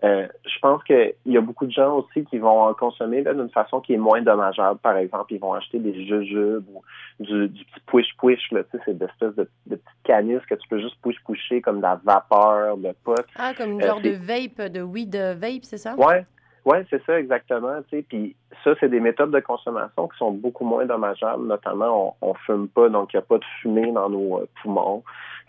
Euh, 0.04 0.28
je 0.44 0.58
pense 0.60 0.82
qu'il 0.84 1.14
y 1.26 1.36
a 1.36 1.40
beaucoup 1.40 1.66
de 1.66 1.72
gens 1.72 1.96
aussi 1.96 2.24
qui 2.26 2.38
vont 2.38 2.62
en 2.62 2.74
consommer 2.74 3.22
d'une 3.22 3.50
façon 3.50 3.80
qui 3.80 3.94
est 3.94 3.98
moins 3.98 4.22
dommageable. 4.22 4.78
Par 4.78 4.96
exemple, 4.96 5.34
ils 5.34 5.40
vont 5.40 5.54
acheter 5.54 5.80
des 5.80 5.92
jujubes 5.92 6.64
ou 6.72 6.82
du, 7.18 7.48
du 7.48 7.64
petit 7.64 7.80
push-push, 7.86 8.52
là, 8.52 8.62
tu 8.64 8.78
sais, 8.78 8.82
c'est 8.84 9.02
espèces 9.02 9.34
de, 9.34 9.48
de 9.66 9.76
petites 9.76 10.02
canisses 10.04 10.46
que 10.48 10.54
tu 10.54 10.68
peux 10.68 10.80
juste 10.80 10.96
push-pusher 11.02 11.60
comme 11.60 11.78
de 11.78 11.82
la 11.82 12.00
vapeur, 12.04 12.76
de 12.76 12.94
pot. 13.02 13.16
Ah, 13.36 13.52
comme 13.56 13.72
une 13.72 13.82
euh, 13.82 13.86
genre 13.86 14.00
de 14.00 14.10
vape, 14.10 14.70
de 14.70 14.82
weed 14.82 15.16
vape, 15.16 15.64
c'est 15.64 15.78
ça? 15.78 15.96
Ouais. 15.96 16.24
Ouais, 16.64 16.84
c'est 16.90 17.02
ça 17.04 17.18
exactement. 17.18 17.80
Tu 17.88 17.96
sais, 17.96 18.04
puis 18.06 18.36
ça, 18.62 18.74
c'est 18.78 18.90
des 18.90 19.00
méthodes 19.00 19.30
de 19.30 19.40
consommation 19.40 20.06
qui 20.06 20.18
sont 20.18 20.32
beaucoup 20.32 20.64
moins 20.64 20.84
dommageables. 20.84 21.46
Notamment, 21.46 22.14
on, 22.20 22.30
on 22.30 22.34
fume 22.34 22.68
pas, 22.68 22.88
donc 22.90 23.12
il 23.14 23.16
n'y 23.16 23.22
a 23.22 23.26
pas 23.26 23.38
de 23.38 23.44
fumée 23.60 23.90
dans 23.90 24.10
nos 24.10 24.46
poumons. 24.60 25.02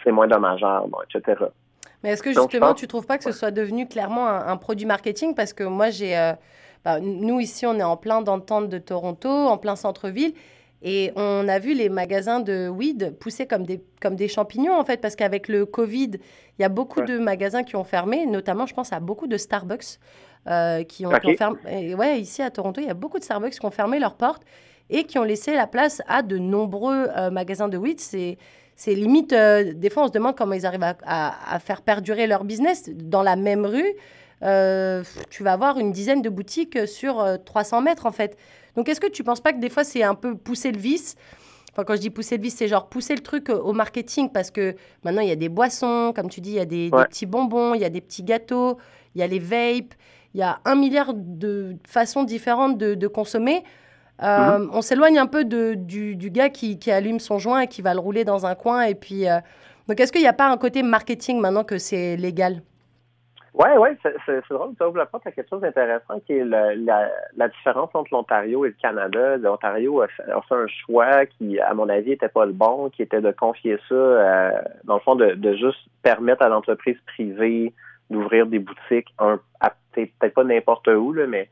C'est 0.04 0.12
moins 0.12 0.28
dommageable, 0.28 0.96
etc. 1.14 1.46
Mais 2.04 2.12
est-ce 2.12 2.24
que 2.24 2.32
justement, 2.34 2.74
tu 2.74 2.88
trouves 2.88 3.06
pas 3.06 3.18
que 3.18 3.24
ce 3.24 3.32
soit 3.32 3.52
devenu 3.52 3.88
clairement 3.88 4.28
un, 4.28 4.48
un 4.48 4.58
produit 4.58 4.86
marketing? 4.86 5.36
Parce 5.36 5.54
que 5.54 5.64
moi, 5.64 5.90
j'ai. 5.90 6.18
Euh, 6.18 6.34
bah, 6.86 7.00
nous, 7.00 7.40
ici, 7.40 7.66
on 7.66 7.76
est 7.76 7.84
en 7.84 7.98
plein 7.98 8.22
d'entente 8.22 8.70
de 8.70 8.78
Toronto, 8.78 9.30
en 9.30 9.58
plein 9.58 9.76
centre-ville. 9.76 10.34
Et 10.82 11.12
on 11.18 11.48
a 11.50 11.60
vu 11.60 11.74
les 11.74 11.90
magasins 11.90 12.40
de 12.40 12.70
weed 12.70 13.18
pousser 13.20 13.46
comme 13.46 13.66
des, 13.66 13.84
comme 14.02 14.16
des 14.16 14.30
champignons, 14.30 14.80
en 14.80 14.86
fait, 14.86 15.02
parce 15.02 15.18
qu'avec 15.18 15.50
le 15.50 15.66
Covid, 15.66 16.12
il 16.14 16.62
y 16.62 16.64
a 16.64 16.70
beaucoup 16.70 17.02
ouais. 17.02 17.06
de 17.06 17.18
magasins 17.18 17.64
qui 17.64 17.76
ont 17.76 17.84
fermé, 17.84 18.26
notamment, 18.26 18.66
je 18.66 18.74
pense 18.74 18.94
à 18.94 19.02
beaucoup 19.02 19.28
de 19.28 19.36
Starbucks 19.36 20.00
euh, 20.48 20.84
qui, 20.84 21.06
ont, 21.06 21.10
okay. 21.10 21.20
qui 21.20 21.28
ont 21.34 21.36
fermé. 21.36 21.60
Et 21.70 21.96
ouais, 21.96 22.22
ici 22.22 22.42
à 22.42 22.50
Toronto, 22.50 22.80
il 22.80 22.88
y 22.88 22.90
a 22.90 22.94
beaucoup 22.94 23.20
de 23.20 23.26
Starbucks 23.26 23.60
qui 23.60 23.66
ont 23.66 23.72
fermé 23.72 24.00
leurs 24.00 24.16
portes 24.16 24.44
et 24.90 25.04
qui 25.04 25.20
ont 25.20 25.24
laissé 25.24 25.54
la 25.54 25.68
place 25.68 26.02
à 26.08 26.22
de 26.22 26.38
nombreux 26.38 27.10
euh, 27.18 27.30
magasins 27.30 27.68
de 27.68 27.78
weed. 27.78 28.00
C'est 28.00 28.38
c'est 28.80 28.96
limite, 28.96 29.34
euh, 29.34 29.74
des 29.74 29.90
fois, 29.90 30.04
on 30.04 30.08
se 30.08 30.14
demande 30.14 30.38
comment 30.38 30.54
ils 30.54 30.66
arrivent 30.66 30.84
à, 30.84 30.96
à, 31.04 31.56
à, 31.56 31.60
faire 31.60 31.82
perdurer 31.82 32.28
leur 32.28 32.46
business. 32.46 32.90
Dans 32.90 33.24
la 33.24 33.36
même 33.36 33.66
rue, 33.66 33.94
euh, 34.42 35.04
tu 35.30 35.44
vas 35.44 35.52
avoir 35.52 35.80
une 35.80 35.92
dizaine 35.92 36.22
de 36.22 36.30
boutiques 36.30 36.88
sur 36.88 37.20
euh, 37.20 37.36
300 37.44 37.82
mètres, 37.82 38.06
en 38.06 38.14
fait. 38.14 38.38
Donc, 38.78 38.88
est-ce 38.88 39.02
que 39.02 39.08
tu 39.08 39.22
ne 39.22 39.26
penses 39.26 39.42
pas 39.42 39.52
que 39.52 39.60
des 39.60 39.70
fois, 39.70 39.84
c'est 39.84 40.02
un 40.02 40.16
peu 40.16 40.38
pousser 40.38 40.72
le 40.72 40.80
vice? 40.80 41.18
Enfin, 41.74 41.84
quand 41.84 41.96
je 41.96 42.00
dis 42.00 42.10
pousser 42.10 42.38
le 42.38 42.44
vice, 42.44 42.56
c'est 42.56 42.70
genre 42.70 42.88
pousser 42.88 43.16
le 43.16 43.22
truc 43.22 43.50
au 43.50 43.74
marketing 43.74 44.30
parce 44.32 44.50
que 44.50 44.78
maintenant, 45.04 45.24
il 45.24 45.28
y 45.28 45.34
a 45.34 45.36
des 45.36 45.50
boissons, 45.50 46.14
comme 46.16 46.30
tu 46.30 46.40
dis, 46.40 46.52
il 46.52 46.56
y 46.56 46.60
a 46.60 46.66
des, 46.66 46.90
ouais. 46.90 47.02
des 47.02 47.08
petits 47.10 47.26
bonbons, 47.26 47.74
il 47.74 47.82
y 47.82 47.86
a 47.86 47.90
des 47.90 48.00
petits 48.00 48.24
gâteaux, 48.24 48.78
il 49.14 49.20
y 49.20 49.24
a 49.26 49.28
les 49.28 49.40
vapes, 49.40 49.94
il 50.34 50.40
y 50.40 50.44
a 50.44 50.62
un 50.64 50.76
milliard 50.76 51.14
de 51.14 51.76
façons 51.86 52.24
différentes 52.24 52.78
de, 52.78 52.94
de 52.94 53.08
consommer. 53.08 53.66
Euh, 54.22 54.60
mmh. 54.60 54.70
On 54.74 54.82
s'éloigne 54.82 55.18
un 55.18 55.28
peu 55.28 55.46
de, 55.46 55.76
du, 55.76 56.16
du, 56.16 56.30
gars 56.30 56.50
qui, 56.50 56.78
qui, 56.78 56.92
allume 56.92 57.20
son 57.20 57.40
joint 57.40 57.62
et 57.62 57.68
qui 57.68 57.82
va 57.82 57.94
le 57.94 58.00
rouler 58.00 58.26
dans 58.26 58.46
un 58.46 58.56
coin. 58.56 58.84
Et 58.84 58.96
puis, 58.96 59.30
euh... 59.30 59.40
donc, 59.88 60.00
est-ce 60.00 60.12
qu'il 60.12 60.22
n'y 60.22 60.28
a 60.28 60.34
pas 60.34 60.50
un 60.50 60.58
côté 60.58 60.84
marketing 60.84 61.40
maintenant 61.40 61.64
que 61.64 61.78
c'est 61.78 62.18
légal? 62.18 62.62
Oui, 63.54 63.70
oui, 63.80 63.90
c'est 64.26 64.42
drôle. 64.50 64.74
Ça 64.78 64.88
ouvre 64.88 64.98
la 64.98 65.06
porte 65.06 65.26
à 65.28 65.32
quelque 65.32 65.50
chose 65.50 65.62
d'intéressant 65.62 66.20
qui 66.26 66.34
est 66.34 66.46
la, 66.46 66.76
la, 66.76 67.10
la, 67.36 67.48
différence 67.50 67.90
entre 67.94 68.10
l'Ontario 68.14 68.64
et 68.64 68.70
le 68.70 68.76
Canada. 68.80 69.38
L'Ontario 69.38 70.02
a, 70.02 70.06
a, 70.06 70.42
fait 70.42 70.56
un 70.56 70.68
choix 70.68 71.26
qui, 71.26 71.60
à 71.60 71.74
mon 71.74 71.90
avis, 71.90 72.12
n'était 72.12 72.30
pas 72.30 72.46
le 72.46 72.54
bon, 72.54 72.90
qui 72.90 73.02
était 73.02 73.22
de 73.22 73.32
confier 73.32 73.78
ça, 73.90 73.96
euh, 73.96 74.52
dans 74.84 74.96
le 74.96 75.00
fond, 75.02 75.16
de, 75.16 75.34
de 75.34 75.54
juste 75.56 75.80
permettre 76.04 76.44
à 76.44 76.50
l'entreprise 76.50 76.98
privée 77.08 77.74
d'ouvrir 78.10 78.46
des 78.48 78.60
boutiques, 78.60 79.08
peut-être 79.94 80.34
pas 80.34 80.44
n'importe 80.44 80.88
où, 80.88 81.14
là, 81.14 81.28
mais 81.28 81.50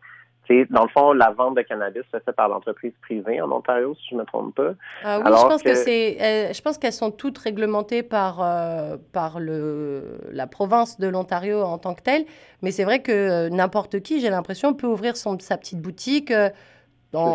dans 0.70 0.84
le 0.84 0.90
fond, 0.90 1.14
la 1.14 1.32
vente 1.32 1.56
de 1.56 1.62
cannabis 1.62 2.04
se 2.12 2.20
fait 2.20 2.32
par 2.32 2.50
l'entreprise 2.50 2.94
privée 3.02 3.42
en 3.42 3.52
Ontario, 3.52 3.96
si 3.96 4.10
je 4.10 4.16
ne 4.16 4.22
me 4.22 4.26
trompe 4.26 4.56
pas. 4.56 4.64
Euh, 4.64 4.74
oui, 5.06 5.24
Alors 5.26 5.40
je 5.40 5.48
pense 5.48 5.64
que, 5.64 5.70
que 5.70 5.76
c'est, 5.76 6.18
euh, 6.22 6.54
je 6.54 6.62
pense 6.62 6.78
qu'elles 6.78 6.94
sont 6.94 7.12
toutes 7.12 7.38
réglementées 7.38 8.04
par 8.04 8.42
euh, 8.42 8.98
par 9.12 9.40
le 9.40 10.20
la 10.32 10.48
province 10.48 11.00
de 11.00 11.08
l'Ontario 11.08 11.62
en 11.62 11.78
tant 11.78 11.94
que 11.94 12.02
telle. 12.02 12.26
Mais 12.62 12.72
c'est 12.72 12.84
vrai 12.84 13.02
que 13.02 13.12
euh, 13.12 13.50
n'importe 13.50 14.00
qui, 14.02 14.20
j'ai 14.20 14.30
l'impression, 14.30 14.74
peut 14.74 14.88
ouvrir 14.88 15.18
son 15.18 15.38
sa 15.40 15.58
petite 15.58 15.82
boutique. 15.82 16.34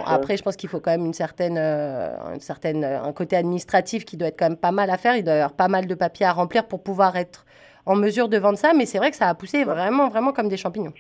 Après, 0.07 0.37
je 0.37 0.43
pense 0.43 0.57
qu'il 0.57 0.69
faut 0.69 0.81
quand 0.81 0.93
même 0.93 1.07
une 1.07 1.15
certaine, 1.15 1.59
une 1.59 2.41
certaine, 2.41 2.85
un 2.85 3.13
côté 3.13 3.37
administratif 3.37 4.05
qui 4.05 4.17
doit 4.17 4.29
être 4.29 4.39
quand 4.39 4.51
même 4.51 4.57
pas 4.57 4.71
mal 4.71 4.91
à 4.91 4.97
faire. 4.97 5.17
Il 5.17 5.25
doit 5.25 5.35
y 5.35 5.37
avoir 5.39 5.55
pas 5.55 5.69
mal 5.69 5.87
de 5.87 5.95
papiers 5.95 6.27
à 6.27 6.33
remplir 6.33 6.69
pour 6.69 6.83
pouvoir 6.83 7.17
être 7.17 7.47
en 7.85 7.97
mesure 7.97 8.29
de 8.29 8.37
vendre 8.37 8.59
ça. 8.59 8.75
Mais 8.75 8.87
c'est 8.87 8.99
vrai 8.99 9.11
que 9.11 9.17
ça 9.17 9.29
a 9.29 9.35
poussé 9.35 9.65
vraiment, 9.65 10.09
vraiment 10.09 10.33
comme 10.33 10.49
des 10.49 10.57
champignons. 10.57 10.93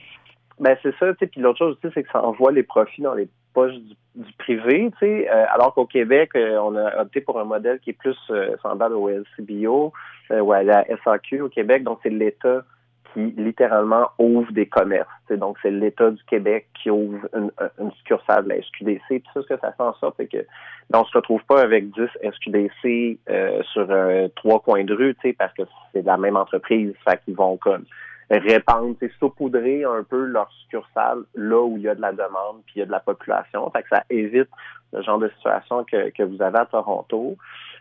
Ben 0.62 0.76
c'est 0.82 0.94
ça, 0.98 1.12
tu 1.12 1.18
sais. 1.18 1.26
Puis 1.26 1.40
l'autre 1.40 1.58
chose 1.58 1.76
aussi, 1.76 1.92
c'est 1.92 2.04
que 2.04 2.10
ça 2.10 2.24
envoie 2.24 2.52
les 2.52 2.62
profits 2.62 3.02
dans 3.02 3.14
les 3.14 3.28
poches 3.52 3.74
du, 3.74 3.94
du 4.14 4.32
privé, 4.38 4.90
tu 4.98 5.06
sais. 5.06 5.28
Euh, 5.28 5.44
alors 5.52 5.74
qu'au 5.74 5.86
Québec, 5.86 6.30
euh, 6.36 6.56
on 6.58 6.76
a 6.76 7.02
opté 7.02 7.20
pour 7.20 7.38
un 7.38 7.44
modèle 7.44 7.80
qui 7.80 7.90
est 7.90 7.98
plus 7.98 8.16
euh, 8.30 8.56
semblable 8.62 8.94
au 8.94 9.08
LCBO 9.08 9.92
euh, 10.30 10.40
ou 10.40 10.52
à 10.52 10.62
la 10.62 10.84
SAQ 11.04 11.42
au 11.42 11.48
Québec. 11.48 11.82
Donc 11.82 11.98
c'est 12.02 12.10
l'État 12.10 12.64
qui 13.12 13.34
littéralement 13.36 14.08
ouvre 14.18 14.50
des 14.52 14.66
commerces. 14.66 15.08
donc, 15.30 15.58
c'est 15.62 15.70
l'État 15.70 16.10
du 16.10 16.22
Québec 16.24 16.66
qui 16.80 16.90
ouvre 16.90 17.28
une, 17.34 17.50
une 17.78 17.92
succursale 17.92 18.44
de 18.44 18.50
la 18.50 18.62
SQDC. 18.62 19.02
Puis 19.08 19.24
ça, 19.34 19.42
ce 19.42 19.46
que 19.46 19.58
ça 19.60 19.72
fait 19.72 19.82
en 19.82 19.94
sorte, 19.94 20.14
c'est 20.18 20.28
que 20.28 20.46
ben, 20.90 21.00
on 21.00 21.04
se 21.04 21.16
retrouve 21.16 21.42
pas 21.44 21.60
avec 21.60 21.90
10 21.90 22.08
SQDC 22.22 23.18
euh, 23.28 23.62
sur 23.72 23.86
euh, 23.90 24.28
trois 24.36 24.60
coins 24.60 24.84
de 24.84 24.94
rue, 24.94 25.14
parce 25.38 25.52
que 25.54 25.62
c'est 25.92 26.04
la 26.04 26.16
même 26.16 26.36
entreprise, 26.36 26.94
fait 27.06 27.20
qu'ils 27.24 27.34
vont 27.34 27.56
comme 27.56 27.84
répandre, 28.38 28.96
saupoudrer 29.18 29.84
un 29.84 30.02
peu 30.04 30.24
leur 30.24 30.50
succursale 30.62 31.24
là 31.34 31.62
où 31.62 31.76
il 31.76 31.82
y 31.82 31.88
a 31.88 31.94
de 31.94 32.00
la 32.00 32.12
demande 32.12 32.62
puis 32.66 32.74
il 32.76 32.78
y 32.80 32.82
a 32.82 32.86
de 32.86 32.90
la 32.90 33.00
population. 33.00 33.70
Fait 33.70 33.82
que 33.82 33.88
ça 33.88 34.04
évite 34.10 34.48
le 34.92 35.02
genre 35.02 35.18
de 35.18 35.28
situation 35.36 35.84
que, 35.84 36.10
que 36.10 36.22
vous 36.22 36.40
avez 36.42 36.58
à 36.58 36.66
Toronto. 36.66 37.36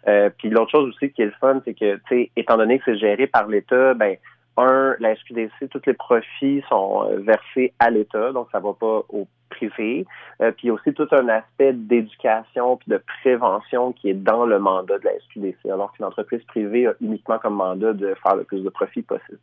Euh, 0.08 0.30
puis 0.38 0.50
l'autre 0.50 0.72
chose 0.72 0.90
aussi 0.90 1.12
qui 1.12 1.22
est 1.22 1.26
le 1.26 1.34
fun, 1.40 1.62
c'est 1.66 1.74
que, 1.74 2.00
étant 2.36 2.58
donné 2.58 2.80
que 2.80 2.86
c'est 2.86 2.98
géré 2.98 3.28
par 3.28 3.48
l'État, 3.48 3.94
ben 3.94 4.18
un, 4.58 4.96
la 5.00 5.16
SQDC, 5.16 5.70
tous 5.70 5.82
les 5.86 5.94
profits 5.94 6.64
sont 6.70 7.08
euh, 7.10 7.18
versés 7.20 7.74
à 7.80 7.90
l'État, 7.90 8.32
donc 8.32 8.48
ça 8.52 8.60
va 8.60 8.74
pas 8.74 9.04
au 9.10 9.28
privé. 9.50 10.06
Euh, 10.42 10.52
puis 10.52 10.72
aussi 10.72 10.94
tout 10.94 11.08
un 11.12 11.28
aspect 11.30 11.74
d'éducation 11.74 12.78
puis 12.78 12.90
de 12.90 13.02
prévention 13.22 13.94
qui 13.94 14.10
est 14.10 14.14
dans 14.14 14.46
le 14.46 14.60
mandat 14.60 14.98
de 14.98 15.06
la 15.06 15.12
SQDC, 15.20 15.70
alors 15.70 15.94
qu'une 15.94 16.06
entreprise 16.06 16.44
privée 16.46 16.88
a 16.88 16.94
uniquement 17.02 17.40
comme 17.40 17.56
mandat 17.56 17.94
de 17.94 18.16
faire 18.22 18.36
le 18.36 18.44
plus 18.44 18.62
de 18.64 18.70
profit 18.70 19.02
possible. 19.02 19.40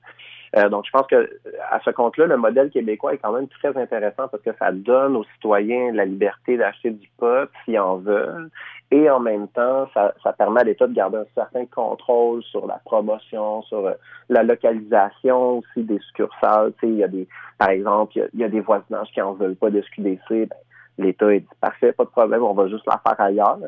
Euh, 0.56 0.68
donc, 0.68 0.86
je 0.86 0.90
pense 0.90 1.06
que 1.06 1.28
à 1.70 1.80
ce 1.84 1.90
compte-là, 1.90 2.26
le 2.26 2.36
modèle 2.36 2.70
québécois 2.70 3.14
est 3.14 3.18
quand 3.18 3.32
même 3.32 3.48
très 3.48 3.76
intéressant 3.76 4.28
parce 4.28 4.42
que 4.42 4.50
ça 4.58 4.72
donne 4.72 5.16
aux 5.16 5.24
citoyens 5.34 5.92
la 5.92 6.04
liberté 6.04 6.56
d'acheter 6.56 6.90
du 6.90 7.08
pot 7.18 7.48
s'ils 7.64 7.78
en 7.78 7.96
veulent. 7.96 8.50
Et 8.90 9.10
en 9.10 9.20
même 9.20 9.48
temps, 9.48 9.86
ça, 9.92 10.14
ça 10.22 10.32
permet 10.32 10.62
à 10.62 10.64
l'État 10.64 10.86
de 10.86 10.94
garder 10.94 11.18
un 11.18 11.26
certain 11.34 11.66
contrôle 11.66 12.42
sur 12.44 12.66
la 12.66 12.80
promotion, 12.84 13.62
sur 13.62 13.86
euh, 13.86 13.92
la 14.30 14.42
localisation 14.42 15.58
aussi 15.58 15.82
des 15.82 15.98
succursales. 15.98 16.72
Tu 16.80 16.86
sais, 16.86 16.92
il 16.92 16.98
y 16.98 17.04
a 17.04 17.08
des, 17.08 17.28
par 17.58 17.68
exemple, 17.68 18.14
il 18.32 18.40
y 18.40 18.44
a, 18.44 18.48
des 18.48 18.60
voisinages 18.60 19.08
qui 19.12 19.20
en 19.20 19.34
veulent 19.34 19.56
pas 19.56 19.70
de 19.70 19.82
SQDC. 19.82 20.30
Ben, 20.30 20.48
L'État 20.96 21.32
est 21.32 21.40
dit 21.40 21.48
parfait, 21.60 21.92
pas 21.92 22.04
de 22.04 22.08
problème, 22.08 22.42
on 22.42 22.54
va 22.54 22.66
juste 22.68 22.86
la 22.86 23.00
faire 23.04 23.20
ailleurs 23.24 23.58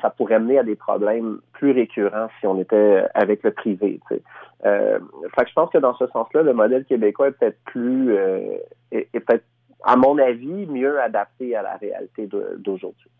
ça 0.00 0.10
pourrait 0.10 0.40
mener 0.40 0.58
à 0.58 0.64
des 0.64 0.74
problèmes 0.74 1.38
plus 1.52 1.72
récurrents 1.72 2.28
si 2.40 2.46
on 2.46 2.60
était 2.60 3.04
avec 3.14 3.42
le 3.42 3.52
privé. 3.52 4.00
Euh, 4.64 4.98
je 5.38 5.52
pense 5.54 5.70
que 5.70 5.78
dans 5.78 5.94
ce 5.96 6.06
sens-là, 6.08 6.42
le 6.42 6.52
modèle 6.52 6.84
québécois 6.84 7.28
est 7.28 7.32
peut-être 7.32 7.58
plus, 7.64 8.16
euh, 8.16 8.56
est, 8.90 9.08
peut-être, 9.12 9.44
à 9.84 9.96
mon 9.96 10.18
avis, 10.18 10.66
mieux 10.66 11.00
adapté 11.00 11.54
à 11.54 11.62
la 11.62 11.76
réalité 11.76 12.28
d'aujourd'hui. 12.58 13.10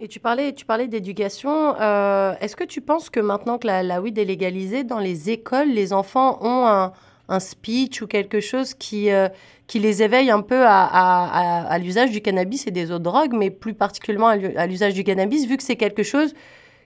Et 0.00 0.06
tu 0.06 0.20
parlais, 0.20 0.52
tu 0.52 0.64
parlais 0.64 0.86
d'éducation. 0.86 1.74
Euh, 1.80 2.32
est-ce 2.40 2.54
que 2.54 2.64
tu 2.64 2.80
penses 2.80 3.10
que 3.10 3.18
maintenant 3.18 3.58
que 3.58 3.66
la, 3.66 3.82
la 3.82 4.00
weed 4.00 4.16
est 4.16 4.24
légalisée, 4.24 4.84
dans 4.84 5.00
les 5.00 5.30
écoles, 5.30 5.68
les 5.68 5.92
enfants 5.92 6.38
ont 6.40 6.66
un, 6.66 6.92
un 7.28 7.40
speech 7.40 8.02
ou 8.02 8.06
quelque 8.06 8.40
chose 8.40 8.74
qui, 8.74 9.10
euh, 9.10 9.28
qui 9.66 9.78
les 9.78 10.02
éveille 10.02 10.30
un 10.30 10.40
peu 10.40 10.64
à, 10.66 11.78
l'usage 11.78 12.10
du 12.10 12.20
cannabis 12.20 12.66
et 12.66 12.70
des 12.70 12.90
autres 12.90 13.04
drogues, 13.04 13.34
mais 13.34 13.50
plus 13.50 13.74
particulièrement 13.74 14.28
à 14.28 14.66
l'usage 14.66 14.94
du 14.94 15.04
cannabis, 15.04 15.46
vu 15.46 15.56
que 15.56 15.62
c'est 15.62 15.76
quelque 15.76 16.02
chose 16.02 16.34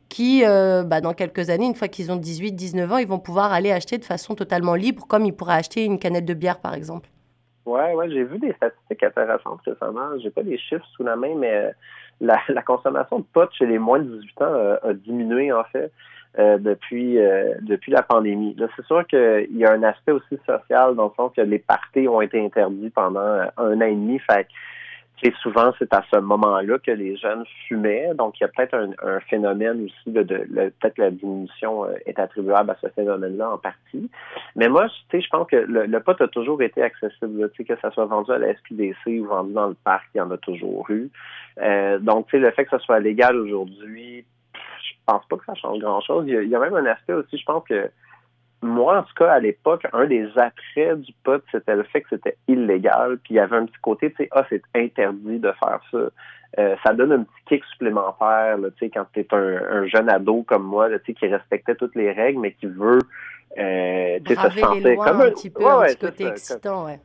qui, 0.08 0.44
euh, 0.44 0.82
bah, 0.82 1.00
dans 1.00 1.14
quelques 1.14 1.48
années, 1.48 1.66
une 1.66 1.74
fois 1.74 1.88
qu'ils 1.88 2.12
ont 2.12 2.16
18, 2.16 2.52
19 2.52 2.92
ans, 2.92 2.98
ils 2.98 3.06
vont 3.06 3.20
pouvoir 3.20 3.52
aller 3.52 3.72
acheter 3.72 3.96
de 3.96 4.04
façon 4.04 4.34
totalement 4.34 4.74
libre, 4.74 5.06
comme 5.06 5.24
ils 5.24 5.32
pourraient 5.32 5.54
acheter 5.54 5.84
une 5.84 5.98
canette 5.98 6.26
de 6.26 6.34
bière, 6.34 6.60
par 6.60 6.74
exemple. 6.74 7.08
Ouais, 7.64 7.94
ouais, 7.94 8.10
j'ai 8.10 8.24
vu 8.24 8.38
des 8.38 8.52
statistiques 8.54 9.04
intéressantes 9.04 9.60
récemment. 9.64 10.18
J'ai 10.20 10.30
pas 10.30 10.42
les 10.42 10.58
chiffres 10.58 10.84
sous 10.96 11.04
la 11.04 11.16
main, 11.16 11.34
mais 11.36 11.54
euh, 11.54 11.70
la, 12.20 12.38
la 12.48 12.62
consommation 12.62 13.20
de 13.20 13.24
pot 13.32 13.48
chez 13.52 13.66
les 13.66 13.78
moins 13.78 14.00
de 14.00 14.18
18 14.18 14.42
ans 14.42 14.54
a 14.82 14.92
diminué, 14.92 15.52
en 15.52 15.64
fait. 15.64 15.92
Euh, 16.38 16.56
depuis 16.56 17.18
euh, 17.18 17.56
depuis 17.60 17.92
la 17.92 18.00
pandémie. 18.00 18.54
Là, 18.54 18.66
c'est 18.74 18.86
sûr 18.86 19.06
qu'il 19.06 19.54
y 19.54 19.66
a 19.66 19.72
un 19.72 19.82
aspect 19.82 20.12
aussi 20.12 20.38
social 20.46 20.94
dans 20.94 21.08
le 21.08 21.10
sens 21.14 21.30
que 21.36 21.42
les 21.42 21.58
parties 21.58 22.08
ont 22.08 22.22
été 22.22 22.42
interdits 22.42 22.88
pendant 22.88 23.20
euh, 23.20 23.44
un 23.58 23.76
an 23.76 23.84
et 23.84 23.94
demi. 23.94 24.18
Fait 24.18 24.46
que 25.22 25.30
souvent, 25.42 25.74
c'est 25.78 25.92
à 25.92 26.02
ce 26.10 26.18
moment-là 26.20 26.78
que 26.78 26.90
les 26.90 27.18
jeunes 27.18 27.44
fumaient. 27.68 28.14
Donc, 28.14 28.40
il 28.40 28.44
y 28.44 28.46
a 28.46 28.48
peut-être 28.48 28.74
un, 28.74 29.20
phénomène 29.28 29.84
aussi 29.84 30.10
de, 30.10 30.22
de, 30.22 30.72
peut-être 30.80 30.96
la 30.96 31.10
diminution 31.10 31.84
est 32.06 32.18
attribuable 32.18 32.70
à 32.70 32.76
ce 32.80 32.88
phénomène-là 32.88 33.50
en 33.50 33.58
partie. 33.58 34.10
Mais 34.56 34.70
moi, 34.70 34.88
tu 35.10 35.18
sais, 35.18 35.20
je 35.20 35.28
pense 35.28 35.46
que 35.48 35.56
le, 35.56 35.84
le 35.84 36.00
pot 36.00 36.18
a 36.18 36.28
toujours 36.28 36.62
été 36.62 36.82
accessible. 36.82 37.50
Tu 37.50 37.58
sais, 37.58 37.74
que 37.74 37.80
ça 37.82 37.90
soit 37.90 38.06
vendu 38.06 38.32
à 38.32 38.38
la 38.38 38.54
SQDC 38.54 39.20
ou 39.20 39.26
vendu 39.26 39.52
dans 39.52 39.68
le 39.68 39.76
parc, 39.84 40.06
il 40.14 40.18
y 40.18 40.20
en 40.22 40.30
a 40.30 40.38
toujours 40.38 40.90
eu. 40.90 41.10
donc, 42.00 42.28
tu 42.28 42.30
sais, 42.30 42.38
le 42.38 42.50
fait 42.52 42.64
que 42.64 42.70
ça 42.70 42.78
soit 42.78 43.00
légal 43.00 43.36
aujourd'hui, 43.36 44.24
pense 45.06 45.24
pas 45.26 45.36
que 45.36 45.44
ça 45.44 45.54
change 45.54 45.78
grand-chose. 45.78 46.24
Il, 46.28 46.48
y 46.48 46.54
a 46.54 46.58
même 46.58 46.74
un 46.74 46.86
aspect 46.86 47.12
aussi, 47.12 47.38
je 47.38 47.44
pense 47.44 47.64
que 47.64 47.90
moi, 48.62 49.00
en 49.00 49.02
tout 49.02 49.14
cas, 49.14 49.32
à 49.32 49.40
l'époque, 49.40 49.86
un 49.92 50.06
des 50.06 50.28
attraits 50.36 51.00
du 51.00 51.12
pot, 51.24 51.42
c'était 51.50 51.74
le 51.74 51.82
fait 51.82 52.02
que 52.02 52.10
c'était 52.10 52.36
illégal. 52.46 53.18
Puis 53.18 53.34
il 53.34 53.36
y 53.36 53.40
avait 53.40 53.56
un 53.56 53.66
petit 53.66 53.80
côté, 53.82 54.10
tu 54.10 54.18
sais, 54.18 54.28
ah, 54.30 54.46
c'est 54.48 54.62
interdit 54.74 55.40
de 55.40 55.52
faire 55.52 55.80
ça. 55.90 55.98
Euh, 56.58 56.76
ça 56.84 56.92
donne 56.92 57.12
un 57.12 57.22
petit 57.22 57.44
kick 57.46 57.64
supplémentaire, 57.72 58.58
tu 58.76 58.86
sais, 58.86 58.90
quand 58.90 59.06
tu 59.12 59.20
es 59.20 59.26
un, 59.34 59.86
jeune 59.86 60.10
ado 60.10 60.42
comme 60.42 60.64
moi, 60.64 60.90
tu 60.90 61.06
sais, 61.06 61.14
qui 61.14 61.26
respectait 61.26 61.74
toutes 61.74 61.96
les 61.96 62.12
règles, 62.12 62.40
mais 62.40 62.52
qui 62.52 62.66
veut, 62.66 62.98
euh, 63.58 64.18
tu 64.24 64.34
sais, 64.34 64.50
se 64.50 64.58
sentir 64.58 64.96
comme 64.96 65.20
un, 65.22 65.30
petit 65.30 65.50
peu, 65.50 65.66
un 65.66 65.84
petit 65.84 65.96
côté 65.96 66.26
excitant, 66.26 66.84
ouais. 66.86 67.00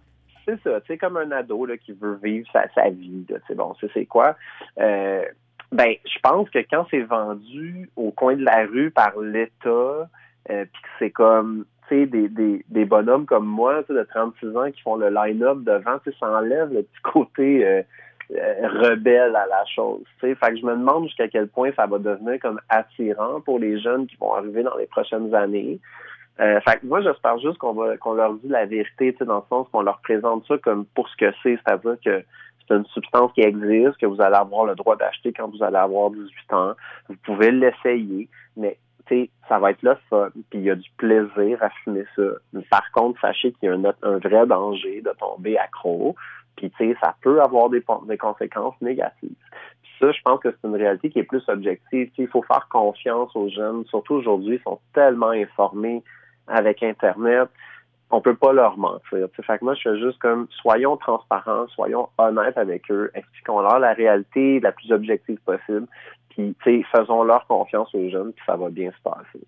C'est 0.46 0.62
ça, 0.62 0.82
tu 0.82 0.88
sais, 0.88 0.98
comme 0.98 1.18
un 1.18 1.32
ado 1.32 1.66
là, 1.66 1.78
qui 1.78 1.94
veut 1.94 2.20
vivre 2.22 2.48
sa, 2.52 2.68
sa 2.74 2.90
vie, 2.90 3.26
tu 3.28 3.36
sais, 3.48 3.56
bon, 3.56 3.74
c'est 3.94 4.06
quoi? 4.06 4.36
Euh, 4.80 5.24
ben, 5.72 5.94
je 6.06 6.20
pense 6.22 6.50
que 6.50 6.60
quand 6.60 6.86
c'est 6.90 7.02
vendu 7.02 7.90
au 7.96 8.12
coin 8.12 8.36
de 8.36 8.44
la 8.44 8.66
rue 8.66 8.92
par 8.92 9.20
l'État, 9.20 10.10
euh, 10.50 10.66
puis 10.66 10.82
que 10.82 10.88
c'est 11.00 11.12
comme, 11.12 11.66
tu 11.88 11.96
sais, 11.96 12.06
des, 12.06 12.30
des, 12.30 12.64
des 12.70 12.86
bonhommes 12.86 13.26
comme 13.26 13.46
moi, 13.46 13.84
de 13.90 14.08
36 14.10 14.56
ans 14.56 14.72
qui 14.72 14.82
font 14.82 14.96
le 14.96 15.10
line-up 15.10 15.60
devant, 15.64 16.00
tu 16.00 16.14
ça 16.20 16.30
enlève 16.30 16.72
le 16.74 16.84
petit 16.84 17.02
côté 17.04 17.68
euh, 17.68 17.82
euh, 18.32 18.68
rebelle 18.68 19.36
à 19.36 19.46
la 19.46 19.66
chose. 19.74 20.04
Tu 20.20 20.28
sais, 20.28 20.36
fait 20.36 20.52
que 20.52 20.58
je 20.58 20.66
me 20.66 20.74
demande 20.74 21.06
jusqu'à 21.06 21.28
quel 21.28 21.48
point 21.48 21.72
ça 21.76 21.86
va 21.86 21.98
devenir 21.98 22.40
comme 22.42 22.60
attirant 22.70 23.42
pour 23.42 23.60
les 23.60 23.80
jeunes 23.80 24.08
qui 24.08 24.16
vont 24.18 24.34
arriver 24.34 24.64
dans 24.64 24.76
les 24.78 24.88
prochaines 24.88 25.34
années. 25.34 25.80
Euh, 26.40 26.60
fait 26.62 26.80
que 26.80 26.86
moi, 26.86 27.02
j'espère 27.02 27.40
juste 27.40 27.58
qu'on 27.58 27.74
va 27.74 27.98
qu'on 27.98 28.14
leur 28.14 28.34
dit 28.34 28.48
la 28.48 28.66
vérité, 28.66 29.16
dans 29.22 29.38
le 29.38 29.44
sens 29.50 29.68
qu'on 29.72 29.82
leur 29.82 30.00
présente 30.02 30.46
ça 30.48 30.58
comme 30.60 30.86
pour 30.94 31.10
ce 31.10 31.18
que 31.18 31.34
c'est, 31.42 31.58
c'est-à-dire 31.58 31.96
que 32.04 32.24
c'est 32.68 32.76
une 32.76 32.86
substance 32.88 33.32
qui 33.34 33.42
existe, 33.42 33.98
que 33.98 34.06
vous 34.06 34.22
allez 34.22 34.36
avoir 34.36 34.66
le 34.66 34.76
droit 34.76 34.96
d'acheter 34.96 35.34
quand 35.34 35.50
vous 35.50 35.64
allez 35.64 35.78
avoir 35.78 36.12
18 36.12 36.54
ans. 36.54 36.74
Vous 37.08 37.16
pouvez 37.24 37.52
l'essayer, 37.52 38.28
mais 38.56 38.78
ça 39.48 39.60
va 39.60 39.72
être 39.72 39.84
là 39.84 39.98
ça, 40.10 40.30
puis 40.50 40.60
il 40.60 40.66
y 40.66 40.70
a 40.70 40.76
du 40.76 40.90
plaisir 40.98 41.58
à 41.62 41.70
fumer 41.70 42.04
ça. 42.16 42.24
Par 42.70 42.92
contre, 42.92 43.20
sachez 43.22 43.54
qu'il 43.54 43.70
y 43.70 43.72
a 43.72 43.94
un, 44.04 44.18
vrai 44.18 44.46
danger 44.46 45.02
de 45.02 45.12
tomber 45.20 45.58
accro, 45.58 46.16
puis 46.56 46.72
ça 47.02 47.16
peut 47.22 47.42
avoir 47.42 47.70
des, 47.70 47.84
conséquences 48.18 48.76
négatives. 48.82 49.30
Puis 49.82 49.92
ça, 50.00 50.12
je 50.12 50.22
pense 50.24 50.40
que 50.42 50.50
c'est 50.52 50.68
une 50.68 50.76
réalité 50.76 51.10
qui 51.10 51.20
est 51.20 51.24
plus 51.24 51.44
objective. 51.48 52.12
il 52.18 52.28
faut 52.28 52.44
faire 52.44 52.68
confiance 52.70 53.36
aux 53.36 53.50
jeunes, 53.50 53.86
surtout 53.86 54.16
aujourd'hui, 54.16 54.56
ils 54.56 54.64
sont 54.64 54.80
tellement 54.94 55.30
informés 55.30 56.04
avec 56.48 56.84
Internet 56.84 57.50
on 58.10 58.22
peut 58.22 58.36
pas 58.36 58.54
leur 58.54 58.78
mentir. 58.78 59.28
Fait 59.36 59.58
que 59.58 59.66
moi, 59.66 59.76
je 59.76 59.82
fais 59.82 60.00
juste 60.00 60.20
comme 60.20 60.48
soyons 60.62 60.98
transparents, 60.98 61.68
soyons 61.70 62.10
honnêtes 62.18 62.58
avec 62.58 62.90
eux, 62.90 63.12
expliquons-leur 63.14 63.80
la 63.80 63.94
réalité 63.94 64.60
la 64.60 64.72
plus 64.72 64.92
objective 64.92 65.40
possible, 65.46 65.88
puis 66.30 66.86
faisons 66.92 67.24
leur 67.24 67.46
confiance 67.48 67.94
aux 67.94 68.10
jeunes, 68.10 68.32
puis 68.34 68.46
ça 68.46 68.56
va 68.56 68.70
bien 68.70 68.92
se 68.92 69.02
passer. 69.04 69.46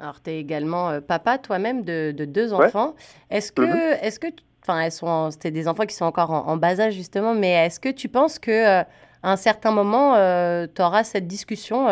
Alors, 0.00 0.20
tu 0.20 0.30
es 0.30 0.40
également 0.40 0.90
euh, 0.90 1.00
papa 1.00 1.38
toi-même 1.38 1.82
de, 1.82 2.12
deux 2.12 2.52
enfants. 2.52 2.94
Est-ce 3.30 3.52
que, 3.52 3.62
mm-hmm. 3.62 4.00
est-ce 4.02 4.18
que, 4.18 4.26
enfin, 4.62 4.80
elles 4.80 4.90
sont, 4.92 5.30
c'était 5.30 5.52
des 5.52 5.68
enfants 5.68 5.84
qui 5.84 5.94
sont 5.94 6.06
encore 6.06 6.30
en, 6.30 6.56
bas 6.56 6.80
âge 6.80 6.94
justement, 6.94 7.34
mais 7.34 7.66
est-ce 7.66 7.78
que 7.78 7.88
tu 7.88 8.08
penses 8.08 8.40
que 8.40 8.50
euh, 8.50 8.82
à 9.22 9.32
un 9.32 9.36
certain 9.36 9.70
moment, 9.70 10.16
euh, 10.16 10.66
tu 10.74 10.82
auras 10.82 11.04
cette 11.04 11.28
discussion 11.28 11.86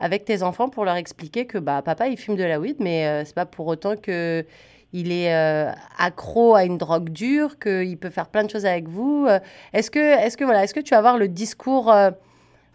avec 0.00 0.24
tes 0.24 0.42
enfants 0.42 0.68
pour 0.68 0.84
leur 0.84 0.96
expliquer 0.96 1.46
que 1.46 1.58
bah 1.58 1.82
papa 1.82 2.08
il 2.08 2.16
fume 2.16 2.34
de 2.34 2.42
la 2.42 2.58
weed, 2.58 2.78
mais 2.80 3.24
c'est 3.24 3.34
pas 3.36 3.46
pour 3.46 3.68
autant 3.68 3.96
que 3.96 4.44
il 4.94 5.10
est 5.10 5.34
euh, 5.34 5.72
accro 5.98 6.54
à 6.54 6.64
une 6.64 6.78
drogue 6.78 7.10
dure, 7.10 7.58
qu'il 7.58 7.98
peut 7.98 8.10
faire 8.10 8.28
plein 8.28 8.44
de 8.44 8.50
choses 8.50 8.64
avec 8.64 8.88
vous. 8.88 9.26
Euh, 9.28 9.40
est-ce 9.72 9.90
que, 9.90 9.98
est 9.98 10.36
que, 10.38 10.44
voilà, 10.44 10.62
est-ce 10.62 10.72
que 10.72 10.80
tu 10.80 10.90
vas 10.90 10.98
avoir 10.98 11.18
le 11.18 11.26
discours 11.26 11.92
euh, 11.92 12.12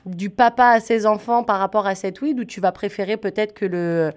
du 0.05 0.29
papa 0.29 0.65
à 0.65 0.79
ses 0.81 1.07
enfants 1.07 1.45
par 1.45 1.59
rapport 1.59 1.87
à 1.87 1.95
cette 1.95 2.21
weed 2.21 2.37
ou 2.37 2.43
tu 2.43 2.59
vas 2.59 2.73
préférer 2.73 3.15
peut-être 3.15 3.53
que 3.53 3.65
le, 3.65 4.11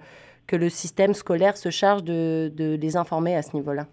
que 0.47 0.57
le 0.57 0.67
système 0.67 1.13
scolaire 1.13 1.55
se 1.55 1.69
charge 1.69 2.03
de, 2.03 2.51
de 2.53 2.75
les 2.75 2.97
informer 2.97 3.37
à 3.37 3.41
ce 3.41 3.55
niveau-là? 3.55 3.85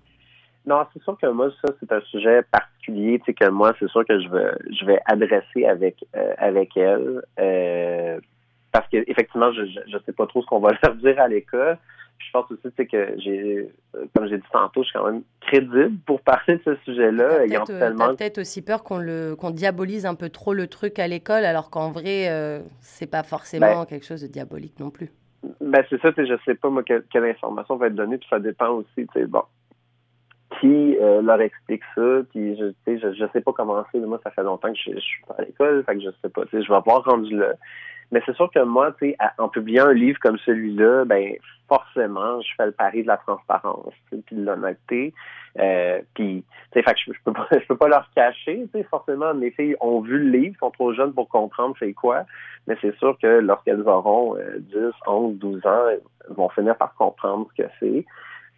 Non, 0.66 0.84
c'est 0.92 1.02
sûr 1.04 1.16
que 1.16 1.28
moi, 1.28 1.50
ça, 1.64 1.72
c'est 1.78 1.92
un 1.92 2.00
sujet 2.00 2.42
particulier, 2.50 3.20
tu 3.24 3.32
que 3.32 3.48
moi, 3.48 3.72
c'est 3.78 3.88
sûr 3.88 4.04
que 4.04 4.20
je 4.20 4.28
vais, 4.28 4.50
je 4.76 4.86
vais 4.86 4.98
adresser 5.06 5.66
avec, 5.66 6.04
avec 6.36 6.76
elle. 6.76 7.22
parce 8.72 8.88
qu'effectivement, 8.88 9.52
je 9.52 9.62
ne 9.62 10.02
sais 10.04 10.12
pas 10.12 10.26
trop 10.26 10.42
ce 10.42 10.46
qu'on 10.46 10.58
va 10.58 10.70
leur 10.82 10.96
dire 10.96 11.20
à 11.20 11.28
l'école 11.28 11.78
je 12.20 12.30
pense 12.32 12.50
aussi 12.50 12.86
que 12.86 13.14
j'ai, 13.18 13.68
euh, 13.96 14.04
comme 14.14 14.28
j'ai 14.28 14.38
dit 14.38 14.44
tantôt, 14.52 14.82
je 14.82 14.88
suis 14.88 14.98
quand 14.98 15.10
même 15.10 15.22
crédible 15.40 15.98
pour 16.06 16.20
parler 16.20 16.56
de 16.56 16.62
ce 16.64 16.76
sujet-là. 16.84 17.44
Ayant 17.44 17.64
peut-être, 17.64 17.78
tellement... 17.78 18.08
peut-être 18.14 18.38
aussi 18.38 18.62
peur 18.62 18.82
qu'on 18.82 18.98
le 18.98 19.34
qu'on 19.36 19.50
diabolise 19.50 20.06
un 20.06 20.14
peu 20.14 20.28
trop 20.28 20.54
le 20.54 20.66
truc 20.66 20.98
à 20.98 21.08
l'école, 21.08 21.44
alors 21.44 21.70
qu'en 21.70 21.90
vrai, 21.90 22.28
euh, 22.28 22.60
c'est 22.80 23.10
pas 23.10 23.22
forcément 23.22 23.80
ben 23.80 23.86
quelque 23.86 24.06
chose 24.06 24.22
de 24.22 24.26
diabolique 24.26 24.78
non 24.78 24.90
plus. 24.90 25.10
Ben 25.60 25.82
c'est 25.88 26.00
ça, 26.00 26.10
je 26.16 26.38
sais 26.44 26.54
pas 26.54 26.68
moi 26.68 26.82
quelle, 26.82 27.24
information 27.24 27.76
va 27.76 27.86
être 27.86 27.94
donnée, 27.94 28.18
puis 28.18 28.28
ça 28.28 28.38
dépend 28.38 28.68
aussi, 28.70 28.88
tu 28.96 29.06
sais, 29.14 29.26
bon. 29.26 29.42
Qui 30.58 30.96
euh, 31.00 31.22
leur 31.22 31.40
explique 31.40 31.82
ça, 31.94 32.20
puis 32.30 32.56
je, 32.56 32.72
je, 32.86 33.12
je 33.12 33.24
sais 33.32 33.40
pas 33.40 33.52
comment 33.52 33.84
c'est, 33.92 33.98
moi 34.00 34.20
ça 34.24 34.30
fait 34.30 34.42
longtemps 34.42 34.72
que 34.72 34.78
je, 34.78 34.92
je 34.94 35.00
suis 35.00 35.22
pas 35.26 35.36
à 35.38 35.42
l'école, 35.42 35.84
fait 35.84 35.94
que 35.94 36.00
je 36.00 36.10
sais 36.22 36.28
pas, 36.28 36.42
je 36.52 36.58
vais 36.58 36.74
avoir 36.74 37.04
rendu 37.04 37.36
là. 37.36 37.52
Mais 38.12 38.20
c'est 38.26 38.34
sûr 38.34 38.50
que 38.50 38.58
moi, 38.58 38.92
tu 38.98 39.10
sais, 39.10 39.16
en 39.38 39.48
publiant 39.48 39.86
un 39.86 39.92
livre 39.92 40.18
comme 40.20 40.36
celui-là, 40.38 41.04
ben 41.04 41.34
forcément, 41.68 42.40
je 42.40 42.48
fais 42.56 42.66
le 42.66 42.72
pari 42.72 43.02
de 43.02 43.06
la 43.06 43.18
transparence, 43.18 43.94
puis 44.10 44.24
de 44.32 44.44
l'honnêteté. 44.44 45.14
Euh, 45.60 46.00
puis, 46.14 46.44
tu 46.72 46.80
sais, 46.80 46.82
fait 46.82 46.94
que 46.94 47.00
je, 47.06 47.12
peux 47.24 47.32
pas, 47.32 47.46
je 47.52 47.66
peux 47.66 47.76
pas 47.76 47.86
leur 47.86 48.10
cacher, 48.16 48.66
tu 48.72 48.80
sais, 48.80 48.82
forcément, 48.90 49.32
mes 49.34 49.52
filles 49.52 49.76
ont 49.80 50.00
vu 50.00 50.18
le 50.18 50.38
livre, 50.38 50.56
sont 50.58 50.72
trop 50.72 50.92
jeunes 50.92 51.12
pour 51.12 51.28
comprendre 51.28 51.76
c'est 51.78 51.92
quoi, 51.92 52.24
mais 52.66 52.76
c'est 52.80 52.96
sûr 52.96 53.16
que 53.22 53.28
lorsqu'elles 53.38 53.82
auront 53.82 54.36
10, 54.58 54.76
11, 55.06 55.36
12 55.36 55.66
ans, 55.66 55.88
elles 55.90 56.34
vont 56.34 56.48
finir 56.48 56.76
par 56.76 56.94
comprendre 56.94 57.48
ce 57.56 57.62
que 57.62 57.68
c'est 57.78 58.04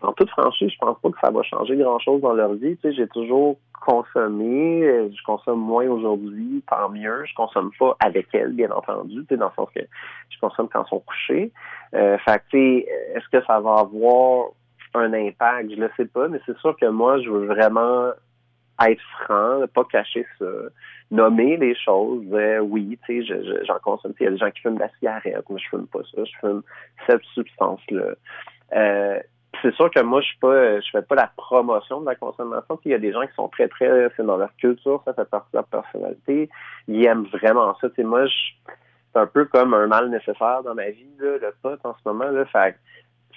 en 0.03 0.12
toute 0.12 0.30
franchise, 0.30 0.70
je 0.72 0.78
pense 0.78 0.98
pas 1.00 1.11
que 1.11 1.18
ça 1.20 1.30
va 1.30 1.42
changer 1.42 1.76
grand-chose 1.76 2.20
dans 2.20 2.32
leur 2.32 2.55
vie. 2.55 2.76
Tu 2.76 2.82
sais, 2.82 2.92
j'ai 2.92 3.09
toujours 3.09 3.57
consommé, 3.80 4.82
euh, 4.84 5.09
je 5.11 5.22
consomme 5.24 5.61
moins 5.61 5.86
aujourd'hui, 5.86 6.62
tant 6.68 6.88
mieux. 6.88 7.24
Je 7.26 7.34
consomme 7.34 7.70
pas 7.78 7.96
avec 8.00 8.28
elles, 8.32 8.53
bien 8.53 8.70
entendu, 8.70 9.20
tu 9.20 9.26
sais, 9.28 9.36
dans 9.36 9.46
le 9.46 9.53
sens 9.57 9.68
que 9.74 9.80
je 10.30 10.38
consomme 10.40 10.68
quand 10.72 10.82
elles 10.82 10.88
sont 10.88 11.00
couchées. 11.00 11.53
Euh, 11.94 12.18
fait 12.18 12.42
tu 12.50 12.59
sais, 12.59 12.86
est-ce 13.14 13.28
que 13.28 13.44
ça 13.46 13.61
va 13.61 13.80
avoir 13.80 14.50
un 14.94 15.12
impact? 15.12 15.70
Je 15.70 15.76
le 15.76 15.90
sais 15.96 16.07
pas, 16.07 16.28
mais 16.28 16.40
c'est 16.46 16.57
sûr 16.59 16.76
que 16.76 16.86
moi, 16.86 17.20
je 17.20 17.30
veux 17.30 17.46
vraiment 17.46 18.11
être 18.88 19.03
franc, 19.24 19.59
ne 19.61 19.66
pas 19.66 19.84
cacher 19.84 20.26
ça, 20.38 20.46
nommer 21.11 21.57
les 21.57 21.74
choses, 21.76 22.24
oui, 22.62 22.98
tu 23.07 23.24
sais, 23.24 23.64
j'en 23.66 23.78
consomme. 23.78 24.14
Il 24.18 24.24
y 24.24 24.26
a 24.26 24.30
des 24.30 24.38
gens 24.38 24.50
qui 24.50 24.61
fument 24.62 24.76
de 24.76 24.80
la 24.80 24.90
cigarette, 24.98 25.48
moi 25.48 25.59
je 25.59 25.68
fume 25.68 25.86
pas 25.86 26.00
ça, 26.14 26.24
je 26.24 26.32
fume 26.40 26.62
cette 27.07 27.22
substance-là. 27.34 28.14
Euh, 28.74 29.20
c'est 29.61 29.74
sûr 29.74 29.90
que 29.90 30.00
moi, 30.00 30.20
je 30.20 30.26
suis 30.26 30.38
pas, 30.38 30.80
je 30.80 30.90
fais 30.90 31.03
pas 31.03 31.14
la 31.14 31.30
promotion 31.36 32.00
de 32.00 32.07
la 32.07 32.14
consommation. 32.14 32.78
Il 32.84 32.90
y 32.90 32.94
a 32.94 32.98
des 32.98 33.12
gens 33.12 33.26
qui 33.26 33.34
sont 33.34 33.48
très, 33.48 33.68
très, 33.68 34.09
c'est 34.16 34.24
dans 34.24 34.36
leur 34.36 34.55
culture, 34.57 35.03
ça 35.05 35.12
fait 35.12 35.28
partie 35.28 35.53
de 35.53 35.59
leur 35.59 35.66
personnalité. 35.66 36.48
Ils 36.88 37.05
aiment 37.05 37.26
vraiment 37.26 37.76
ça. 37.80 37.88
sais 37.94 38.03
moi, 38.03 38.24
c'est 39.12 39.18
un 39.18 39.26
peu 39.26 39.44
comme 39.44 39.74
un 39.74 39.86
mal 39.86 40.09
nécessaire 40.09 40.62
dans 40.64 40.74
ma 40.74 40.88
vie, 40.90 41.07
là, 41.18 41.36
le 41.40 41.55
pot 41.62 41.78
en 41.84 41.94
ce 41.94 42.09
moment. 42.09 42.30
Là, 42.30 42.44
fait 42.46 42.76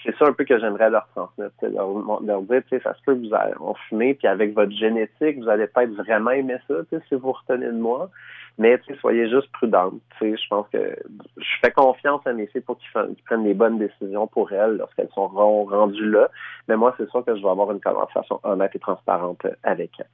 c'est 0.03 0.15
ça 0.17 0.25
un 0.27 0.33
peu 0.33 0.43
que 0.45 0.59
j'aimerais 0.59 0.89
leur 0.89 1.07
transmettre, 1.15 1.55
leur, 1.63 2.21
leur 2.21 2.41
dire, 2.43 2.61
ça 2.83 2.93
se 2.93 3.01
peut 3.03 3.15
que 3.15 3.27
vous 3.27 3.33
allez 3.33 3.55
en 3.59 3.73
fumer, 3.89 4.13
puis 4.13 4.27
avec 4.27 4.53
votre 4.53 4.71
génétique, 4.71 5.39
vous 5.39 5.49
allez 5.49 5.67
peut-être 5.67 5.93
vraiment 5.93 6.31
aimer 6.31 6.57
ça, 6.67 6.75
si 6.91 7.15
vous 7.15 7.31
retenez 7.31 7.65
de 7.67 7.71
moi. 7.71 8.09
Mais 8.57 8.79
soyez 9.01 9.29
juste 9.29 9.51
prudente. 9.51 9.95
Je 10.21 10.47
pense 10.49 10.65
que 10.71 10.95
je 11.37 11.47
fais 11.61 11.71
confiance 11.71 12.21
à 12.25 12.33
mes 12.33 12.47
filles 12.47 12.61
pour 12.61 12.77
qu'ils 12.77 13.23
prennent 13.25 13.43
les 13.43 13.53
bonnes 13.53 13.77
décisions 13.77 14.27
pour 14.27 14.51
elles 14.53 14.77
lorsqu'elles 14.77 15.09
sont 15.13 15.27
rendues 15.27 16.09
là. 16.09 16.29
Mais 16.67 16.77
moi, 16.77 16.93
c'est 16.97 17.09
sûr 17.09 17.25
que 17.25 17.35
je 17.35 17.41
vais 17.41 17.49
avoir 17.49 17.71
une 17.71 17.81
conversation 17.81 18.39
honnête 18.43 18.71
et 18.73 18.79
transparente 18.79 19.45
avec 19.63 19.91
elles. 19.99 20.05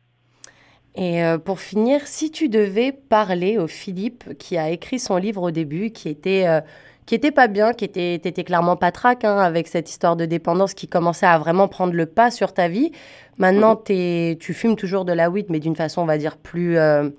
Et 0.95 1.23
euh, 1.23 1.37
pour 1.37 1.59
finir, 1.59 2.01
si 2.05 2.31
tu 2.31 2.49
devais 2.49 2.91
parler 2.91 3.57
au 3.57 3.67
Philippe 3.67 4.37
qui 4.37 4.57
a 4.57 4.69
écrit 4.69 4.99
son 4.99 5.17
livre 5.17 5.43
au 5.43 5.51
début, 5.51 5.91
qui 5.91 6.09
était 6.09 6.47
euh, 6.47 6.59
qui 7.05 7.15
était 7.15 7.31
pas 7.31 7.47
bien, 7.47 7.73
qui 7.73 7.85
était 7.85 8.43
clairement 8.43 8.75
pas 8.75 8.91
trac 8.91 9.23
hein, 9.23 9.37
avec 9.37 9.67
cette 9.67 9.89
histoire 9.89 10.15
de 10.15 10.25
dépendance 10.25 10.73
qui 10.73 10.87
commençait 10.87 11.25
à 11.25 11.37
vraiment 11.37 11.67
prendre 11.67 11.93
le 11.93 12.05
pas 12.05 12.31
sur 12.31 12.53
ta 12.53 12.67
vie. 12.67 12.91
Maintenant, 13.37 13.75
mhm. 13.75 13.95
es, 13.95 14.37
tu 14.39 14.53
fumes 14.53 14.75
toujours 14.75 15.03
de 15.03 15.13
la 15.13 15.29
weed, 15.29 15.47
mais 15.49 15.59
d'une 15.59 15.75
façon, 15.75 16.01
on 16.01 16.05
va 16.05 16.17
dire 16.17 16.37
plus 16.37 16.77
euh, 16.77 17.09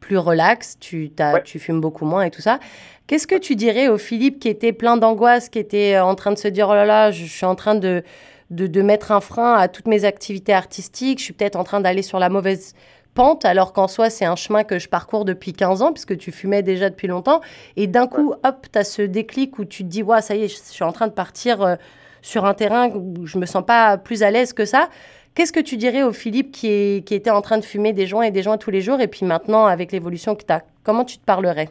plus 0.00 0.18
relax, 0.18 0.78
tu, 0.80 1.12
tu 1.44 1.58
fumes 1.58 1.80
beaucoup 1.80 2.04
moins 2.04 2.22
et 2.22 2.30
tout 2.30 2.40
ça. 2.40 2.58
Qu'est-ce 3.06 3.26
que 3.26 3.36
tu 3.36 3.56
dirais 3.56 3.88
au 3.88 3.98
Philippe 3.98 4.40
qui 4.40 4.48
était 4.48 4.72
plein 4.72 4.96
d'angoisse, 4.96 5.48
qui 5.48 5.58
était 5.58 5.94
euh, 5.94 6.04
en 6.04 6.14
train 6.14 6.32
de 6.32 6.38
se 6.38 6.48
dire 6.48 6.68
oh 6.68 6.74
là 6.74 6.84
là, 6.84 7.10
je, 7.10 7.24
suis 7.24 7.46
en 7.46 7.54
train 7.54 7.74
de, 7.74 8.02
de, 8.50 8.82
mettre 8.82 9.12
un 9.12 9.20
frein 9.20 9.54
à 9.54 9.68
toutes 9.68 9.86
mes 9.86 10.04
activités 10.04 10.52
artistiques, 10.52 11.18
je 11.18 11.24
suis 11.24 11.32
peut-être 11.32 11.56
en 11.56 11.64
train 11.64 11.80
d'aller 11.80 12.02
sur 12.02 12.18
la 12.18 12.28
mauvaise 12.28 12.74
pente, 13.14 13.44
alors 13.44 13.72
qu'en 13.72 13.88
soi, 13.88 14.10
c'est 14.10 14.24
un 14.24 14.36
chemin 14.36 14.64
que 14.64 14.78
je 14.78 14.88
parcours 14.88 15.24
depuis 15.24 15.52
15 15.52 15.82
ans, 15.82 15.92
puisque 15.92 16.16
tu 16.16 16.30
fumais 16.30 16.62
déjà 16.62 16.88
depuis 16.88 17.08
longtemps. 17.08 17.40
Et 17.76 17.86
d'un 17.86 18.06
coup, 18.06 18.34
hop, 18.44 18.66
tu 18.72 18.78
as 18.78 18.84
ce 18.84 19.02
déclic 19.02 19.58
où 19.58 19.64
tu 19.64 19.82
te 19.82 19.88
dis, 19.88 20.02
ouais, 20.02 20.22
ça 20.22 20.36
y 20.36 20.44
est, 20.44 20.48
je 20.48 20.56
suis 20.62 20.84
en 20.84 20.92
train 20.92 21.08
de 21.08 21.12
partir 21.12 21.62
euh, 21.62 21.74
sur 22.22 22.44
un 22.44 22.54
terrain 22.54 22.90
où 22.90 23.26
je 23.26 23.38
me 23.38 23.46
sens 23.46 23.64
pas 23.66 23.98
plus 23.98 24.22
à 24.22 24.30
l'aise 24.30 24.52
que 24.52 24.64
ça. 24.64 24.88
Qu'est-ce 25.34 25.52
que 25.52 25.60
tu 25.60 25.76
dirais 25.76 26.02
au 26.02 26.12
Philippe 26.12 26.50
qui, 26.50 26.96
était 27.10 27.30
en 27.30 27.40
train 27.40 27.58
de 27.58 27.64
fumer 27.64 27.92
des 27.92 28.06
joints 28.06 28.24
et 28.24 28.30
des 28.30 28.42
joints 28.42 28.58
tous 28.58 28.70
les 28.70 28.80
jours 28.80 29.00
et 29.00 29.08
puis 29.08 29.24
maintenant, 29.24 29.66
avec 29.66 29.92
l'évolution 29.92 30.34
que 30.34 30.44
tu 30.44 30.52
as, 30.52 30.62
comment 30.84 31.04
tu 31.04 31.18
te 31.18 31.24
parlerais? 31.24 31.68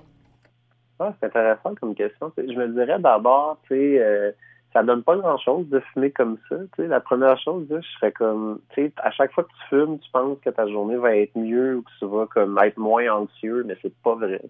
Ah, 1.00 1.14
c'est 1.20 1.28
intéressant 1.28 1.76
comme 1.76 1.96
question. 1.96 2.32
Je 2.38 2.44
me 2.44 2.68
dirais 2.70 3.00
d'abord, 3.00 3.58
tu 3.68 3.76
sais, 3.76 4.02
euh, 4.02 4.32
ça 4.74 4.84
donne 4.84 5.04
pas 5.04 5.16
grand-chose 5.16 5.68
de 5.70 5.80
fumer 5.94 6.12
comme 6.12 6.38
ça. 6.48 6.56
La 6.78 7.00
première 7.00 7.38
chose, 7.40 7.66
je 7.70 7.82
serais 7.98 8.12
comme, 8.12 8.62
tu 8.74 8.86
sais, 8.86 8.94
à 8.98 9.12
chaque 9.12 9.34
fois 9.34 9.44
que 9.44 9.50
tu 9.50 9.68
fumes, 9.70 10.00
tu 10.00 10.10
penses 10.12 10.38
que 10.44 10.50
ta 10.50 10.68
journée 10.68 10.98
va 10.98 11.16
être 11.16 11.36
mieux 11.36 11.78
ou 11.78 11.82
que 11.82 11.90
tu 12.00 12.06
vas 12.06 12.28
comme 12.28 12.60
être 12.64 12.78
moins 12.78 13.08
anxieux, 13.10 13.64
mais 13.66 13.78
c'est 13.82 13.94
pas 14.04 14.16
vrai. 14.16 14.42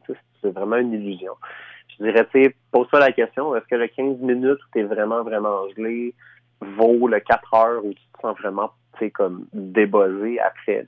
C'est 0.41 0.51
vraiment 0.51 0.77
une 0.77 0.93
illusion. 0.93 1.33
Je 1.97 2.03
dirais, 2.03 2.25
tu 2.31 2.43
sais, 2.43 2.55
pose-toi 2.71 2.99
la 2.99 3.11
question, 3.11 3.55
est-ce 3.55 3.65
que 3.65 3.75
le 3.75 3.87
15 3.87 4.19
minutes 4.19 4.59
où 4.59 4.71
tu 4.73 4.79
es 4.79 4.83
vraiment, 4.83 5.23
vraiment 5.23 5.67
gelé 5.75 6.13
vaut 6.61 7.07
le 7.07 7.19
4 7.19 7.53
heures 7.53 7.85
où 7.85 7.93
tu 7.93 8.01
te 8.13 8.21
sens 8.21 8.37
vraiment 8.39 8.71
comme 9.07 9.45
débossé 9.53 10.39
après. 10.39 10.85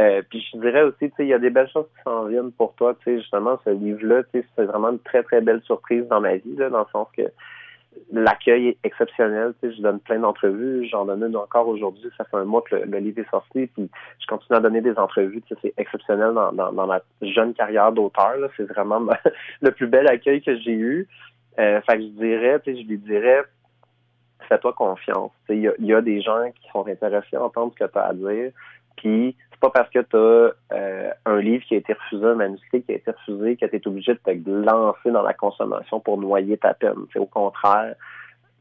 Euh, 0.00 0.22
puis 0.28 0.44
je 0.52 0.58
dirais 0.58 0.82
aussi, 0.82 1.12
il 1.18 1.26
y 1.26 1.34
a 1.34 1.38
des 1.38 1.50
belles 1.50 1.70
choses 1.72 1.86
qui 1.96 2.02
s'en 2.02 2.24
viennent 2.24 2.52
pour 2.52 2.74
toi. 2.74 2.96
Justement, 3.06 3.60
ce 3.64 3.70
livre-là, 3.70 4.22
c'est 4.32 4.64
vraiment 4.64 4.90
une 4.90 4.98
très, 4.98 5.22
très 5.22 5.40
belle 5.40 5.62
surprise 5.62 6.06
dans 6.08 6.20
ma 6.20 6.36
vie, 6.36 6.56
là, 6.56 6.70
dans 6.70 6.80
le 6.80 6.86
sens 6.92 7.08
que 7.16 7.22
l'accueil 8.12 8.68
est 8.68 8.78
exceptionnel. 8.84 9.54
Je 9.62 9.80
donne 9.80 10.00
plein 10.00 10.18
d'entrevues. 10.18 10.86
J'en 10.88 11.04
donne 11.04 11.24
une 11.24 11.36
encore 11.36 11.68
aujourd'hui. 11.68 12.10
Ça 12.16 12.24
fait 12.24 12.36
un 12.36 12.44
mois 12.44 12.62
que 12.62 12.76
le, 12.76 12.98
livre 12.98 13.20
est 13.20 13.30
sorti. 13.30 13.66
Puis 13.66 13.90
je 14.20 14.26
continue 14.26 14.56
à 14.56 14.60
donner 14.60 14.80
des 14.80 14.96
entrevues. 14.98 15.42
C'est 15.62 15.74
exceptionnel 15.76 16.32
dans, 16.34 16.52
dans, 16.52 16.86
ma 16.86 17.00
jeune 17.22 17.54
carrière 17.54 17.92
d'auteur. 17.92 18.36
C'est 18.56 18.68
vraiment 18.68 19.00
le 19.60 19.70
plus 19.72 19.86
bel 19.86 20.06
accueil 20.08 20.42
que 20.42 20.56
j'ai 20.58 20.74
eu. 20.74 21.08
Euh, 21.58 21.80
fait 21.82 21.96
que 21.96 22.02
je 22.02 22.08
dirais, 22.10 22.60
je 22.64 22.86
lui 22.86 22.98
dirais, 22.98 23.42
fais-toi 24.48 24.72
confiance. 24.72 25.32
Il 25.48 25.72
y, 25.78 25.92
a, 25.92 26.00
des 26.00 26.20
gens 26.20 26.50
qui 26.60 26.70
sont 26.70 26.86
intéressés 26.86 27.36
à 27.36 27.42
entendre 27.42 27.72
ce 27.72 27.84
que 27.84 27.90
tu 27.90 27.98
as 27.98 28.06
à 28.06 28.12
dire. 28.12 28.52
Puis 28.96 29.36
c'est 29.50 29.60
pas 29.60 29.70
parce 29.70 29.90
que 29.90 30.00
tu 30.00 30.16
as 30.16 30.76
euh, 30.76 31.10
un 31.26 31.40
livre 31.40 31.64
qui 31.64 31.74
a 31.74 31.78
été 31.78 31.92
refusé, 31.92 32.24
un 32.24 32.34
manuscrit 32.34 32.82
qui 32.82 32.92
a 32.92 32.96
été 32.96 33.10
refusé, 33.10 33.56
que 33.56 33.66
tu 33.66 33.76
es 33.76 33.86
obligé 33.86 34.14
de 34.14 34.18
te 34.18 34.50
lancer 34.50 35.10
dans 35.10 35.22
la 35.22 35.34
consommation 35.34 36.00
pour 36.00 36.18
noyer 36.18 36.56
ta 36.58 36.74
peine. 36.74 37.06
C'est 37.12 37.18
au 37.18 37.26
contraire, 37.26 37.94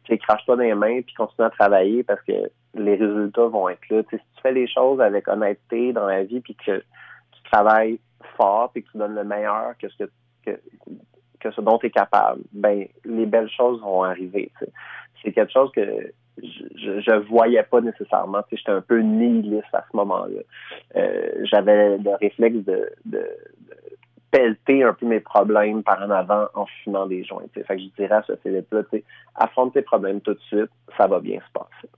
tu 0.03 0.17
crache-toi 0.17 0.55
dans 0.55 0.63
les 0.63 0.75
mains 0.75 1.01
puis 1.01 1.13
continue 1.15 1.47
à 1.47 1.49
travailler 1.49 2.03
parce 2.03 2.21
que 2.21 2.49
les 2.75 2.95
résultats 2.95 3.47
vont 3.47 3.69
être 3.69 3.89
là. 3.89 4.01
si 4.09 4.17
tu 4.17 4.41
fais 4.41 4.51
les 4.51 4.67
choses 4.67 5.01
avec 5.01 5.27
honnêteté 5.27 5.93
dans 5.93 6.05
la 6.05 6.23
vie 6.23 6.39
puis 6.39 6.55
que 6.55 6.77
tu 6.77 7.43
travailles 7.51 7.99
fort 8.35 8.71
puis 8.71 8.83
que 8.83 8.91
tu 8.91 8.97
donnes 8.97 9.15
le 9.15 9.23
meilleur 9.23 9.75
que 9.77 9.89
ce 9.89 10.03
que, 10.03 10.09
que, 10.45 10.59
ce 11.43 11.61
dont 11.61 11.77
tu 11.77 11.87
es 11.87 11.89
capable, 11.89 12.41
ben 12.51 12.87
les 13.05 13.25
belles 13.25 13.49
choses 13.49 13.81
vont 13.81 14.03
arriver 14.03 14.51
c'est 15.23 15.31
quelque 15.31 15.51
chose 15.51 15.71
que 15.71 15.81
je, 16.41 17.01
je 17.01 17.27
voyais 17.27 17.63
pas 17.63 17.81
nécessairement. 17.81 18.43
Tu 18.49 18.57
j'étais 18.57 18.71
un 18.71 18.81
peu 18.81 18.99
nihiliste 18.99 19.73
à 19.73 19.83
ce 19.91 19.97
moment-là. 19.97 20.41
Euh, 20.95 21.29
j'avais 21.43 21.97
le 21.97 22.15
réflexe 22.19 22.57
de, 22.65 22.89
de, 23.05 23.27
pelleter 24.29 24.83
un 24.83 24.93
peu 24.93 25.05
mes 25.05 25.19
problèmes 25.19 25.83
par 25.83 26.01
en 26.01 26.11
avant 26.11 26.47
en 26.53 26.65
fumant 26.65 27.07
des 27.07 27.23
joints. 27.23 27.43
Fait 27.53 27.63
que 27.63 27.79
je 27.81 27.87
dirais 27.97 28.15
à 28.15 28.23
ce 28.23 28.35
Philippe-là, 28.35 28.81
affronte 29.35 29.73
tes 29.73 29.81
problèmes 29.81 30.21
tout 30.21 30.33
de 30.33 30.39
suite, 30.41 30.69
ça 30.97 31.07
va 31.07 31.19
bien 31.19 31.39
se 31.39 31.51
passer. 31.53 31.89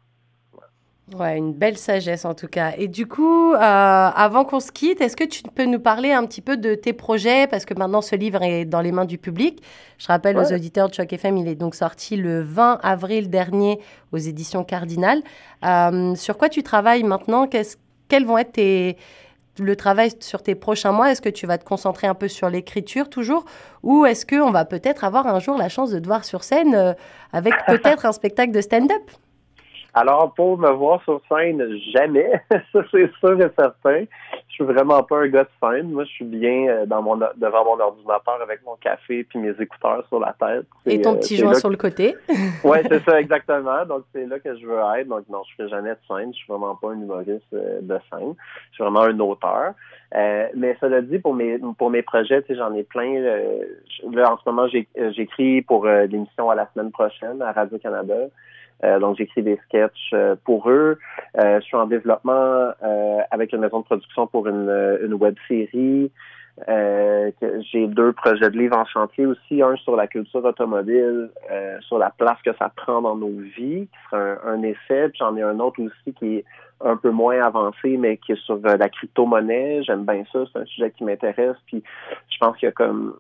Ouais, 1.18 1.38
une 1.38 1.54
belle 1.54 1.78
sagesse 1.78 2.24
en 2.24 2.36
tout 2.36 2.48
cas. 2.48 2.74
Et 2.78 2.88
du 2.88 3.08
coup, 3.08 3.54
euh, 3.54 3.58
avant 3.58 4.46
qu'on 4.46 4.60
se 4.60 4.72
quitte, 4.72 5.02
est-ce 5.02 5.16
que 5.16 5.24
tu 5.24 5.42
peux 5.44 5.66
nous 5.66 5.80
parler 5.80 6.12
un 6.12 6.26
petit 6.26 6.42
peu 6.42 6.56
de 6.56 6.76
tes 6.76 6.94
projets? 6.94 7.48
Parce 7.48 7.66
que 7.66 7.74
maintenant, 7.74 8.02
ce 8.02 8.16
livre 8.16 8.44
est 8.44 8.66
dans 8.66 8.82
les 8.82 8.92
mains 8.92 9.06
du 9.06 9.18
public. 9.18 9.64
Je 9.98 10.08
rappelle 10.08 10.38
aux 10.38 10.54
auditeurs 10.54 10.90
de 10.90 10.94
Choc 10.94 11.12
FM, 11.12 11.38
il 11.38 11.48
est 11.48 11.56
donc 11.56 11.74
sorti 11.74 12.16
le 12.16 12.42
20 12.44 12.80
avril 12.84 13.30
dernier 13.30 13.80
aux 14.12 14.18
éditions 14.18 14.64
Cardinal. 14.64 15.24
Euh, 15.66 16.14
sur 16.16 16.38
quoi 16.38 16.48
tu 16.48 16.62
travailles 16.62 17.04
maintenant? 17.04 17.48
Quels 17.48 18.26
vont 18.26 18.38
être 18.38 18.52
tes, 18.52 18.96
le 19.58 19.76
travail 19.76 20.12
sur 20.20 20.44
tes 20.44 20.54
prochains 20.54 20.92
mois? 20.92 21.12
Est-ce 21.12 21.22
que 21.22 21.30
tu 21.30 21.48
vas 21.48 21.58
te 21.58 21.66
concentrer 21.66 22.06
un 22.06 22.16
peu 22.16 22.28
sur 22.28 22.52
l'écriture 22.52 23.10
toujours? 23.10 23.46
Ou 23.82 24.06
est-ce 24.06 24.28
qu'on 24.28 24.52
va 24.52 24.64
peut-être 24.64 25.04
avoir 25.04 25.26
un 25.26 25.40
jour 25.40 25.58
la 25.58 25.70
chance 25.70 25.90
de 25.90 25.98
te 25.98 26.06
voir 26.06 26.24
sur 26.24 26.44
scène 26.44 26.76
euh, 26.76 26.94
avec 27.34 27.54
peut-être 27.66 28.06
un 28.06 28.12
spectacle 28.12 28.52
de 28.52 28.62
stand-up? 28.62 29.10
Alors, 29.94 30.34
pour 30.36 30.58
me 30.58 30.70
voir 30.70 31.02
sur 31.04 31.20
scène, 31.28 31.64
jamais. 31.94 32.42
ça, 32.50 32.82
c'est 32.92 33.12
sûr 33.20 33.42
et 33.42 33.50
certain. 33.58 34.04
Je 34.48 34.54
suis 34.54 34.64
vraiment 34.64 35.02
pas 35.04 35.20
un 35.20 35.28
gars 35.28 35.46
de 35.46 35.50
scène. 35.60 35.92
Moi, 35.92 36.04
je 36.04 36.10
suis 36.10 36.26
bien 36.26 36.68
euh, 36.68 36.86
dans 36.86 37.02
mon, 37.02 37.16
devant 37.16 37.66
mon 37.66 37.80
ordinateur 37.80 38.40
avec 38.42 38.64
mon 38.66 38.76
café 38.76 39.24
puis 39.24 39.40
mes 39.40 39.54
écouteurs 39.60 40.06
sur 40.08 40.20
la 40.20 40.36
tête. 40.40 40.66
Et 40.86 41.02
ton 41.02 41.16
euh, 41.16 41.20
petit 41.20 41.38
joint 41.38 41.56
sur 41.56 41.70
le 41.70 41.78
côté. 41.78 42.16
oui, 42.64 42.78
c'est 42.88 43.04
ça, 43.04 43.20
exactement. 43.20 43.86
Donc, 43.86 44.04
c'est 44.14 44.26
là 44.26 44.40
que 44.40 44.56
je 44.58 44.66
veux 44.66 44.80
être. 44.98 45.08
Donc, 45.08 45.28
non, 45.30 45.42
je 45.50 45.64
fais 45.64 45.70
jamais 45.70 45.92
de 45.92 45.98
scène. 46.08 46.34
Je 46.34 46.38
suis 46.38 46.48
vraiment 46.48 46.76
pas 46.76 46.90
un 46.90 47.02
humoriste 47.02 47.42
euh, 47.54 47.80
de 47.82 47.98
scène. 48.12 48.36
Je 48.72 48.76
suis 48.76 48.84
vraiment 48.84 49.02
un 49.02 49.20
auteur. 49.20 49.74
mais 50.14 50.78
cela 50.80 51.02
dit, 51.02 51.18
pour 51.18 51.34
mes 51.34 51.60
pour 51.78 51.90
mes 51.90 52.04
projets, 52.04 52.44
j'en 52.50 52.74
ai 52.76 52.84
plein. 52.84 53.20
là, 54.12 54.34
en 54.34 54.38
ce 54.38 54.50
moment, 54.50 54.68
j'écris 54.68 55.64
pour 55.64 55.86
l'émission 55.86 56.50
à 56.50 56.56
la 56.56 56.70
semaine 56.74 56.92
prochaine 56.92 57.42
à 57.42 57.52
Radio-Canada. 57.54 58.16
Donc, 58.84 59.18
j'écris 59.18 59.44
des 59.44 59.60
sketchs 59.66 60.14
pour 60.46 60.70
eux. 60.70 60.98
je 61.36 61.60
suis 61.62 61.76
en 61.76 61.86
développement 61.86 62.72
avec 63.32 63.54
une 63.54 63.60
maison 63.60 63.80
de 63.80 63.86
production 63.86 64.28
pour 64.28 64.48
une, 64.48 65.00
une 65.02 65.14
web 65.14 65.36
série. 65.48 66.12
Euh, 66.68 67.32
j'ai 67.72 67.88
deux 67.88 68.12
projets 68.12 68.50
de 68.50 68.58
livres 68.58 68.78
en 68.78 68.86
chantier 68.86 69.26
aussi, 69.26 69.62
un 69.62 69.76
sur 69.78 69.96
la 69.96 70.08
culture 70.08 70.44
automobile, 70.44 71.30
euh, 71.52 71.78
sur 71.82 71.98
la 71.98 72.10
place 72.10 72.38
que 72.44 72.52
ça 72.58 72.72
prend 72.76 73.02
dans 73.02 73.16
nos 73.16 73.32
vies, 73.58 73.88
qui 73.88 73.98
sera 74.10 74.36
un, 74.46 74.62
essai, 74.64 75.10
puis 75.10 75.20
j'en 75.20 75.36
ai 75.38 75.42
un 75.42 75.60
autre 75.60 75.82
aussi 75.82 76.14
qui 76.18 76.38
est 76.38 76.46
un 76.84 76.98
peu 76.98 77.12
moins 77.12 77.42
avancé, 77.42 77.98
mais 77.98 78.18
qui 78.18 78.34
est 78.34 78.44
sur 78.44 78.60
euh, 78.66 78.78
la 78.78 78.90
crypto-monnaie. 78.90 79.84
J'aime 79.84 80.06
bien 80.06 80.24
ça, 80.34 80.40
c'est 80.52 80.60
un 80.60 80.66
sujet 80.66 80.92
qui 80.92 81.04
m'intéresse, 81.04 81.58
puis 81.68 81.84
je 82.30 82.38
pense 82.40 82.58
qu'il 82.58 82.68
y 82.68 82.70
a 82.70 82.74
comme 82.74 83.16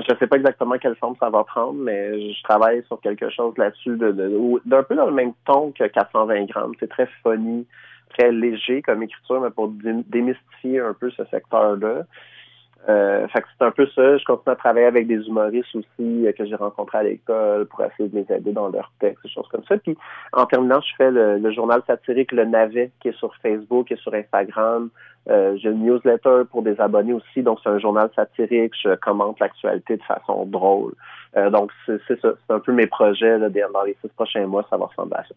je 0.00 0.14
sais 0.18 0.26
pas 0.26 0.36
exactement 0.36 0.76
quelle 0.78 0.96
forme 0.96 1.14
ça 1.20 1.30
va 1.30 1.44
prendre, 1.44 1.74
mais 1.74 2.32
je 2.32 2.42
travaille 2.42 2.82
sur 2.86 3.00
quelque 3.00 3.30
chose 3.30 3.56
là-dessus 3.56 3.96
d'un 3.96 4.12
de, 4.12 4.82
peu 4.82 4.94
dans 4.94 5.06
le 5.06 5.12
même 5.12 5.32
ton 5.46 5.72
que 5.72 5.86
420 5.86 6.44
grammes. 6.46 6.72
C'est 6.80 6.90
très 6.90 7.08
funny, 7.22 7.66
très 8.16 8.32
léger 8.32 8.82
comme 8.82 9.02
écriture, 9.02 9.40
mais 9.40 9.50
pour 9.50 9.68
démystifier 9.68 10.80
un 10.80 10.94
peu 10.94 11.10
ce 11.10 11.24
secteur-là. 11.26 12.04
Euh, 12.88 13.26
fait 13.28 13.40
que 13.40 13.46
c'est 13.58 13.64
un 13.64 13.70
peu 13.70 13.86
ça. 13.94 14.18
Je 14.18 14.24
continue 14.24 14.52
à 14.52 14.56
travailler 14.56 14.86
avec 14.86 15.06
des 15.06 15.26
humoristes 15.26 15.74
aussi 15.74 16.26
euh, 16.26 16.32
que 16.32 16.44
j'ai 16.44 16.54
rencontrés 16.54 16.98
à 16.98 17.02
l'école 17.02 17.66
pour 17.66 17.82
essayer 17.82 18.08
de 18.08 18.16
les 18.16 18.34
aider 18.34 18.52
dans 18.52 18.68
leurs 18.68 18.92
textes, 19.00 19.22
des 19.24 19.30
choses 19.30 19.48
comme 19.48 19.64
ça. 19.64 19.78
Puis 19.78 19.96
en 20.32 20.44
terminant, 20.44 20.80
je 20.80 20.94
fais 20.96 21.10
le, 21.10 21.50
journal 21.52 21.82
satirique 21.86 22.32
Le 22.32 22.44
Navet 22.44 22.90
qui 23.00 23.08
est 23.08 23.18
sur 23.18 23.34
Facebook 23.36 23.90
et 23.90 23.96
sur 23.96 24.12
Instagram. 24.12 24.90
Euh, 25.30 25.56
j'ai 25.56 25.70
une 25.70 25.84
newsletter 25.84 26.42
pour 26.50 26.62
des 26.62 26.78
abonnés 26.78 27.14
aussi, 27.14 27.42
donc 27.42 27.58
c'est 27.62 27.70
un 27.70 27.78
journal 27.78 28.10
satirique. 28.14 28.74
Je 28.82 28.94
commente 28.96 29.40
l'actualité 29.40 29.96
de 29.96 30.02
façon 30.02 30.44
drôle. 30.44 30.92
Euh, 31.36 31.48
donc 31.48 31.70
c'est 31.86 32.20
ça, 32.20 32.32
c'est 32.46 32.52
un 32.52 32.60
peu 32.60 32.72
mes 32.72 32.86
projets 32.86 33.38
là, 33.38 33.48
dans 33.48 33.82
les 33.84 33.96
six 34.02 34.08
prochains 34.14 34.46
mois, 34.46 34.66
ça 34.68 34.76
va 34.76 34.86
ressembler 34.86 35.16
à 35.16 35.24
ça. 35.24 35.34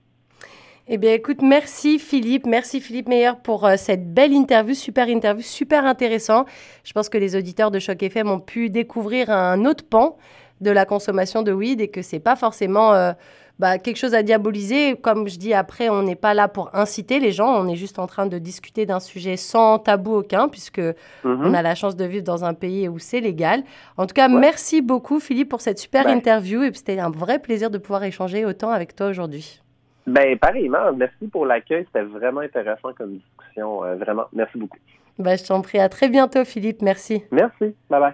Eh 0.90 0.98
bien, 0.98 1.12
écoute, 1.12 1.42
merci 1.42 2.00
Philippe, 2.00 2.46
merci 2.46 2.80
Philippe 2.80 3.10
Meyer 3.10 3.34
pour 3.44 3.66
euh, 3.66 3.76
cette 3.76 4.14
belle 4.14 4.32
interview, 4.32 4.74
super 4.74 5.10
interview, 5.10 5.44
super 5.44 5.84
intéressant. 5.84 6.46
Je 6.86 6.94
pense 6.94 7.10
que 7.10 7.18
les 7.18 7.36
auditeurs 7.36 7.72
de 7.72 7.80
Choc 7.80 8.02
FM 8.02 8.30
ont 8.30 8.40
pu 8.40 8.70
découvrir 8.70 9.30
un 9.30 9.66
autre 9.66 9.84
pan 9.84 10.16
de 10.62 10.72
la 10.72 10.86
consommation 10.86 11.44
de 11.44 11.52
weed 11.52 11.82
et 11.82 11.90
que 11.90 12.02
c'est 12.02 12.22
pas 12.22 12.38
forcément 12.38 12.94
euh, 12.94 13.12
bah, 13.60 13.80
quelque 13.80 13.98
chose 13.98 14.14
à 14.14 14.24
diaboliser. 14.24 14.96
Comme 14.96 15.28
je 15.28 15.38
dis 15.38 15.54
après, 15.54 15.90
on 15.90 16.04
n'est 16.04 16.16
pas 16.16 16.34
là 16.34 16.48
pour 16.48 16.74
inciter 16.74 17.20
les 17.20 17.34
gens, 17.34 17.54
on 17.54 17.68
est 17.68 17.76
juste 17.76 18.00
en 18.00 18.08
train 18.08 18.26
de 18.26 18.38
discuter 18.38 18.86
d'un 18.86 19.02
sujet 19.02 19.36
sans 19.36 19.80
tabou 19.80 20.16
aucun, 20.16 20.48
puisque 20.48 20.80
mhm. 20.80 20.96
on 21.26 21.54
a 21.54 21.62
la 21.62 21.76
chance 21.76 21.98
de 21.98 22.06
vivre 22.06 22.24
dans 22.24 22.46
un 22.46 22.54
pays 22.54 22.88
où 22.88 22.98
c'est 22.98 23.20
légal. 23.20 23.66
En 23.98 24.06
tout 24.06 24.14
cas, 24.14 24.30
merci 24.30 24.82
beaucoup 24.82 25.20
Philippe 25.20 25.50
pour 25.50 25.60
cette 25.60 25.80
super 25.80 26.08
interview 26.08 26.64
et 26.64 26.72
c'était 26.74 27.00
un 27.00 27.10
vrai 27.10 27.40
plaisir 27.40 27.70
de 27.70 27.78
pouvoir 27.78 28.06
échanger 28.06 28.46
autant 28.46 28.70
avec 28.70 28.96
toi 28.96 29.08
aujourd'hui. 29.08 29.60
Ben, 30.08 30.38
pareillement. 30.40 30.94
Merci 30.94 31.28
pour 31.28 31.46
l'accueil. 31.46 31.86
C'était 31.86 32.06
vraiment 32.06 32.42
intéressant 32.42 32.94
comme 32.94 33.18
discussion. 33.18 33.84
Euh, 33.84 33.96
vraiment. 33.96 34.26
Merci 34.34 34.58
beaucoup. 34.58 34.78
Ben, 35.20 35.38
je 35.38 35.46
t'en 35.46 35.62
prie. 35.62 35.80
À 35.80 35.90
très 35.90 36.08
bientôt, 36.08 36.46
Philippe. 36.46 36.82
Merci. 36.82 37.24
Merci. 37.32 37.76
Bye 37.90 38.00
bye. 38.00 38.14